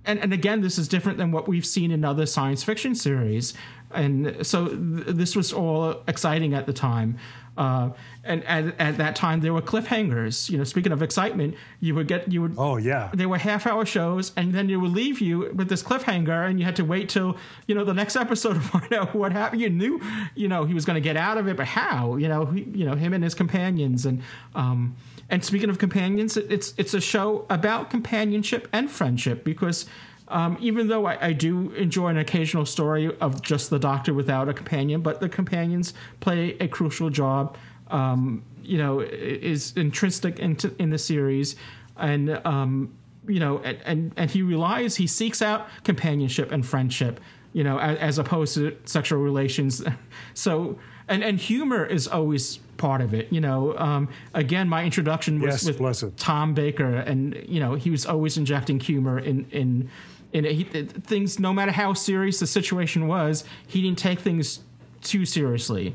[0.08, 3.54] And and again, this is different than what we've seen in other science fiction series,
[3.92, 7.16] and so th- this was all exciting at the time.
[7.56, 7.90] Uh,
[8.22, 10.48] and at, at that time, there were cliffhangers.
[10.48, 13.10] You know, speaking of excitement, you would get you would Oh yeah.
[13.12, 16.60] they were half hour shows and then they would leave you with this cliffhanger and
[16.60, 17.36] you had to wait till
[17.66, 20.00] you know the next episode to find out what happened you knew
[20.36, 22.62] you know he was going to get out of it but how you know he,
[22.74, 24.22] you know him and his companions and
[24.54, 24.94] um
[25.30, 29.86] and speaking of companions it, it's it's a show about companionship and friendship because
[30.28, 34.48] um, even though I, I do enjoy an occasional story of just the doctor without
[34.48, 37.56] a companion, but the companions play a crucial job.
[37.88, 41.56] Um, you know, is intrinsic into in the series,
[41.96, 42.92] and um,
[43.26, 47.18] you know, and, and and he relies, he seeks out companionship and friendship.
[47.54, 49.82] You know, as, as opposed to sexual relations.
[50.34, 53.30] So, and and humor is always part of it.
[53.30, 56.16] You know, um, again, my introduction was Yes, with it.
[56.16, 59.90] Tom Baker, and you know, he was always injecting humor in in
[60.32, 60.44] in.
[60.44, 61.38] He, things.
[61.38, 64.60] No matter how serious the situation was, he didn't take things
[65.02, 65.94] too seriously.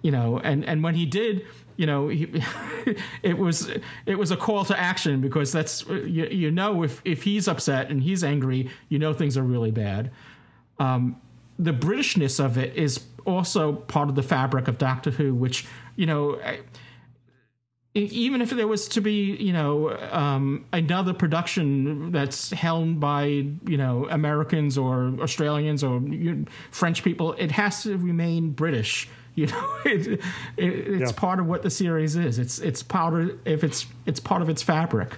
[0.00, 1.44] You know, and and when he did.
[1.74, 2.30] You know, he,
[3.22, 3.70] it was
[4.04, 7.90] it was a call to action because that's you, you know if if he's upset
[7.90, 10.10] and he's angry, you know things are really bad
[10.78, 11.20] um,
[11.58, 15.66] the Britishness of it is also part of the fabric of Doctor Who, which
[15.96, 16.38] you know.
[16.44, 16.60] I-
[17.94, 23.24] e- Even if there was to be, you know, um, another production that's helmed by,
[23.24, 26.00] you know, Americans or Australians or
[26.70, 29.08] French people, it has to remain British.
[29.34, 30.20] You know, it, it,
[30.58, 31.16] it's Yeah.
[31.16, 32.38] part of what the series is.
[32.38, 35.16] It's it's part of if it's it's part of its fabric.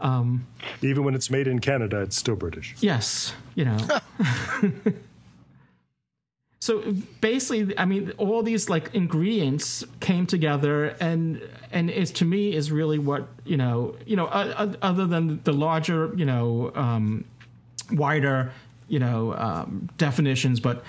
[0.00, 0.48] Um,
[0.82, 2.74] Even when it's made in Canada, it's still British.
[2.80, 3.78] Yes, you know.
[6.62, 11.42] so basically, I mean, all these like ingredients came together, and
[11.72, 15.52] and is to me is really what you know, you know, uh, other than the
[15.52, 17.24] larger, you know, um,
[17.90, 18.52] wider,
[18.86, 20.84] you know, um, definitions, but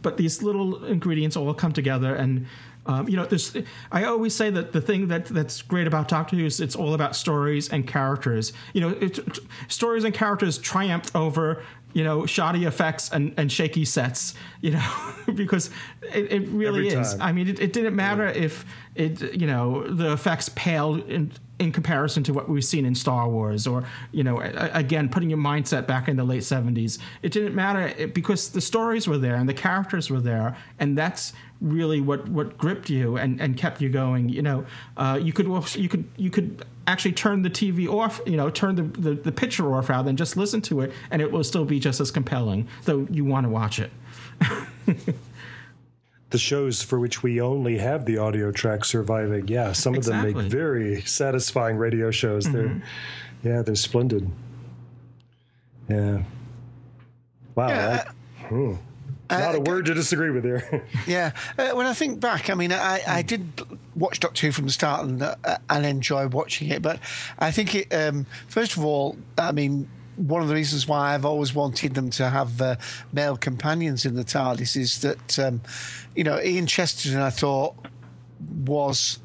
[0.00, 2.46] but these little ingredients all come together and.
[2.84, 3.56] Um, you know, this.
[3.92, 6.94] I always say that the thing that that's great about Doctor Who is it's all
[6.94, 8.52] about stories and characters.
[8.72, 11.62] You know, it, t- stories and characters triumph over
[11.92, 14.34] you know shoddy effects and, and shaky sets.
[14.60, 15.70] You know, because
[16.14, 17.16] it, it really is.
[17.20, 18.64] I mean, it, it didn't matter if
[18.94, 23.28] it you know the effects paled in in comparison to what we've seen in Star
[23.28, 27.54] Wars or you know again putting your mindset back in the late 70s it didn't
[27.54, 31.32] matter because the stories were there and the characters were there and that's
[31.62, 35.46] really what what gripped you and and kept you going you know uh, you could
[35.76, 39.30] you could you could actually turn the TV off you know turn the, the the
[39.32, 42.10] picture off rather than just listen to it and it will still be just as
[42.10, 43.90] compelling though you want to watch it
[46.30, 50.14] The shows for which we only have the audio track surviving, yeah, some of them
[50.14, 50.32] Exactly.
[50.32, 50.42] Mm-hmm.
[50.44, 52.50] make very satisfying radio shows.
[52.50, 52.80] They're,
[53.44, 54.30] yeah, they're splendid.
[55.90, 56.22] Yeah.
[57.54, 57.68] Wow.
[57.68, 58.74] Yeah, I- hmm.
[59.40, 60.84] Not a word to disagree with there.
[61.06, 63.62] Yeah, uh, when I think back, I mean, I, I did
[63.94, 65.36] watch Doctor Who from the start and uh,
[65.68, 66.82] and enjoy watching it.
[66.82, 67.00] But
[67.38, 71.24] I think it, um, first of all, I mean, one of the reasons why I've
[71.24, 72.76] always wanted them to have uh,
[73.12, 75.62] male companions in the TARDIS is that, um,
[76.14, 77.74] you know, Ian Chesterton, I thought
[78.64, 79.18] was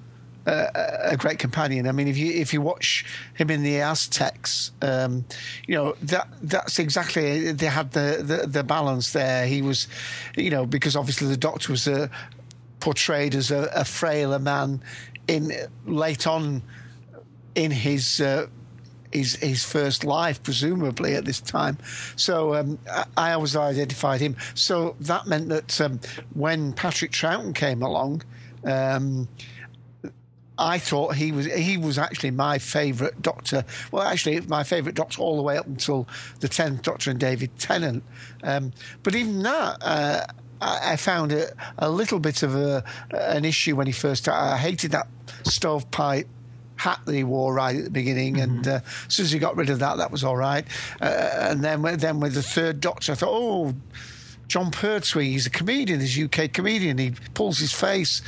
[0.47, 1.87] a great companion.
[1.87, 5.25] I mean, if you if you watch him in the Aztecs, um,
[5.67, 9.45] you know that that's exactly they had the, the the balance there.
[9.45, 9.87] He was,
[10.35, 12.07] you know, because obviously the Doctor was uh,
[12.79, 14.81] portrayed as a, a frailer man
[15.27, 15.51] in
[15.85, 16.63] late on
[17.55, 18.21] in his.
[18.21, 18.47] Uh,
[19.13, 21.77] his his first life, presumably at this time.
[22.17, 24.35] So um, I, I always identified him.
[24.53, 26.01] So that meant that um,
[26.33, 28.23] when Patrick Troughton came along,
[28.65, 29.29] um,
[30.57, 33.63] I thought he was he was actually my favourite Doctor.
[33.91, 36.07] Well, actually, my favourite Doctor all the way up until
[36.39, 38.03] the tenth Doctor and David Tennant.
[38.43, 39.77] Um, but even that.
[39.81, 40.25] Uh,
[40.59, 44.53] I I found it a little bit of a, an issue when he first started.
[44.53, 45.07] I hated that
[45.43, 46.27] stovepipe
[46.77, 49.55] hat that he wore right at the beginning, and uh, as soon as he got
[49.55, 50.65] rid of that, that was all right.
[51.01, 53.75] Uh, and then, then with the third Doctor, I thought, oh,
[54.47, 56.97] Jon Pertwee, he's a comedian, he's a UK comedian.
[56.97, 58.21] He pulls his face,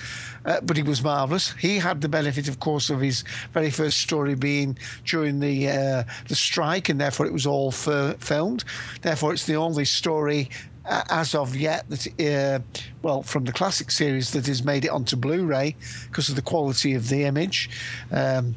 [0.45, 1.53] uh, but he was marvellous.
[1.53, 3.23] He had the benefit, of course, of his
[3.53, 8.15] very first story being during the uh, the strike, and therefore it was all fir-
[8.19, 8.63] filmed.
[9.01, 10.49] Therefore, it's the only story.
[10.85, 12.59] uh, As of yet, that uh,
[13.01, 15.75] well, from the classic series that has made it onto Blu-ray
[16.07, 17.69] because of the quality of the image.
[18.11, 18.55] Um,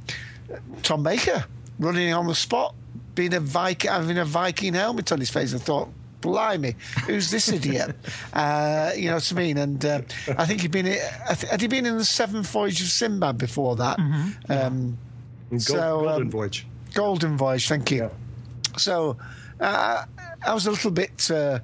[0.83, 1.45] Tom Baker
[1.79, 2.75] running on the spot,
[3.15, 5.55] being a Viking, having a Viking helmet on his face.
[5.55, 5.89] I thought,
[6.23, 6.75] blimey,
[7.07, 7.95] who's this idiot?
[8.33, 9.59] uh, you know what I mean?
[9.59, 10.01] And uh,
[10.39, 13.99] I think he'd been had he been in the Seventh Voyage of Sinbad before that.
[13.99, 14.53] Mm-hmm.
[14.53, 14.99] Um,
[15.51, 16.67] Gold, so, Golden um, Voyage.
[16.95, 17.99] Golden Voyage, thank you.
[17.99, 18.09] Yeah.
[18.79, 19.19] So
[19.61, 20.05] uh,
[20.47, 21.59] I was a little bit, uh,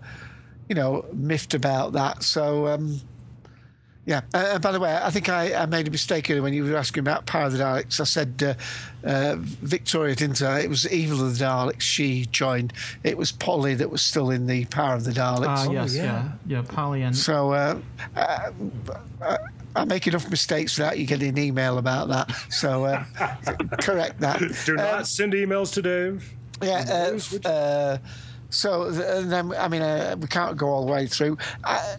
[0.68, 2.22] you know, miffed about that.
[2.22, 2.66] So.
[2.66, 3.00] Um,
[4.08, 4.22] yeah.
[4.32, 6.64] Uh, and by the way, I think I, I, made a mistake earlier when you
[6.64, 8.00] were asking about Power of the Daleks.
[8.00, 10.60] I said uh, uh, Victoria, didn't I?
[10.60, 11.82] It was Evil of the Daleks.
[11.82, 12.72] She joined.
[13.04, 15.46] It was Polly that was still in the Power of the Daleks.
[15.46, 16.02] Ah, Oh, yes, yeah.
[16.04, 17.78] yeah, yeah, Polly and So uh,
[18.16, 18.50] uh,
[19.20, 19.36] uh,
[19.76, 22.34] I make enough mistakes without you getting an email about that.
[22.48, 23.04] So uh,
[23.82, 24.40] correct that.
[24.64, 26.32] Do not Um, send emails to Dave.
[26.62, 27.18] yeah.
[27.44, 27.98] Uh, uh,
[28.50, 31.36] so and then I mean uh, we can't go all the way through.
[31.62, 31.96] Uh,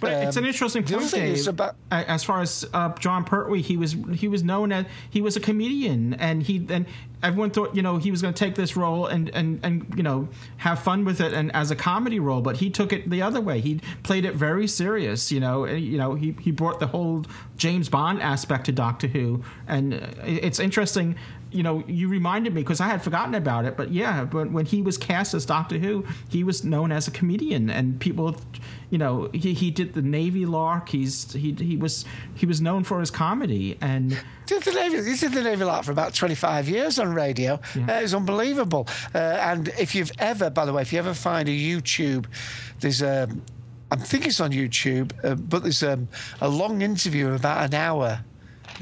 [0.00, 1.48] But it's an Um, interesting point, Dave.
[1.48, 5.36] about- as far as uh, Jon Pertwee, he was he was known as he was
[5.36, 6.86] a comedian, and he and
[7.22, 10.02] everyone thought you know he was going to take this role and and and you
[10.02, 10.28] know
[10.58, 13.40] have fun with it and as a comedy role, but he took it the other
[13.40, 13.60] way.
[13.60, 15.30] He played it very serious.
[15.32, 17.24] You know, and, you know he he brought the whole
[17.56, 21.16] James Bond aspect to Doctor Who, and uh, it's interesting.
[21.54, 24.64] You know, you reminded me because I had forgotten about it, but yeah, but when
[24.64, 28.36] he was cast as Doctor Who, he was known as a comedian, and people,
[28.92, 30.90] you know, he, he did the Navy Lark.
[30.90, 32.04] He's he he was
[32.34, 35.86] he was known for his comedy, and did the Navy, he did the Navy Lark
[35.86, 37.54] for about 25 years on radio.
[37.74, 38.86] Uh, it was unbelievable.
[39.14, 42.26] Uh, and if you've ever, by the way, if you ever find a YouTube,
[42.80, 43.30] there's a,
[43.90, 46.08] I think it's on YouTube, uh, but there's um,
[46.42, 48.22] a long interview of about an hour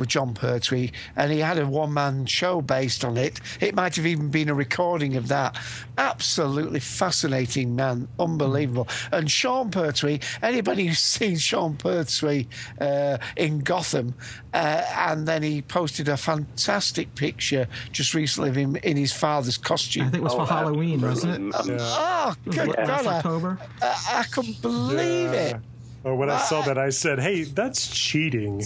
[0.01, 3.41] with Jon Pertwee, and he had a one man show based on it.
[3.61, 5.57] It might have even been a recording of that.
[5.99, 8.89] Absolutely fascinating man, unbelievable.
[9.13, 12.49] And Sean Pertwee, anybody who's seen Sean Pertwee
[12.81, 14.15] uh, in Gotham,
[14.55, 19.59] uh, and then he posted a fantastic picture just recently of him in his father's
[19.59, 20.07] costume.
[20.07, 21.55] I think it was Oh, for Halloween, wasn't it?
[21.55, 21.85] absolutely.
[21.85, 23.59] Um, Oh, It was good last God, October.
[23.83, 25.57] I, I couldn't believe it.
[26.05, 28.63] Oh, when I saw that, I said, "Hey, that's cheating."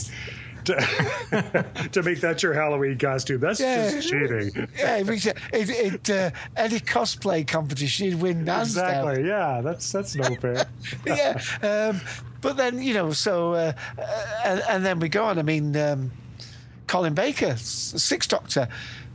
[0.65, 3.91] To, to make that your Halloween costume, that's Yeah.
[3.91, 4.69] just cheating.
[4.78, 8.62] Yeah, it, it, it, uh, any cosplay competition, he'd win down.
[8.62, 9.27] Exactly.
[9.27, 10.66] Yeah, that's that's no fair.
[11.07, 11.41] yeah.
[11.62, 12.01] Um,
[12.41, 15.39] but then, you know, so, uh, uh, and, and then we go on.
[15.39, 16.11] I mean, um,
[16.86, 18.69] Colin Baker, S- Sixth Doctor,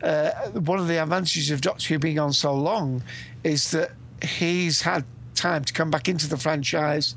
[0.04, 3.04] uh, one of the advantages of Doctor Who being on so long
[3.44, 3.92] is that
[4.24, 5.04] he's had
[5.36, 7.16] time to come back into the franchise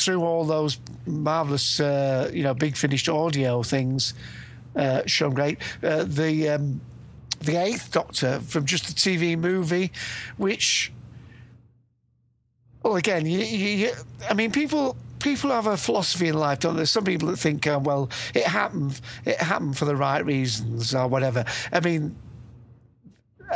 [0.00, 4.14] through all those marvelous, uh, you know, big finished audio things,
[4.76, 5.58] uh, shown great.
[5.82, 6.80] Uh, the um,
[7.40, 9.92] the Eighth Doctor from just the TV movie,
[10.36, 10.92] which
[12.82, 13.92] well, again, you, you,
[14.28, 16.86] I mean, people people have a philosophy in life, don't there?
[16.86, 21.06] Some people that think, uh, well, it happened, it happened for the right reasons or
[21.06, 21.44] whatever.
[21.72, 22.16] I mean,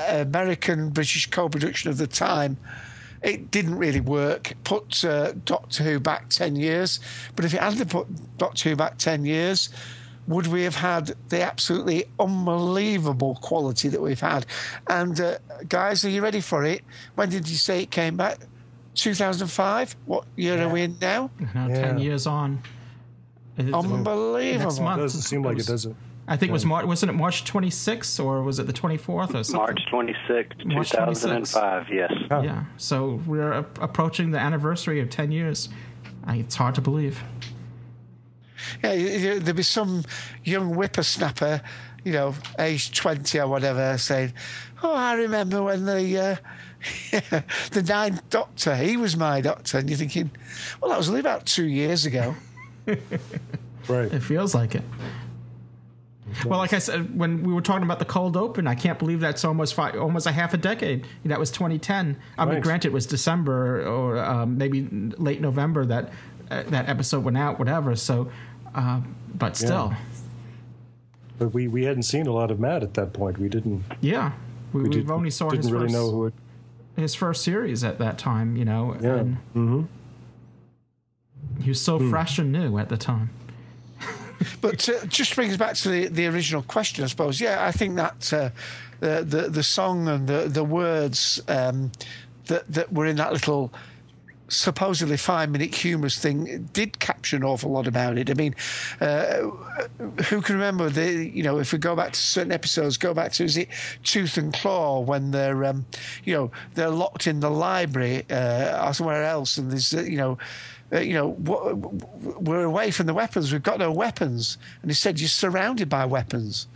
[0.09, 2.57] American British co-production of the time.
[3.25, 4.53] It didn't really work.
[4.65, 7.01] Put uh, Doctor Who back ten years,
[7.37, 8.07] but if it hadn't put
[8.39, 9.71] Doctor Who back ten years,
[10.29, 14.47] would we have had the absolutely unbelievable quality that we've had?
[14.89, 15.39] And uh,
[15.69, 16.83] guys, are you ready for it?
[17.15, 18.39] When did you say it came back?
[18.95, 19.97] 2005.
[20.07, 21.31] What year are we in now?
[21.55, 22.63] Now, ten years on.
[23.57, 24.65] It- Unbelievable.
[24.67, 25.01] Next month.
[25.01, 25.97] Doesn't seem like it does it.
[26.27, 26.87] I think it was March.
[26.87, 29.55] Wasn't it March 26th or was it the 24th or something?
[29.61, 32.13] March 26, 2005, yes.
[32.31, 32.65] Yeah.
[32.79, 35.69] So we're a- approaching the anniversary of 10 years.
[36.25, 37.23] I, it's hard to believe.
[38.83, 40.05] Yeah, you- you- there'd be some
[40.45, 41.61] young whippersnapper,
[42.05, 44.33] you know, age 20 or whatever, saying,
[44.83, 46.19] Oh, I remember when the.
[46.19, 46.37] Uh,
[47.71, 50.31] the ninth doctor, he was my doctor, and you're thinking,
[50.83, 52.35] well, that was only about two years ago.
[53.87, 54.11] Right.
[54.13, 54.83] It feels like it.
[56.45, 59.21] Well, like I said, when we were talking about the cold open, I can't believe
[59.21, 61.07] that's almost five, almost a half a decade.
[61.25, 62.17] That was 2010.
[62.39, 62.63] I mean, Right.
[62.63, 64.83] granted, it was December or um, maybe
[65.19, 66.11] late November that
[66.51, 67.95] uh, that episode went out, whatever.
[67.97, 68.31] So,
[68.75, 69.01] uh,
[69.35, 69.95] but still,
[71.39, 73.39] But we, we hadn't seen a lot of Matt at that point.
[73.39, 73.83] We didn't.
[74.01, 74.33] yeah,
[74.73, 76.35] we, We did, only saw didn't his really first know who it.
[76.97, 78.57] his first series at that time.
[78.57, 79.15] You know, Yeah.
[79.17, 79.83] and Mm-hmm.
[81.63, 83.31] he was so fresh and new at the time.
[84.61, 87.41] But uh, just brings back to the, the original question, I suppose.
[87.41, 88.51] Yeah, I think that uh,
[89.01, 91.93] the, the the song and the the words um,
[92.47, 93.73] that that were in that little
[94.49, 98.31] supposedly five minute humorous thing did capture an awful lot about it.
[98.31, 98.55] I mean,
[99.01, 99.51] uh,
[100.29, 103.33] who can remember the you know if we go back to certain episodes, go back
[103.33, 103.69] to is it
[104.03, 105.87] Tooth and Claw when they're um,
[106.25, 110.17] you know they're locked in the library uh, or somewhere else, and there's uh, you
[110.17, 110.39] know.
[110.93, 113.53] Uh, you know, we're away from the weapons.
[113.53, 114.59] We've got no weapons.
[114.83, 116.69] And he said, You're surrounded by weapons.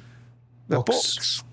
[0.69, 1.15] The Books.
[1.17, 1.45] books.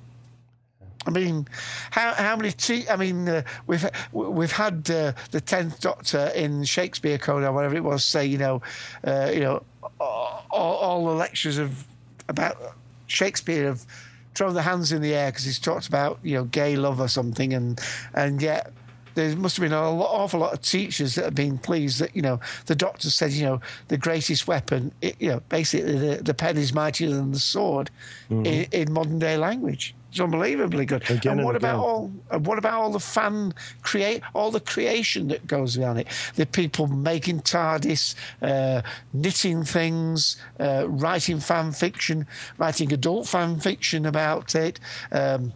[1.07, 1.47] I mean,
[1.91, 2.51] how how many?
[2.51, 7.51] Te- I mean, uh, we've we've had uh, the tenth Doctor in Shakespeare Code or
[7.51, 8.61] whatever it was say, you know,
[9.05, 9.63] uh, you know,
[9.99, 11.85] all, all, the lectures of
[12.27, 12.57] about
[13.05, 13.85] Shakespeare have
[14.33, 17.07] thrown their hands in the air because he's talked about you know gay love or
[17.07, 17.79] something, and
[18.15, 18.73] and yet
[19.15, 22.21] there must have been an awful lot of teachers that have been pleased that you
[22.21, 26.33] know the doctor said you know the greatest weapon it, you know basically the, the
[26.33, 27.89] pen is mightier than the sword
[28.29, 28.45] mm-hmm.
[28.45, 31.09] in, in modern day language it's unbelievably good.
[31.09, 32.07] Again and what and about all?
[32.39, 36.07] What about all the fan create, all the creation that goes on it?
[36.35, 38.81] The people making TARDIS, uh,
[39.11, 42.27] knitting things, uh, writing fan fiction,
[42.57, 44.79] writing adult fan fiction about it.
[45.11, 45.51] Um,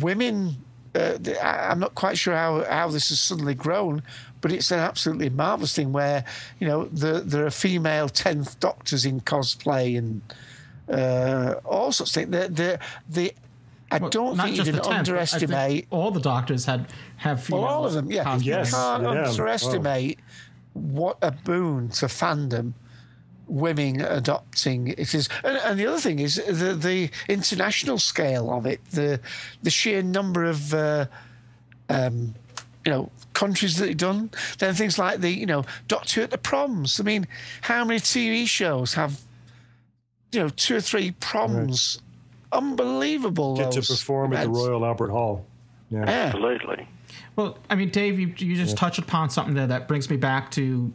[0.00, 0.56] women.
[0.94, 4.02] Uh, I'm not quite sure how, how this has suddenly grown,
[4.40, 6.24] but it's an absolutely marvelous thing where
[6.60, 10.22] you know the, there are female tenth doctors in cosplay and
[10.88, 12.30] uh, all sorts of things.
[12.30, 12.78] The, the,
[13.08, 13.34] the,
[13.90, 15.86] I well, don't think you can underestimate.
[15.90, 16.86] all the doctors had
[17.16, 18.10] have female well, all of them.
[18.10, 19.08] Yeah, yes, you can't yeah.
[19.08, 20.80] underestimate oh.
[20.80, 22.74] what a boon to fandom
[23.48, 25.28] women adopting it is.
[25.42, 29.20] And, and, the other thing is the the international scale of it, the
[29.62, 31.06] the sheer number of uh,
[31.88, 32.34] um,
[32.84, 34.30] you know countries that have done.
[34.58, 37.00] Then things like the you know Doctor at the proms.
[37.00, 37.26] I mean,
[37.62, 39.20] how many TV shows have
[40.32, 41.98] you know, two or three proms.
[42.52, 42.58] Right.
[42.58, 43.56] Unbelievable.
[43.56, 44.48] Get to perform events.
[44.48, 45.44] at the Royal Albert Hall.
[45.90, 46.04] Yeah.
[46.06, 46.88] Absolutely.
[47.36, 48.76] Well, I mean, Dave, you, you just yeah.
[48.76, 50.92] touched upon something there that brings me back to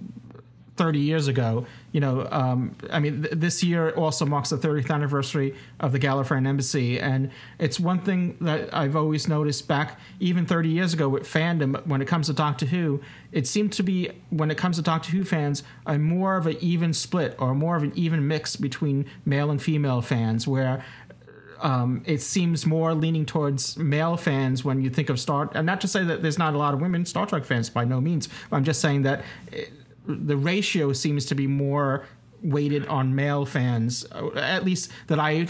[0.75, 1.65] 30 years ago.
[1.91, 5.99] You know, um, I mean, th- this year also marks the 30th anniversary of the
[5.99, 7.29] Gallifreyan Embassy, and
[7.59, 12.01] it's one thing that I've always noticed back even 30 years ago with fandom when
[12.01, 13.01] it comes to Doctor Who.
[13.31, 16.57] It seemed to be when it comes to Doctor Who fans a more of an
[16.59, 20.83] even split or more of an even mix between male and female fans, where
[21.61, 25.49] um, it seems more leaning towards male fans when you think of Star.
[25.53, 27.85] And not to say that there's not a lot of women Star Trek fans by
[27.85, 28.27] no means.
[28.51, 29.23] I'm just saying that.
[30.05, 32.05] The ratio seems to be more
[32.41, 34.05] weighted on male fans,
[34.35, 35.47] at least that I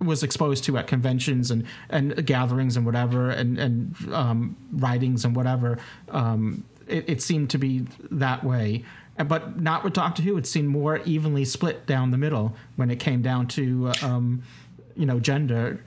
[0.00, 5.36] was exposed to at conventions and, and gatherings and whatever, and and um, writings and
[5.36, 5.78] whatever.
[6.08, 8.84] Um, it, it, seemed to be that way,
[9.26, 10.36] but not with Doctor Who.
[10.36, 14.42] It seemed more evenly split down the middle when it came down to um,
[14.96, 15.84] you know gender.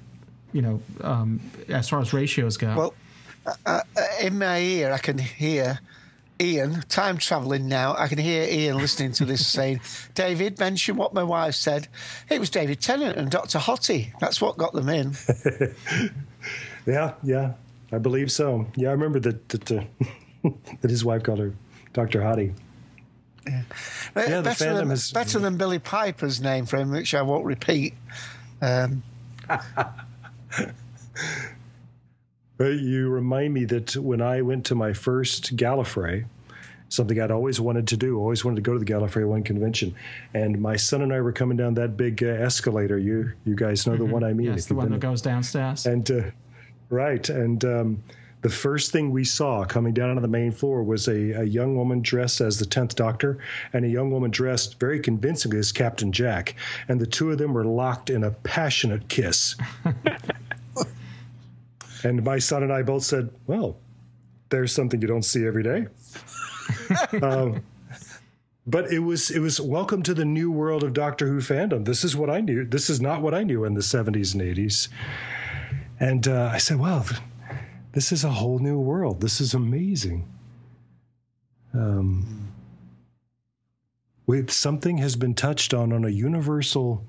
[0.51, 2.75] You know, um, as far as ratios go.
[2.75, 2.93] Well,
[3.47, 3.81] uh, uh,
[4.21, 5.79] in my ear, I can hear
[6.43, 7.95] Ian, time travelling now.
[7.97, 9.79] I can hear Ian listening to this saying,
[10.13, 11.87] David, mention what my wife said.
[12.29, 13.59] It was David Tennant and Dr.
[13.59, 14.11] Hottie.
[14.19, 15.13] That's what got them in.
[16.85, 17.53] yeah, yeah,
[17.91, 18.67] I believe so.
[18.75, 19.83] Yeah, I remember that that, uh,
[20.81, 21.53] that his wife called her
[21.93, 22.19] Dr.
[22.19, 22.53] Hottie.
[23.47, 23.63] Yeah,
[24.15, 27.93] yeah better, than, is, better than Billie Piper's name for him, which I won't repeat.
[28.61, 29.03] Um,
[32.59, 36.25] you remind me that when I went to my first Gallifrey,
[36.93, 39.95] something I'd always wanted to do, always wanted to go to the Gallifrey One convention,
[40.33, 42.97] and my son and I were coming down that big uh, escalator.
[42.97, 44.05] You you guys know mm-hmm.
[44.05, 44.47] the one I mean?
[44.47, 45.85] Yes, the one that goes downstairs.
[45.85, 46.21] And uh,
[46.89, 48.03] right, and um,
[48.41, 51.75] the first thing we saw coming down onto the main floor was a, a young
[51.75, 53.39] woman dressed as the tenth Doctor,
[53.73, 56.55] and a young woman dressed very convincingly as Captain Jack,
[56.87, 59.55] and the two of them were locked in a passionate kiss.
[62.03, 63.77] And my son and I both said, well,
[64.49, 65.87] there's something you don't see every day.
[67.21, 67.63] um,
[68.65, 71.85] but it was it was welcome to the new world of Doctor Who fandom.
[71.85, 72.65] This is what I knew.
[72.65, 74.87] This is not what I knew in the 70s and 80s.
[75.99, 77.05] And uh, I said, well,
[77.93, 79.21] this is a whole new world.
[79.21, 80.27] This is amazing.
[81.73, 82.51] Um,
[84.25, 87.05] with something has been touched on on a universal.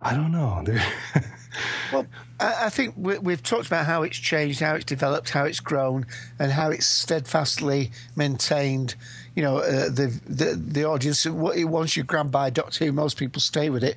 [0.00, 0.64] I don't know.
[1.92, 2.06] well,
[2.40, 6.06] I think we've talked about how it's changed, how it's developed, how it's grown,
[6.38, 8.96] and how it's steadfastly maintained.
[9.34, 11.26] You know, uh, the, the the audience.
[11.26, 13.96] Once you're grabbed by Doctor Who, most people stay with it.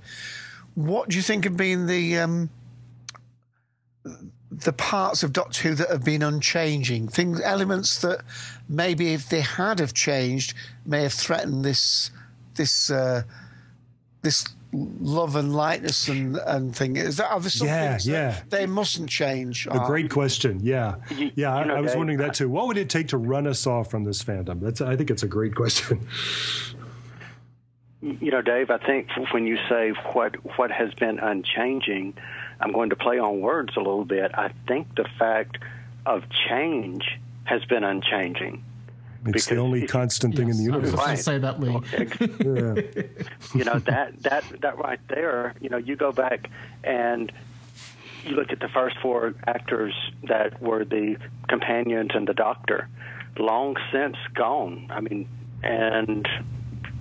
[0.76, 2.50] What do you think have been the um,
[4.52, 7.08] the parts of Doctor Who that have been unchanging?
[7.08, 8.22] Things, elements that
[8.70, 10.54] maybe if they had have changed,
[10.86, 12.12] may have threatened this
[12.56, 13.24] this uh,
[14.22, 16.96] this love and lightness and, and thing?
[16.96, 18.42] Is that are there some yeah, things yeah.
[18.50, 19.68] they mustn't change?
[19.68, 20.60] A great question.
[20.62, 20.96] Yeah,
[21.36, 21.56] yeah.
[21.56, 22.50] I, I, was wondering that too.
[22.50, 24.60] What would it take to run us off from this fandom?
[24.60, 26.08] That's I think it's a great question.
[28.00, 28.70] You know, Dave.
[28.70, 32.14] I think when you say what what has been unchanging,
[32.62, 34.32] I'm going to play on words a little bit.
[34.36, 35.58] I think the fact
[36.06, 37.04] of change
[37.46, 38.64] has been unchanging.
[39.26, 41.00] It's the only constant thing yes, in the universe.
[41.00, 41.80] I was say that, Lee.
[41.92, 43.56] yeah.
[43.56, 45.56] you know that that that right there.
[45.62, 46.50] You know, you go back
[46.84, 47.32] and
[48.24, 51.18] you look at the first four actors that were the
[51.48, 52.88] companions and the doctor,
[53.38, 54.88] long since gone.
[54.90, 55.28] I mean,
[55.64, 56.28] and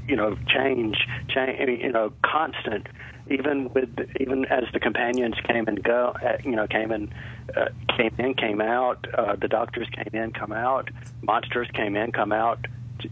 [0.07, 0.97] you know, change,
[1.29, 2.87] change, you know, constant.
[3.29, 3.89] Even with
[4.21, 7.13] even as the companions came and go, uh, you know, came and
[7.57, 7.67] uh,
[7.97, 9.05] came in, came out.
[9.17, 10.91] Uh, the doctors came in, come out.
[11.23, 12.67] Monsters came in, come out.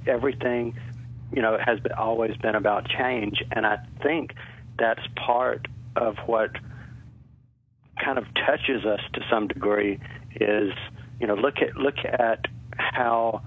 [0.06, 0.74] Everything,
[1.32, 4.34] you know, has been, always been about change, and I think
[4.78, 5.66] that's part
[5.96, 6.50] of what
[8.02, 9.98] kind of touches us to some degree.
[10.40, 10.72] Is
[11.20, 12.46] you know, look at look at
[12.76, 13.42] how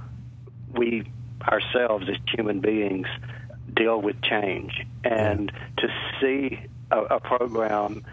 [0.73, 1.10] we
[1.44, 3.07] ourselves as human beings
[3.78, 4.86] deal with change.
[5.04, 5.88] And to
[6.20, 6.60] see
[6.91, 8.04] a, a program,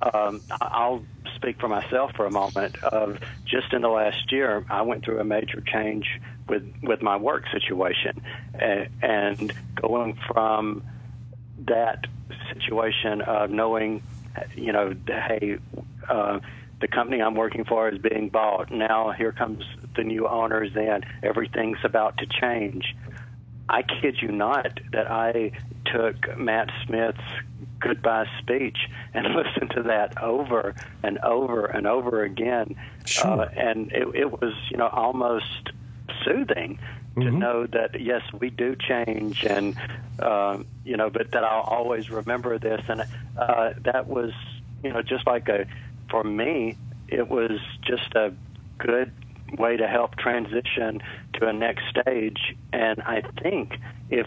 [0.00, 1.04] um, I'll
[1.36, 2.82] speak for myself for a moment.
[2.82, 6.06] Of just in the last year, I went through a major change
[6.48, 8.22] with with my work situation,
[8.54, 10.82] and, and going from
[11.66, 12.06] that
[12.52, 14.02] situation of knowing,
[14.56, 15.58] you know, hey.
[16.08, 16.40] Uh,
[16.80, 18.72] the company I'm working for is being bought.
[18.72, 19.64] Now here comes
[19.94, 21.04] the new owners in.
[21.22, 22.96] Everything's about to change.
[23.68, 25.52] I kid you not that I
[25.86, 27.20] took Matt Smith's
[27.80, 28.78] goodbye speech
[29.14, 32.74] and listened to that over and over and over again.
[33.04, 33.42] Sure.
[33.42, 35.70] Uh, and it, it was, you know, almost
[36.24, 36.78] soothing
[37.16, 37.38] to Mhm.
[37.38, 39.74] know that yes, we do change, and
[40.18, 43.04] um, you know, but that I'll always remember this, and
[43.36, 44.32] uh, that was,
[44.82, 45.66] you know, just like a,
[46.08, 46.74] for me,
[47.08, 48.32] it was just a
[48.78, 49.12] good
[49.58, 51.02] way to help transition
[51.34, 53.74] to a next stage, and I think
[54.10, 54.26] if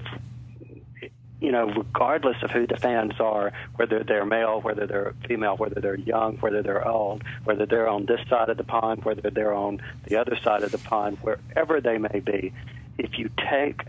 [1.42, 5.82] you know, regardless of who the fans are, whether they're male, whether they're female, whether
[5.82, 9.54] they're young, whether they're old, whether they're on this side of the pond, whether they're
[9.54, 12.54] on the other side of the pond, wherever they may be,
[12.98, 13.82] if you take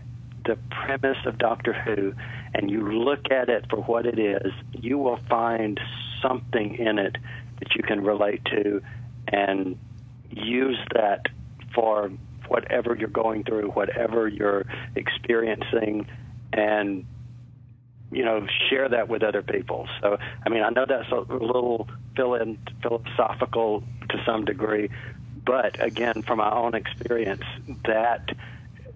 [0.45, 2.13] the premise of Doctor Who
[2.53, 5.79] and you look at it for what it is, you will find
[6.21, 7.17] something in it
[7.59, 8.81] that you can relate to
[9.27, 9.77] and
[10.43, 11.27] use that
[11.73, 12.11] for
[12.47, 14.65] whatever you're going through, whatever you're
[14.95, 16.07] experiencing,
[16.53, 17.05] and
[18.11, 19.87] you know share that with other people.
[20.01, 24.89] So, I mean, I know that's a little phil- philosophical to some degree,
[25.45, 27.43] but again, from my own experience,
[27.85, 28.29] that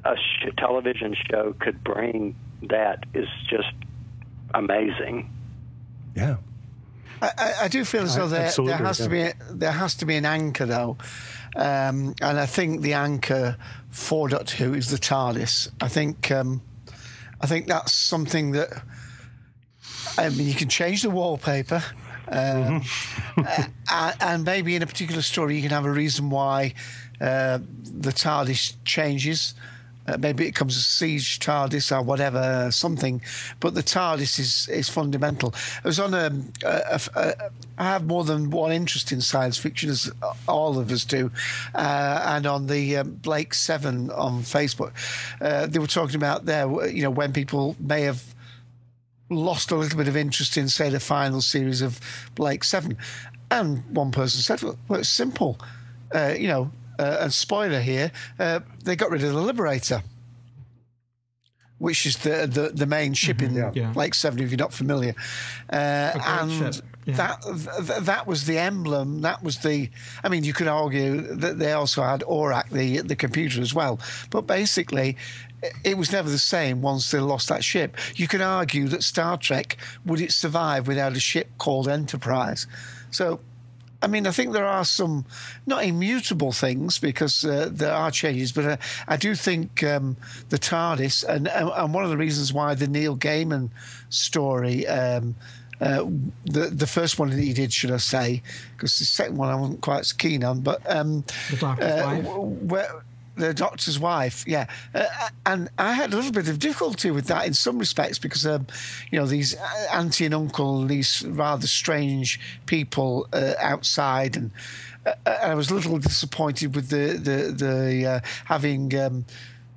[0.04, 3.74] a sh- television show could bring that is just
[4.54, 5.30] amazing.
[6.16, 6.38] Yeah.
[7.22, 10.06] I, I- do feel as though there, there has to be a, there has to
[10.06, 10.98] be an anchor though,
[11.56, 13.58] um, and I think the anchor
[13.90, 15.70] for Doctor Who is the TARDIS.
[15.80, 16.62] I think um,
[17.40, 18.70] I think that's something that
[20.18, 21.84] I mean you can change the wallpaper.
[22.28, 22.82] Um,
[23.38, 26.74] uh, and maybe in a particular story, you can have a reason why
[27.20, 29.54] uh, the TARDIS changes.
[30.08, 33.22] Uh, maybe it comes a siege TARDIS or whatever, something.
[33.60, 35.54] But the TARDIS is, is fundamental.
[35.84, 36.32] I was on a,
[36.66, 37.34] a, a, a.
[37.78, 40.12] I have more than one interest in science fiction, as
[40.48, 41.32] all of us do.
[41.74, 44.92] Uh, and on the um, Blake Seven on Facebook,
[45.40, 48.36] uh, they were talking about there, you know, when people may have
[49.30, 52.00] lost a little bit of interest in, say, the final series of
[52.36, 52.98] Blake Seven.
[53.50, 55.60] And one person said, well, well it's simple.
[56.14, 56.72] Uh, you know,
[57.02, 60.04] uh, and spoiler here, uh, they got rid of the Liberator,
[61.80, 63.92] which is the the, the main ship in Yeah.
[63.94, 65.16] Blake Seven, if you're not familiar.
[65.72, 67.16] Uh, and yeah.
[67.16, 69.22] that th- that was the emblem.
[69.22, 69.90] That was the.
[70.24, 74.00] I mean, you could argue that they also had Orac, the the computer, as well.
[74.30, 75.18] But basically,
[75.84, 77.98] it was never the same once they lost that ship.
[78.16, 82.68] You can argue that Star Trek would it survive without a ship called Enterprise?
[83.10, 83.40] So.
[84.02, 85.26] I mean, I think there are some
[85.66, 90.18] not immutable things because uh, there are changes, but uh, I do think um,
[90.50, 93.70] the TARDIS, and, and one of the reasons why the Neil Gaiman
[94.10, 95.36] story, um,
[95.80, 96.06] uh,
[96.46, 98.44] the the first one that he did, should I say,
[98.76, 102.22] because the second one I wasn't quite as keen on, but um, The Doctor's uh,
[102.24, 102.26] Wife?
[102.26, 103.04] where,
[103.36, 105.06] the doctor's wife, yeah, uh,
[105.46, 108.68] and I had a little bit of difficulty with that in some respects because, um,
[109.10, 109.56] you know, these
[109.94, 114.52] auntie and uncle, these rather strange people uh, outside, and
[115.06, 119.26] uh, I was a little disappointed with the the the uh, having, um,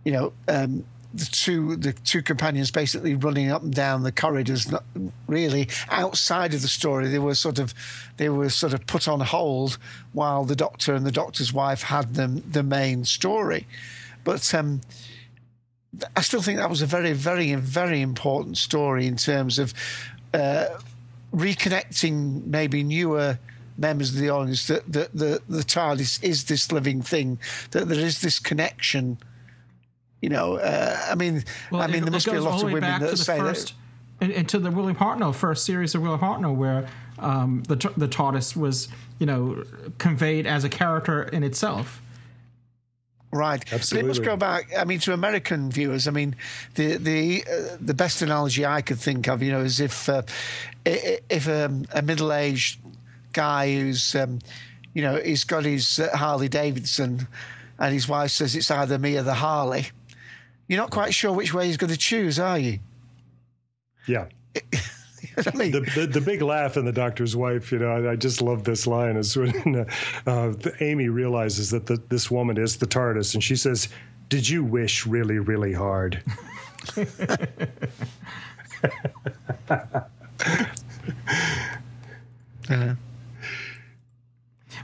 [0.04, 0.32] you know.
[0.48, 0.84] Um,
[1.14, 4.82] the two the two companions basically running up and down the corridors not
[5.28, 7.72] really outside of the story they were sort of
[8.16, 9.78] they were sort of put on hold
[10.12, 13.66] while the doctor and the doctor's wife had them the main story
[14.24, 14.80] but um
[16.16, 19.74] I still think that was a very, very, very important story in terms of
[20.32, 20.66] uh,
[21.32, 23.38] reconnecting maybe newer
[23.76, 27.38] members of the audience that the, the, the TARDIS is this living thing,
[27.72, 29.18] that there is this connection.
[30.24, 32.52] You know, uh, I mean, Well, I mean, it, there must be a goes lot
[32.52, 33.74] all of the way women back that to the say first
[34.22, 36.88] into the William Hartnell first series of William Hartnell, where
[37.18, 38.88] um, the the TARDIS was
[39.18, 39.64] you know
[39.98, 42.00] conveyed as a character in itself.
[43.30, 43.96] Right, Absolutely.
[43.96, 44.70] but it must go back.
[44.78, 46.36] I mean, to American viewers, I mean,
[46.76, 50.22] the the uh, the best analogy I could think of, you know, is if uh,
[50.86, 52.80] if um, a middle aged
[53.34, 54.38] guy who's um,
[54.94, 57.28] you know he's got his uh, Harley Davidson,
[57.78, 59.88] and his wife says it's either me or the Harley.
[60.68, 62.78] You're not quite sure which way he's going to choose, are you?
[64.06, 64.26] Yeah.
[65.36, 68.16] I mean, the, the, the big laugh in the doctor's wife, you know, I, I
[68.16, 69.76] just love this line is when
[70.26, 73.88] uh, uh, Amy realizes that the, this woman is the TARDIS, and she says,
[74.28, 76.22] "Did you wish really, really hard?"
[82.70, 82.94] uh,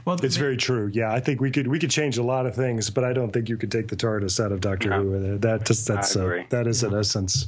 [0.05, 0.89] Well, It's very true.
[0.93, 3.31] Yeah, I think we could we could change a lot of things, but I don't
[3.31, 5.03] think you could take the TARDIS out of Doctor No.
[5.03, 5.37] Who.
[5.37, 6.45] That just that's I uh, agree.
[6.49, 7.47] that is an essence.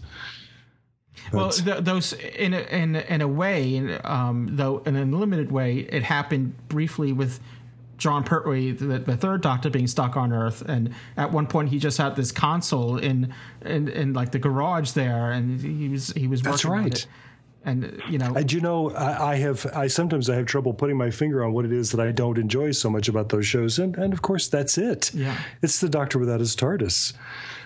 [1.31, 5.79] Well, th- those in a, in in a way, um, though in a limited way,
[5.79, 7.39] it happened briefly with
[7.97, 11.79] Jon Pertwee, the, the third Doctor, being stuck on Earth, and at one point he
[11.79, 16.27] just had this console in in, in like the garage there, and he was he
[16.27, 16.93] was That's working on right.
[16.93, 17.07] it.
[17.65, 20.97] And you know, I do know I, I have I sometimes I have trouble putting
[20.97, 23.79] my finger on what it is that I don't enjoy so much about those shows,
[23.79, 25.13] and and of course that's it.
[25.13, 25.37] Yeah.
[25.61, 27.13] it's the Doctor without his TARDIS.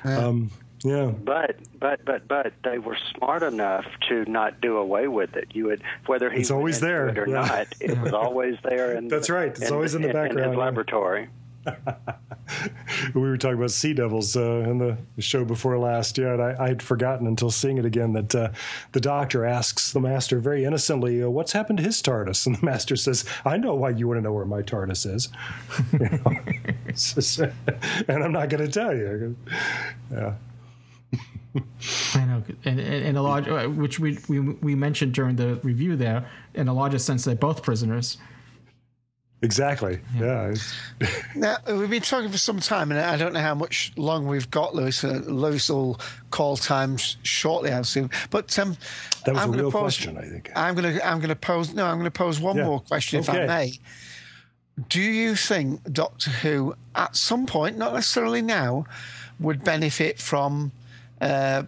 [0.03, 0.51] Um,
[0.83, 5.47] yeah, But but but but they were smart enough to not do away with it.
[5.53, 7.33] You would whether he It's always there, it or yeah.
[7.33, 7.67] not.
[7.81, 8.95] It was always there.
[8.95, 9.49] In That's right.
[9.49, 10.63] It's always in the In background, his yeah.
[10.63, 11.29] laboratory.
[13.13, 16.17] We were talking about Sea Devils uh, in the show before last.
[16.17, 18.49] Yeah, and I, had forgotten until seeing it again that uh,
[18.91, 22.65] the Doctor asks the Master very innocently, uh, "What's happened to his TARDIS?" And the
[22.65, 25.29] Master says, "I know why you want to know where my TARDIS is."
[28.07, 29.35] And I'm not going to tell you.
[30.11, 30.33] Yeah.
[32.13, 35.95] I know, and, and a large, uh, which we, we we mentioned during the review
[35.95, 38.17] there, in a larger sense, they're both prisoners.
[39.43, 39.99] Exactly.
[40.17, 40.49] Yeah.
[40.49, 40.73] It's-
[41.35, 44.49] Now we've been talking for some time, and I don't know how much long we've
[44.49, 45.03] got, Louis.
[45.03, 45.99] Uh, Louis will
[46.31, 48.09] call time shortly, I assume.
[48.31, 48.75] But um,
[49.25, 50.49] That was I'm a gonna real pose, question, I think.
[50.55, 52.65] I'm going to I'm going to pose no, I'm going to pose one Yeah.
[52.65, 53.73] more question, if I may.
[54.89, 58.85] Do you think Doctor Who, at some point, not necessarily now,
[59.39, 60.71] would benefit from
[61.21, 61.63] uh,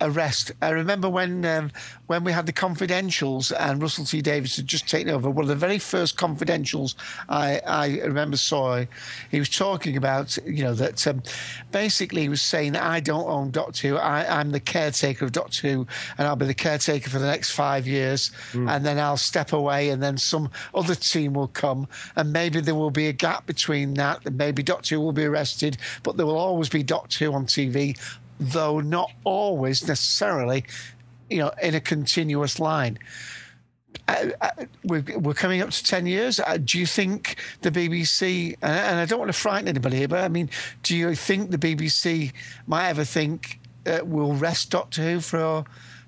[0.00, 0.52] arrest?
[0.62, 1.70] I remember when um,
[2.06, 5.30] when we had the confidentials and Russell T Davies had just taken over.
[5.30, 6.94] One of the very first confidentials
[7.28, 8.84] I, I remember saw,
[9.30, 11.22] he was talking about you know that um,
[11.72, 13.96] basically he was saying I don't own Doctor Who.
[13.96, 17.52] I, I'm the caretaker of Doctor Who, and I'll be the caretaker for the next
[17.52, 18.30] five years,
[18.68, 22.74] and then I'll step away, and then some other team will come, and maybe there
[22.74, 24.24] will be a gap between that.
[24.24, 27.46] And maybe Doctor Who will be arrested, but there will always be Doctor Who on
[27.46, 27.98] TV,
[28.38, 30.64] though not always necessarily,
[31.30, 32.98] you know, in a continuous line.
[34.06, 34.50] Uh, uh,
[34.84, 36.40] we're, we're coming up to 10 years.
[36.40, 40.08] Uh, do you think the BBC, and, and I don't want to frighten anybody here,
[40.08, 40.50] but I mean,
[40.82, 42.32] do you think the BBC
[42.66, 45.64] might ever think uh, we'll rest Doctor Who for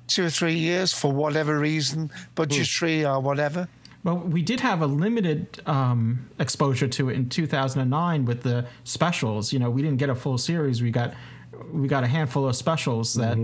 [0.07, 3.69] two or three years for whatever reason, budgetary or whatever?
[4.03, 9.53] Well, we did have a limited um, exposure to it in 2009 with the specials.
[9.53, 10.83] You know, we didn't get a full series.
[10.83, 11.13] We got
[11.73, 13.39] we got a handful of specials that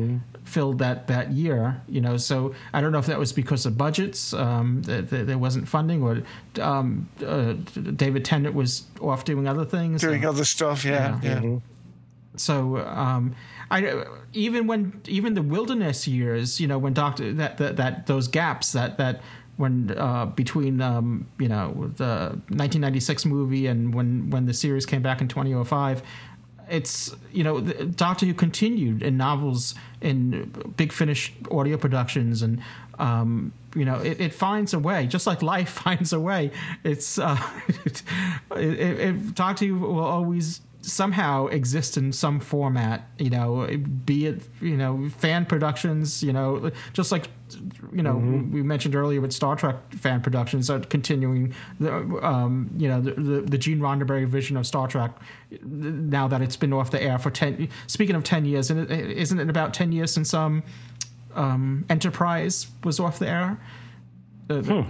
[0.45, 1.81] filled that that year.
[1.89, 5.27] You know, so I don't know if that was because of budgets, um, that, that
[5.27, 6.23] there wasn't funding, or
[6.61, 10.01] um, uh, David Tennant was off doing other things.
[10.01, 11.21] Doing other stuff, yeah.
[11.23, 11.59] yeah.
[12.37, 13.35] So um,
[13.71, 18.29] I even when even the wilderness years, you know, when Doctor that that, that those
[18.29, 19.21] gaps that that
[19.57, 25.03] when uh, between um, you know the 1996 movie and when when the series came
[25.03, 26.03] back in 2005
[26.69, 32.61] it's you know Doctor Who continued in novels in Big Finish audio productions and
[32.99, 36.51] um, you know it, it finds a way just like life finds a way.
[36.85, 37.37] It's uh,
[37.69, 38.03] it,
[38.57, 43.67] it, it, Doctor Who will always somehow exist in some format you know
[44.05, 47.29] be it you know fan productions you know just like
[47.93, 51.93] you know we mentioned earlier with Star Trek fan productions are continuing the
[52.25, 55.11] um, you know the, the the Gene Roddenberry vision of Star Trek
[55.63, 59.41] now that it's been off the air for 10 speaking of 10 years and isn't
[59.41, 60.63] it about 10 years since um,
[61.35, 63.59] um Enterprise was off the air?
[64.49, 64.85] Uh,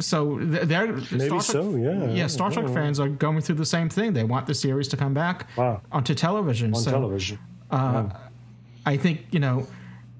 [0.00, 2.10] so they're Maybe Star Trek, so, yeah.
[2.10, 4.96] yeah Star Trek fans are going through the same thing they want the series to
[4.96, 5.82] come back Wow.
[5.90, 7.38] onto television on so television.
[7.70, 9.66] I think you know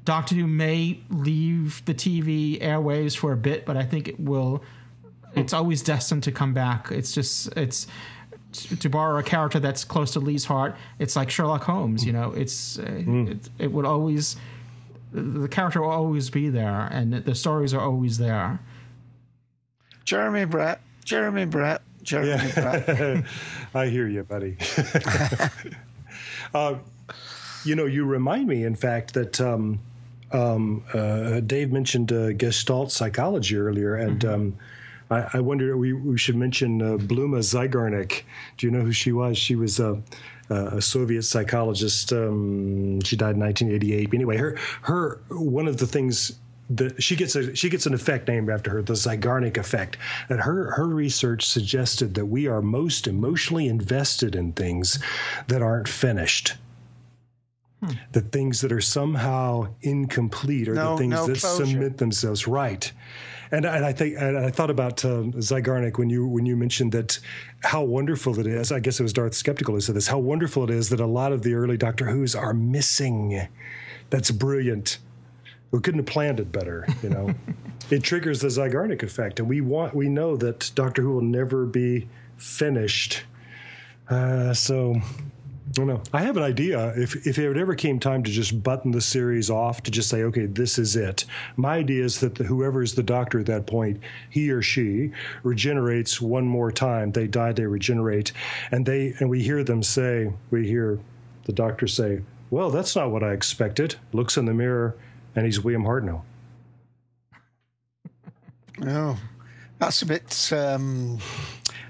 [0.04, 4.62] Doctor Who may leave the TV airways for a bit, but I think it will.
[5.34, 6.90] It's always destined to come back.
[6.90, 7.86] It's just it's
[8.80, 10.76] to borrow a character that's close to Lee's heart.
[10.98, 12.04] It's like Sherlock Holmes.
[12.06, 14.36] You know, it's uh, it, it would always
[15.12, 18.60] the character will always be there, and the stories are always there.
[20.08, 22.54] Jeremy Brett, Jeremy Brett, Jeremy yeah.
[22.54, 23.24] Brett.
[23.74, 24.56] I hear you, buddy.
[26.54, 26.76] uh,
[27.62, 29.78] you know, you remind me, in fact, that um,
[30.32, 34.34] um, uh, Dave mentioned uh, Gestalt psychology earlier, and mm-hmm.
[34.34, 34.56] um,
[35.10, 38.22] I, I wonder we, we should mention uh, Bluma Zeigarnik.
[38.56, 39.36] Do you know who she was?
[39.36, 40.00] She was a,
[40.48, 42.14] a Soviet psychologist.
[42.14, 44.14] Um, she died in 1988.
[44.14, 46.38] Anyway, her her one of the things
[46.70, 49.96] that she gets a she gets an effect named after her, the Zeigarnik effect.
[50.28, 54.98] And her her research suggested that we are most emotionally invested in things
[55.46, 56.54] that aren't finished.
[57.82, 57.92] Hmm.
[58.12, 61.66] The things that are somehow incomplete or no, the things no that closure.
[61.66, 62.90] submit themselves right.
[63.50, 66.92] And, and I think and I thought about um, Zeigarnik when you when you mentioned
[66.92, 67.18] that
[67.62, 68.72] how wonderful it is.
[68.72, 70.08] I guess it was Darth Skeptical who said this.
[70.08, 73.48] How wonderful it is that a lot of the early Doctor Who's are missing.
[74.10, 74.98] That's brilliant.
[75.70, 76.86] We couldn't have planned it better.
[77.02, 77.34] You know,
[77.90, 81.66] it triggers the Zeigarnik effect, and we want we know that Doctor Who will never
[81.66, 83.24] be finished.
[84.08, 84.94] Uh, so
[85.68, 86.02] I don't know.
[86.14, 86.94] I have an idea.
[86.96, 90.22] If if it ever came time to just button the series off, to just say,
[90.22, 91.26] okay, this is it.
[91.56, 94.00] My idea is that the, whoever is the doctor at that point,
[94.30, 95.12] he or she
[95.42, 97.12] regenerates one more time.
[97.12, 98.32] They die, they regenerate,
[98.70, 100.98] and they and we hear them say, we hear
[101.44, 104.96] the doctor say, "Well, that's not what I expected." Looks in the mirror,
[105.34, 106.22] and he's William Hartnell.
[108.80, 109.18] Oh,
[109.80, 110.52] that's a bit.
[110.52, 111.18] Um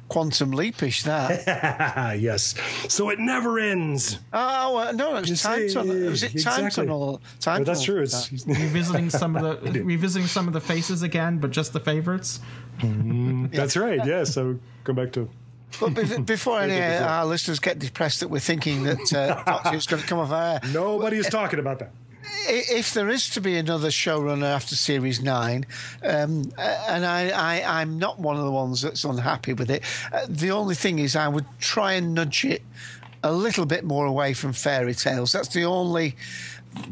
[0.08, 2.18] quantum leapish that.
[2.20, 2.54] yes.
[2.88, 4.18] So it never ends.
[4.32, 5.94] Oh uh, no, it was time tunnel.
[6.10, 6.62] Was it exactly.
[6.62, 7.20] time tunnel?
[7.40, 8.02] Time that's true.
[8.02, 12.40] It's revisiting some of the revisiting some of the faces again, but just the favorites.
[12.78, 14.04] Mm, that's right.
[14.04, 14.24] Yeah.
[14.24, 15.28] So go back to.
[15.80, 19.86] But before any of our listeners get depressed that we're thinking that uh, Doctor is
[19.86, 21.92] going to come off air, nobody is talking about that
[22.48, 25.66] if there is to be another showrunner after series nine,
[26.02, 29.82] um, and I, I, am not one of the ones that's unhappy with it,
[30.12, 32.62] uh, the only thing is I would try and nudge it
[33.22, 35.32] a little bit more away from fairy tales.
[35.32, 36.16] That's the only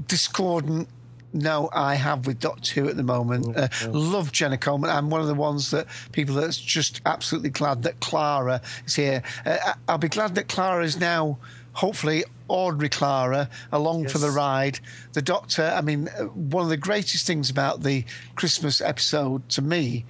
[0.06, 0.88] discordant
[1.32, 3.56] note I have with Doctor Who at the moment.
[3.56, 4.90] Uh, love Jenna Coleman.
[4.90, 9.22] I'm one of the ones that people that's just absolutely glad that Clara is here.
[9.44, 11.38] Uh, I'll be glad that Clara is now
[11.76, 14.12] hopefully Audrey Clara along yes.
[14.12, 14.80] for the ride.
[15.12, 18.04] The Doctor, I mean, uh, one of the greatest things about the
[18.34, 20.04] Christmas episode to me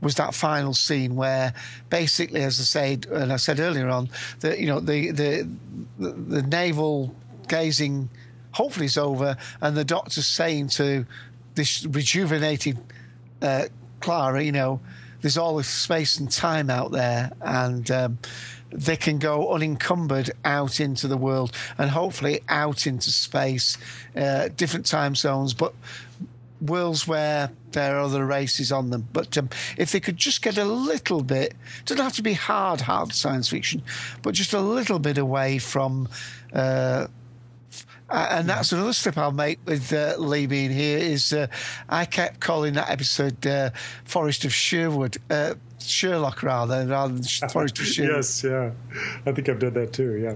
[0.00, 1.54] was that final scene where
[1.88, 5.48] basically, as I said, and I said earlier on, that you know the the
[5.98, 7.14] the, the naval
[7.48, 8.08] gazing
[8.50, 11.06] hopefully is over, and the Doctor's saying to
[11.54, 12.78] this rejuvenated
[13.40, 13.66] uh,
[14.00, 14.80] Clara, you know,
[15.20, 18.18] there's all this space and time out there, and um,
[18.72, 23.78] they can go unencumbered out into the world and hopefully out into space,
[24.16, 25.74] uh, different time zones, but
[26.60, 29.08] worlds where there are other races on them.
[29.12, 31.54] But um, if they could just get a little bit,
[31.84, 33.82] doesn't have to be hard, hard science fiction,
[34.22, 36.08] but just a little bit away from.
[36.52, 37.08] Uh,
[38.10, 40.98] and that's another slip I'll make with uh, Lee being here.
[40.98, 41.46] Is uh,
[41.88, 43.70] I kept calling that episode uh,
[44.04, 45.54] "Forest of Sherwood," uh,
[45.88, 48.16] Sherlock rather, rather than Forest of Sherwood.
[48.16, 48.70] yes, yeah,
[49.26, 50.16] I think I've done that too.
[50.16, 50.34] Yeah.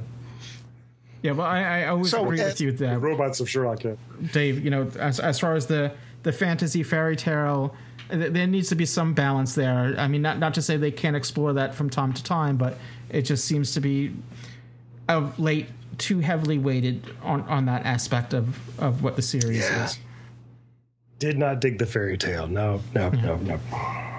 [1.22, 3.82] Yeah, well, I, I always so, agree with you that the robots of Sherlock.
[3.82, 3.94] Yeah.
[4.32, 5.92] Dave, you know, as as far as the
[6.22, 7.74] the fantasy fairy tale,
[8.08, 9.94] there needs to be some balance there.
[9.98, 12.78] I mean, not not to say they can't explore that from time to time, but
[13.10, 14.14] it just seems to be
[15.08, 15.68] of late
[15.98, 19.84] too heavily weighted on, on that aspect of, of what the series yeah.
[19.84, 19.98] is.
[21.18, 22.46] Did not dig the fairy tale.
[22.46, 23.26] No, no, mm-hmm.
[23.26, 24.15] no, no.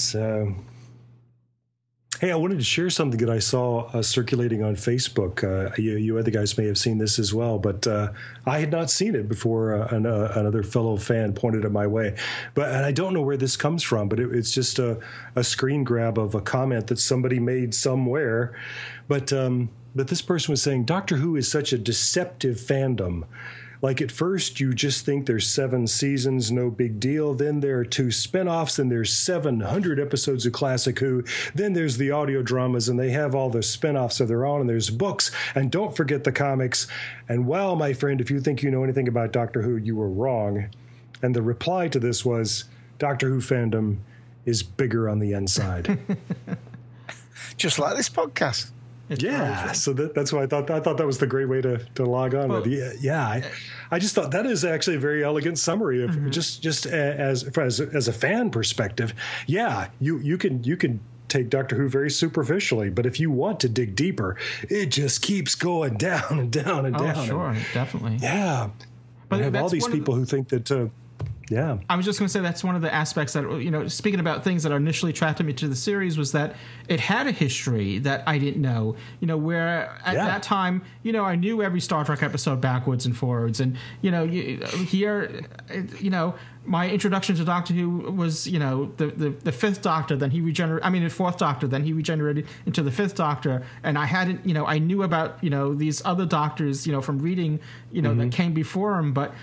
[0.00, 0.54] So,
[2.20, 5.44] hey, I wanted to share something that I saw uh, circulating on Facebook.
[5.44, 8.12] Uh, you, you, other guys may have seen this as well, but uh,
[8.46, 9.74] I had not seen it before.
[9.74, 12.16] Uh, an, uh, another fellow fan pointed it my way,
[12.54, 14.08] but and I don't know where this comes from.
[14.08, 14.98] But it, it's just a,
[15.36, 18.56] a screen grab of a comment that somebody made somewhere.
[19.06, 23.24] But um, but this person was saying Doctor Who is such a deceptive fandom.
[23.82, 27.32] Like at first, you just think there's seven seasons, no big deal.
[27.34, 31.24] Then there are two spin-offs, and there's 700 episodes of Classic Who.
[31.54, 34.68] Then there's the audio dramas, and they have all the spin-offs of their own, and
[34.68, 36.86] there's books, and don't forget the comics.
[37.28, 40.10] And well, my friend, if you think you know anything about Doctor Who, you were
[40.10, 40.68] wrong.
[41.22, 42.64] And the reply to this was
[42.98, 43.98] Doctor Who fandom
[44.44, 45.98] is bigger on the inside.
[47.56, 48.70] Just like this podcast.
[49.18, 51.78] Yeah, so that, that's why I thought I thought that was the great way to,
[51.96, 52.70] to log on well, with.
[52.70, 53.50] Yeah, yeah I,
[53.90, 56.30] I, just thought that is actually a very elegant summary of mm-hmm.
[56.30, 59.12] just just as as as a fan perspective.
[59.48, 63.58] Yeah, you you can you can take Doctor Who very superficially, but if you want
[63.60, 64.36] to dig deeper,
[64.68, 67.26] it just keeps going down and down and oh, down.
[67.26, 68.18] Sure, and, definitely.
[68.20, 68.70] Yeah.
[69.28, 70.86] But I have all these people the, who think that uh,
[71.50, 71.78] yeah.
[71.88, 74.20] I was just going to say that's one of the aspects that, you know, speaking
[74.20, 76.54] about things that initially attracted me to the series was that
[76.88, 80.26] it had a history that I didn't know, you know, where at yeah.
[80.26, 83.58] that time, you know, I knew every Star Trek episode backwards and forwards.
[83.58, 85.44] And, you know, here,
[85.98, 90.14] you know, my introduction to Doctor Who was, you know, the, the, the fifth Doctor,
[90.14, 93.64] then he regenerated, I mean, the fourth Doctor, then he regenerated into the fifth Doctor.
[93.82, 97.00] And I hadn't, you know, I knew about, you know, these other Doctors, you know,
[97.00, 97.58] from reading,
[97.90, 98.20] you know, mm-hmm.
[98.20, 99.34] that came before him, but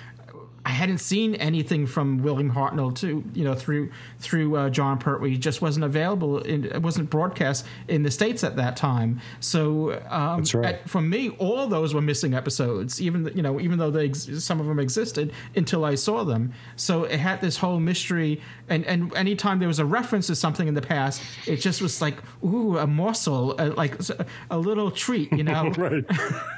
[0.68, 3.90] I hadn't seen anything from William Hartnell to you know through
[4.20, 5.38] through uh, Jon Pertwee.
[5.38, 6.40] just wasn't available.
[6.40, 9.22] In, it wasn't broadcast in the states at that time.
[9.40, 10.76] So um, right.
[10.76, 13.02] At, for me, all those were missing episodes.
[13.02, 16.52] Even you know even though they some of them existed until I saw them.
[16.76, 18.42] So it had this whole mystery.
[18.68, 22.02] And and anytime there was a reference to something in the past, it just was
[22.02, 25.70] like ooh a morsel, a, like a, a little treat, you know.
[25.78, 26.04] right.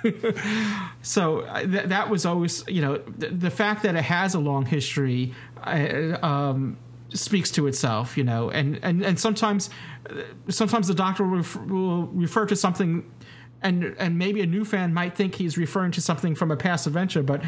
[1.03, 4.65] so uh, th- that was always you know the, the fact that has a long
[4.65, 6.77] history uh, um,
[7.09, 9.69] speaks to itself, you know, and, and, and sometimes
[10.47, 13.09] sometimes the doctor will refer, will refer to something
[13.61, 16.87] and and maybe a new fan might think he's referring to something from a past
[16.87, 17.43] adventure, but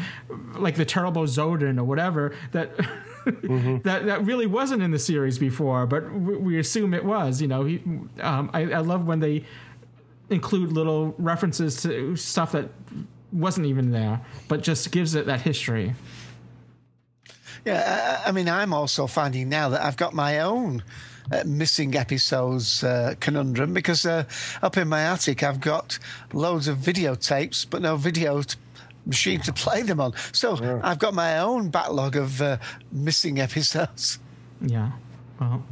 [0.56, 3.78] like the terrible Zodin or whatever that mm-hmm.
[3.84, 7.40] that that really wasn't in the series before, but we, we assume it was.
[7.40, 7.82] You know, he,
[8.20, 9.44] um, I, I love when they
[10.28, 12.68] include little references to stuff that
[13.32, 15.94] wasn't even there, but just gives it that history.
[17.64, 20.82] Yeah, I, I mean, I'm also finding now that I've got my own
[21.30, 24.24] uh, missing episodes uh, conundrum because uh,
[24.62, 25.98] up in my attic I've got
[26.32, 28.58] loads of videotapes, but no video t-
[29.06, 30.12] machine to play them on.
[30.32, 30.80] So yeah.
[30.82, 32.58] I've got my own backlog of uh,
[32.90, 34.18] missing episodes.
[34.60, 34.92] Yeah,
[35.40, 35.64] well.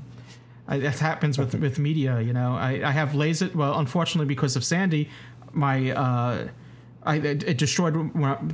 [0.69, 2.55] I, that happens with with media, you know.
[2.55, 3.51] I, I have laser.
[3.53, 5.11] Well, unfortunately, because of Sandy,
[5.53, 6.49] my uh,
[7.03, 7.95] I, it destroyed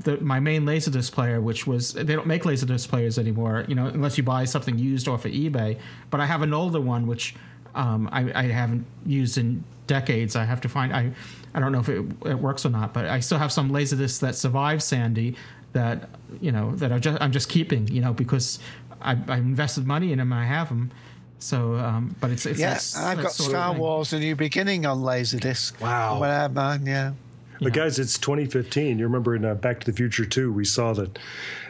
[0.05, 3.87] the, my main laserdisc player, which was they don't make laserdisc players anymore, you know,
[3.87, 5.79] unless you buy something used off of eBay.
[6.11, 7.35] But I have an older one, which
[7.75, 10.37] um, I, I, haven't used in decades.
[10.37, 10.95] I have to find.
[10.95, 11.13] I
[11.55, 14.21] I don't know if it, it works or not, but I still have some laserdiscs
[14.21, 15.37] that survive Sandy
[15.73, 16.09] that
[16.41, 18.61] you know that are just I'm just keeping, you know, because
[19.03, 20.33] I, I invested money in them.
[20.33, 20.93] and I have them.
[21.39, 22.79] So, um, but it's, it's yeah.
[22.97, 25.81] I've got Star Wars: A New Beginning on laserdisc.
[25.81, 26.19] Wow.
[26.21, 27.13] But I yeah.
[27.61, 28.99] But guys, it's 2015.
[28.99, 31.19] You remember in uh, Back to the Future 2, we saw that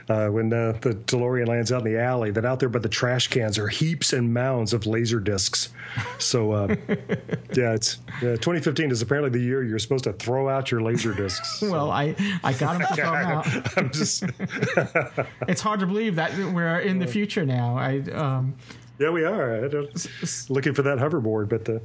[0.08, 2.88] uh, when uh, the DeLorean lands out in the alley, that out there by the
[2.88, 5.70] trash cans are heaps and mounds of laser discs.
[6.18, 6.76] So, uh,
[7.54, 11.60] yeah, it's 2015 is apparently the year you're supposed to throw out your laser discs.
[11.60, 11.70] So.
[11.72, 12.14] well, I
[12.44, 13.46] I got them to throw out.
[13.78, 14.24] I'm just.
[15.48, 17.76] it's hard to believe that we're in the future now.
[17.76, 17.98] I.
[18.12, 18.54] Um,
[18.98, 19.68] yeah, we are.
[20.48, 21.82] looking for that hoverboard, but the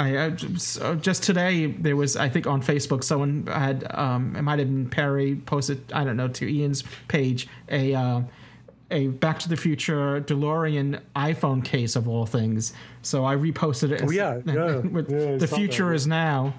[0.00, 4.34] I, I just, uh, just, today there was I think on Facebook someone had um,
[4.34, 8.22] it might have been Perry posted I don't know to Ian's page a uh,
[8.90, 12.72] a Back to the Future DeLorean iPhone case of all things.
[13.02, 14.02] So I reposted it.
[14.02, 16.54] Oh yeah, yeah, with yeah the future is now.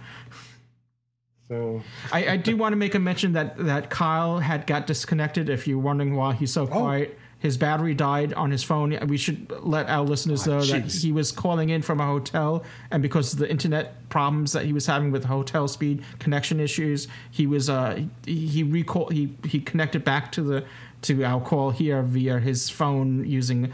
[1.48, 1.82] So
[2.14, 5.50] I, I, do want to make a mention that that Kyle had got disconnected.
[5.50, 6.68] If you're wondering why he's so oh.
[6.68, 8.98] quiet, his battery died on his phone.
[9.08, 10.72] We should let our listeners oh, know geez.
[10.72, 14.66] that he was calling in from a hotel, and because of the internet problems that
[14.66, 19.60] he was having with hotel speed connection issues, he was uh, he recall he he
[19.60, 20.66] connected back to the
[21.02, 23.74] to our call here via his phone using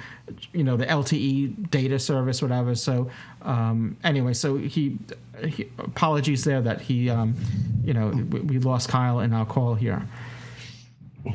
[0.53, 2.73] you know the LTE data service, whatever.
[2.73, 3.11] So
[3.41, 4.97] um, anyway, so he,
[5.45, 7.35] he, apologies there that he um,
[7.83, 10.07] you know we, we lost Kyle in our call here.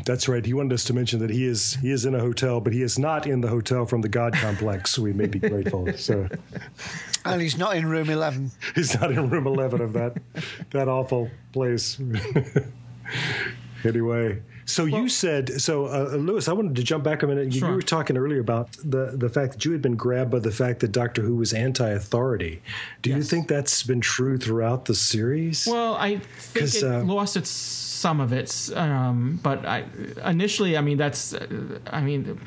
[0.04, 0.44] That's right.
[0.44, 2.82] He wanted us to mention that he is he is in a hotel, but he
[2.82, 4.98] is not in the hotel from the God Complex.
[4.98, 5.92] we may be grateful.
[5.96, 6.28] So,
[7.24, 8.50] and he's not in room eleven.
[8.74, 10.16] he's not in room eleven of that
[10.70, 11.98] that awful place.
[13.84, 16.46] Anyway, so well, you said so, uh, Louis.
[16.48, 17.52] I wanted to jump back a minute.
[17.52, 17.68] Sure.
[17.68, 20.52] You were talking earlier about the the fact that you had been grabbed by the
[20.52, 22.62] fact that Doctor Who was anti-authority.
[23.02, 23.16] Do yes.
[23.16, 25.66] you think that's been true throughout the series?
[25.66, 29.84] Well, I think it uh, lost its some of it, um, but I,
[30.24, 32.24] initially, I mean, that's, uh, I mean.
[32.24, 32.38] Th-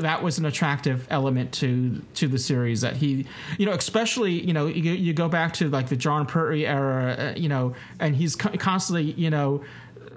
[0.00, 3.24] that was an attractive element to to the series that he
[3.56, 7.16] you know especially you know you, you go back to like the Jon Pertwee era
[7.18, 9.62] uh, you know and he's co- constantly you know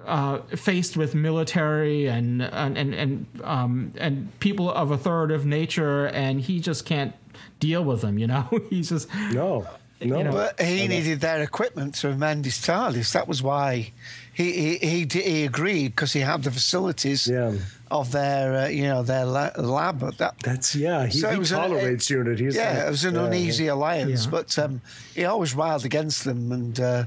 [0.06, 6.42] uh, faced with military and and and and, um, and people of authoritative nature, and
[6.42, 7.14] he just can't
[7.60, 8.18] deal with them.
[8.18, 9.68] You know, he's just no.
[10.02, 13.14] No, you know, but he needed their equipment to amend his TARDIS.
[13.14, 13.94] That was why
[14.34, 17.54] he he, he, he agreed because he had the facilities yeah.
[17.90, 20.00] of their uh, you know their lab.
[20.18, 21.06] That, That's yeah.
[21.06, 22.40] He, so he tolerates an, UNIT.
[22.40, 23.74] He's yeah, like, it was an yeah, uneasy yeah.
[23.74, 24.82] alliance, but um,
[25.16, 27.06] he always riled against them, and uh,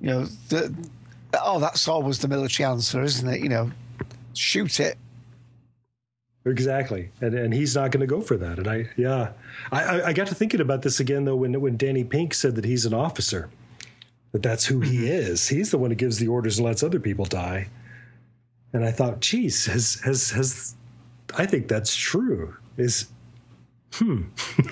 [0.00, 0.72] you know the,
[1.34, 3.40] oh, that's always the military answer, isn't it?
[3.40, 3.70] You know,
[4.34, 4.96] shoot it.
[6.44, 8.58] Exactly, and and he's not going to go for that.
[8.58, 9.32] And I, yeah,
[9.70, 12.64] I, I got to thinking about this again though when when Danny Pink said that
[12.64, 13.50] he's an officer,
[14.32, 15.32] that that's who he mm-hmm.
[15.32, 15.48] is.
[15.48, 17.68] He's the one who gives the orders and lets other people die.
[18.72, 20.74] And I thought, geez, has has has
[21.36, 22.56] I think that's true.
[22.76, 23.08] Is
[23.94, 24.22] hmm,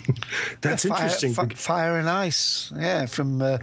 [0.60, 1.51] that's yeah, fire, interesting.
[1.51, 3.06] Fire and ice, yeah.
[3.06, 3.59] From uh,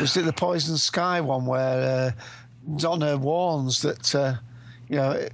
[0.00, 4.34] was it the Poison Sky one where uh, Donna warns that uh,
[4.88, 5.28] you know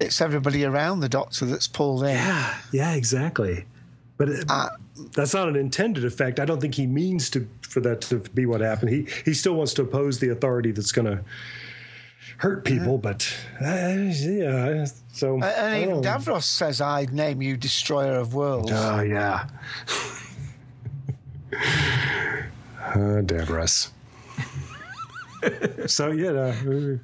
[0.00, 2.10] it's everybody around the Doctor that's pulled in.
[2.10, 3.66] Yeah, yeah, exactly.
[4.16, 4.70] But it, uh,
[5.14, 6.40] that's not an intended effect.
[6.40, 8.90] I don't think he means to for that to be what happened.
[8.90, 11.24] He he still wants to oppose the authority that's going to
[12.40, 13.30] hurt people, but
[13.60, 14.86] uh, yeah.
[15.12, 19.46] So and even Davros says, "I'd name you Destroyer of Worlds." Oh yeah.
[21.52, 23.90] uh, Davros.
[25.86, 26.96] so yeah, uh,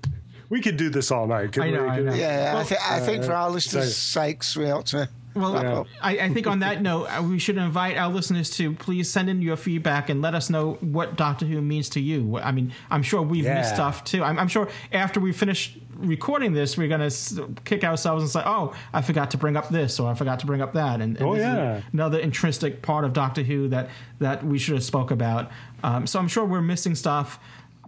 [0.48, 1.58] we could do this all night.
[1.58, 1.88] I know, we?
[1.88, 2.14] I know.
[2.14, 5.08] Yeah, well, I, th- I think for our listeners' sakes, we ought to.
[5.36, 5.84] Well, yeah.
[6.00, 9.28] I, I, think on that note, uh, we should invite our listeners to please send
[9.28, 12.38] in your feedback and let us know what Doctor Who means to you.
[12.38, 13.56] I mean, I'm sure we've yeah.
[13.56, 14.22] missed stuff too.
[14.22, 18.42] I'm, I'm, sure after we finish recording this, we're going to kick ourselves and say,
[18.46, 21.18] "Oh, I forgot to bring up this, or I forgot to bring up that." And,
[21.18, 21.82] and oh, yeah.
[21.92, 23.90] another intrinsic part of Doctor Who that
[24.20, 25.50] that we should have spoke about.
[25.82, 27.38] Um, so I'm sure we're missing stuff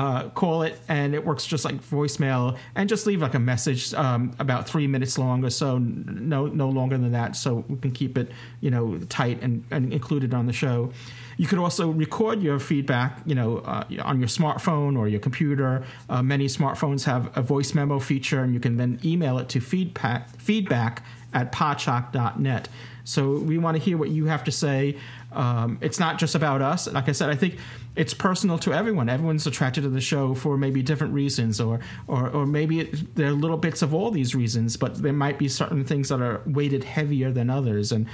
[0.03, 3.93] Uh, call it and it works just like voicemail and just leave like a message
[3.93, 5.77] um, about three minutes long or so.
[5.77, 7.37] No, no longer than that.
[7.37, 10.91] So we can keep it, you know, tight and, and included on the show.
[11.37, 15.85] You could also record your feedback, you know, uh, on your smartphone or your computer.
[16.09, 19.61] Uh, many smartphones have a voice memo feature, and you can then email it to
[19.61, 21.01] feedback, feedback
[21.33, 22.67] at podshock.net.
[23.03, 24.97] So we want to hear what you have to say.
[25.31, 26.87] Um, it's not just about us.
[26.87, 27.57] Like I said, I think
[27.95, 29.09] it's personal to everyone.
[29.09, 33.27] Everyone's attracted to the show for maybe different reasons, or or, or maybe it, there
[33.27, 36.41] are little bits of all these reasons, but there might be certain things that are
[36.45, 37.91] weighted heavier than others.
[37.91, 38.07] And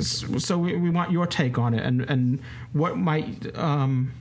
[0.00, 2.40] so we, we want your take on it and and
[2.72, 4.12] what might um,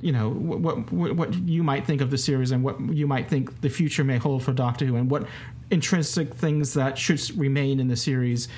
[0.00, 3.28] you know what, what what you might think of the series and what you might
[3.28, 5.26] think the future may hold for Doctor Who and what
[5.70, 8.48] intrinsic things that should remain in the series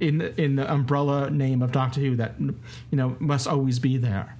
[0.00, 2.56] in the, in the umbrella name of Doctor Who that you
[2.92, 4.36] know must always be there.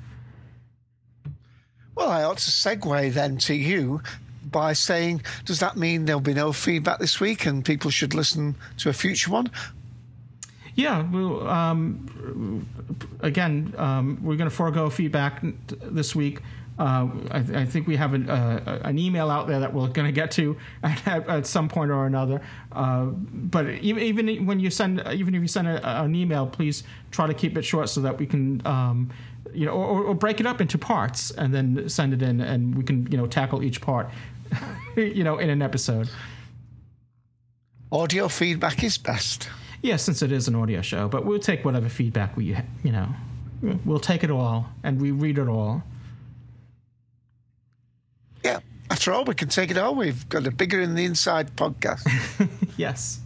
[1.95, 4.03] Well, I ought to segue then to you
[4.45, 8.55] by saying, does that mean there'll be no feedback this week and people should listen
[8.79, 9.51] to a future one?
[10.75, 12.69] Yeah, well, um,
[13.21, 15.41] again, um, we're going to forego feedback
[15.83, 16.43] this week.
[16.79, 20.07] Uh, I, I, think we have an, uh, an, email out there that we're going
[20.07, 22.43] to get to at, at, some point or another.
[22.71, 26.83] Uh, but even, even, when you send, even if you send a, an email, please
[27.11, 29.11] try to keep it short so that we can, um,
[29.55, 32.77] you know, or, or, break it up into parts and then send it in, and
[32.77, 34.11] we can, you know, tackle each part,
[34.97, 36.11] you know, in an episode.
[37.91, 39.49] Audio feedback is best.
[39.81, 43.09] Yeah, since it is an audio show, but we'll take whatever feedback we, you know,
[43.87, 45.83] we'll take it all and we read it all.
[48.47, 48.61] Yeah,
[48.91, 49.97] after all, we can take it all.
[49.97, 52.07] We've got a bigger in the inside podcast.
[52.77, 53.21] yes.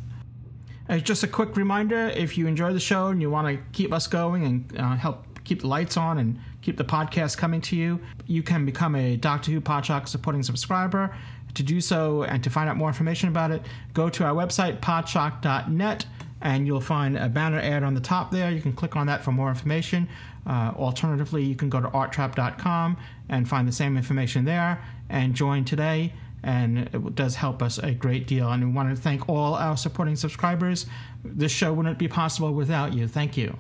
[0.89, 3.93] Uh, just a quick reminder: if you enjoy the show and you want to keep
[3.93, 7.77] us going and uh, help keep the lights on and keep the podcast coming to
[7.77, 11.15] you, you can become a Doctor Who Podshock supporting subscriber.
[11.55, 14.79] To do so and to find out more information about it, go to our website,
[14.79, 16.07] podshock.net
[16.43, 18.53] and you'll find a banner ad on the top there.
[18.53, 20.09] You can click on that for more information.
[20.47, 22.97] Uh, alternatively, you can go to arttrap.com
[23.29, 24.81] and find the same information there
[25.11, 26.15] and join today.
[26.43, 28.51] And it does help us a great deal.
[28.51, 30.87] And we want to thank all our supporting subscribers.
[31.23, 33.07] This show wouldn't be possible without you.
[33.07, 33.59] Thank you.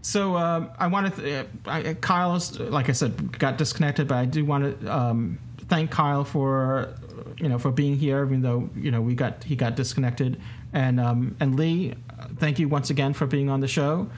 [0.00, 4.24] So uh, I want to, th- uh, Kyle, like I said, got disconnected, but I
[4.24, 5.38] do want to um,
[5.68, 6.94] thank Kyle for,
[7.38, 10.40] you know, for being here, even though you know we got he got disconnected.
[10.72, 11.94] And um, and Lee,
[12.36, 14.10] thank you once again for being on the show.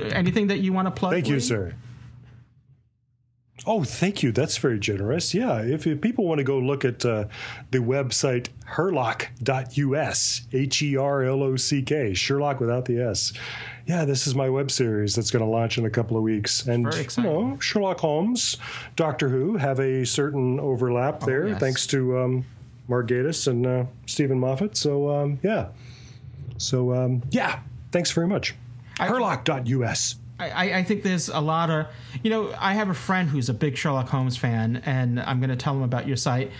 [0.00, 1.12] Anything that you want to plug?
[1.12, 1.34] Thank Lee?
[1.34, 1.74] you, sir.
[3.66, 4.32] Oh, thank you.
[4.32, 5.34] That's very generous.
[5.34, 7.26] Yeah, if, if people want to go look at uh,
[7.70, 13.32] the website herlock.us, H E R L O C K, Sherlock without the S.
[13.84, 16.66] Yeah, this is my web series that's going to launch in a couple of weeks.
[16.66, 18.56] And, you know, Sherlock Holmes,
[18.96, 21.60] Doctor Who have a certain overlap oh, there, yes.
[21.60, 22.46] thanks to um,
[22.88, 24.76] Mark Gatiss and uh, Steven Moffat.
[24.76, 25.68] So um, yeah,
[26.56, 27.60] so um, yeah,
[27.92, 28.54] thanks very much.
[28.96, 30.16] Herlock.us.
[30.40, 31.86] I, I, think there's a lot of,
[32.22, 35.50] you know, I have a friend who's a big Sherlock Holmes fan, and I'm going
[35.50, 36.50] to tell him about your site.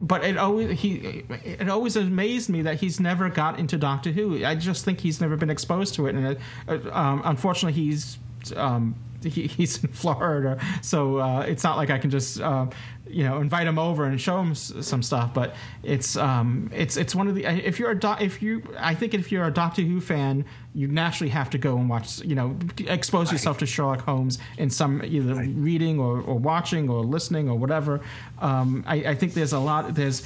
[0.00, 4.44] But it always he it always amazed me that he's never got into Doctor Who.
[4.44, 8.18] I just think he's never been exposed to it, and it, uh, um, unfortunately, he's
[8.56, 8.96] um,
[9.28, 12.66] he, he's in Florida, so uh, it's not like I can just uh,
[13.06, 15.32] you know invite him over and show him s- some stuff.
[15.34, 18.94] But it's um, it's it's one of the if you're a do- if you I
[18.94, 20.44] think if you're a Doctor Who fan,
[20.74, 24.70] you naturally have to go and watch you know expose yourself to Sherlock Holmes in
[24.70, 28.00] some either reading or, or watching or listening or whatever.
[28.40, 30.22] Um, I, I think there's a lot there's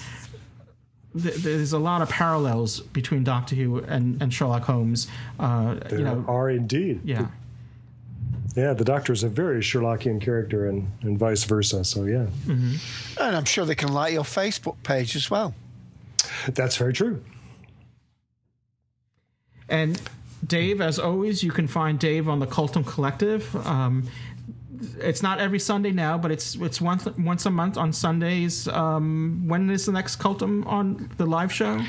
[1.15, 5.09] there's a lot of parallels between Doctor Who and, and Sherlock Holmes.
[5.41, 7.01] Uh, there you know, are indeed.
[7.05, 7.29] Yeah.
[8.57, 11.85] Yeah, the Doctor is a very Sherlockian character, and, and vice versa.
[11.85, 13.23] So yeah, mm-hmm.
[13.23, 15.55] and I'm sure they can like your Facebook page as well.
[16.49, 17.23] That's very true.
[19.69, 20.01] And
[20.47, 23.55] Dave, as always, you can find Dave on the Cultum Collective.
[23.67, 24.09] Um,
[24.99, 28.69] it's not every Sunday now, but it's it's once once a month on Sundays.
[28.69, 31.83] Um, when is the next Cultum on the live show?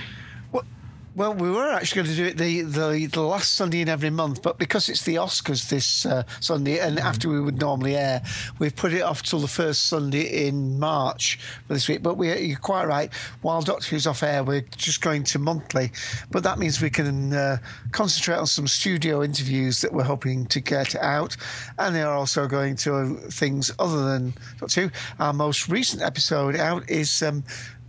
[1.17, 4.11] Well, we were actually going to do it the, the, the last Sunday in every
[4.11, 7.07] month, but because it's the Oscars this uh, Sunday, and mm-hmm.
[7.07, 8.21] after we would normally air,
[8.59, 12.03] we've put it off till the first Sunday in March for this week.
[12.03, 13.11] But we, you're quite right.
[13.41, 15.91] While Doctor Who's off air, we're just going to monthly,
[16.29, 17.57] but that means we can uh,
[17.91, 21.35] concentrate on some studio interviews that we're hoping to get out,
[21.79, 24.91] and they are also going to things other than Doctor Who.
[25.19, 27.23] Our most recent episode out is.
[27.23, 27.43] Um,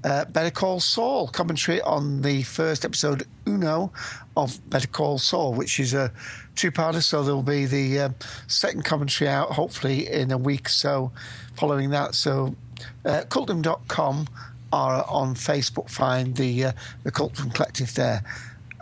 [0.08, 3.92] uh, Better Call Saul commentary on the first episode Uno
[4.36, 6.10] of Better Call Saul, which is a
[6.56, 7.02] two-parter.
[7.02, 8.08] So there'll be the uh,
[8.46, 11.12] second commentary out hopefully in a week or so
[11.54, 12.14] following that.
[12.14, 12.56] So
[13.04, 14.28] uh, cultum.com
[14.72, 15.90] are on Facebook.
[15.90, 16.72] Find the uh,
[17.04, 18.22] the Cultum Collective there,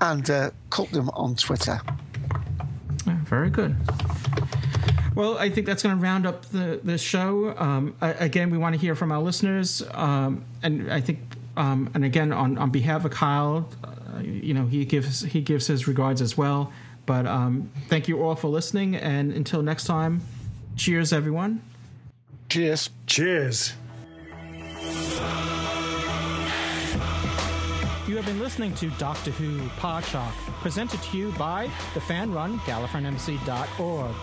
[0.01, 1.81] and uh, Cultum on Twitter.
[3.05, 3.77] very good.
[5.17, 7.57] Well, I think that's going to round up the, the show.
[7.57, 9.83] Um, again, we want to hear from our listeners.
[9.93, 11.21] Um, and I think,
[11.57, 15.69] um, and again, on, on behalf of Kyle, uh, you know, he gives, he gives
[15.69, 16.71] his regards as well.
[17.07, 18.95] But um, thank you all for listening.
[18.95, 20.21] And until next time,
[20.77, 21.63] cheers, everyone.
[22.51, 22.91] Cheers.
[23.07, 23.73] Cheers.
[28.17, 30.33] You have been listening to Doctor Who Podshock,
[30.63, 34.15] presented to you by the fan-run GallifreyanEmbassy.org.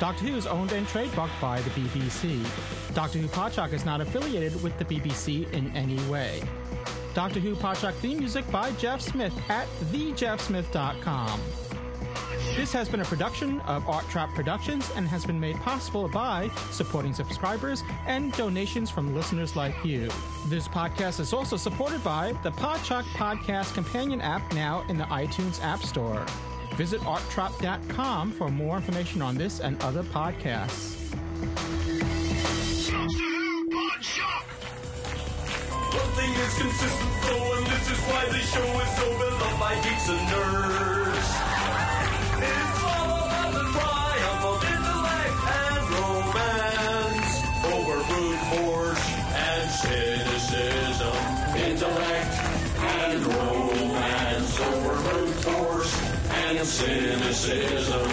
[0.00, 2.42] Doctor Who is owned and trademarked by the BBC.
[2.94, 6.42] Doctor Who Podshock is not affiliated with the BBC in any way.
[7.12, 11.38] Doctor Who Podshock theme music by Jeff Smith at thejeffsmith.com.
[12.56, 16.50] This has been a production of Art Trap Productions and has been made possible by
[16.70, 20.10] supporting subscribers and donations from listeners like you.
[20.48, 25.62] This podcast is also supported by the Podshock Podcast Companion app now in the iTunes
[25.62, 26.26] App Store.
[26.76, 30.98] Visit arttrap.com for more information on this and other podcasts.
[35.94, 39.74] One thing is consistent though, and this is why the show is so beloved by
[39.82, 41.71] geeks and nerds.
[56.62, 58.08] And cynicism.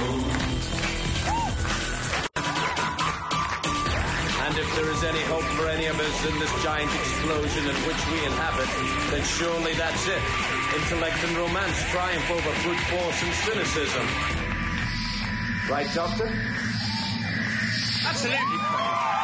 [4.41, 7.76] And if there is any hope for any of us in this giant explosion in
[7.85, 8.69] which we inhabit,
[9.11, 10.21] then surely that's it.
[10.81, 14.07] Intellect and romance triumph over brute force and cynicism.
[15.69, 16.26] Right, Doctor?
[18.07, 19.19] Absolutely,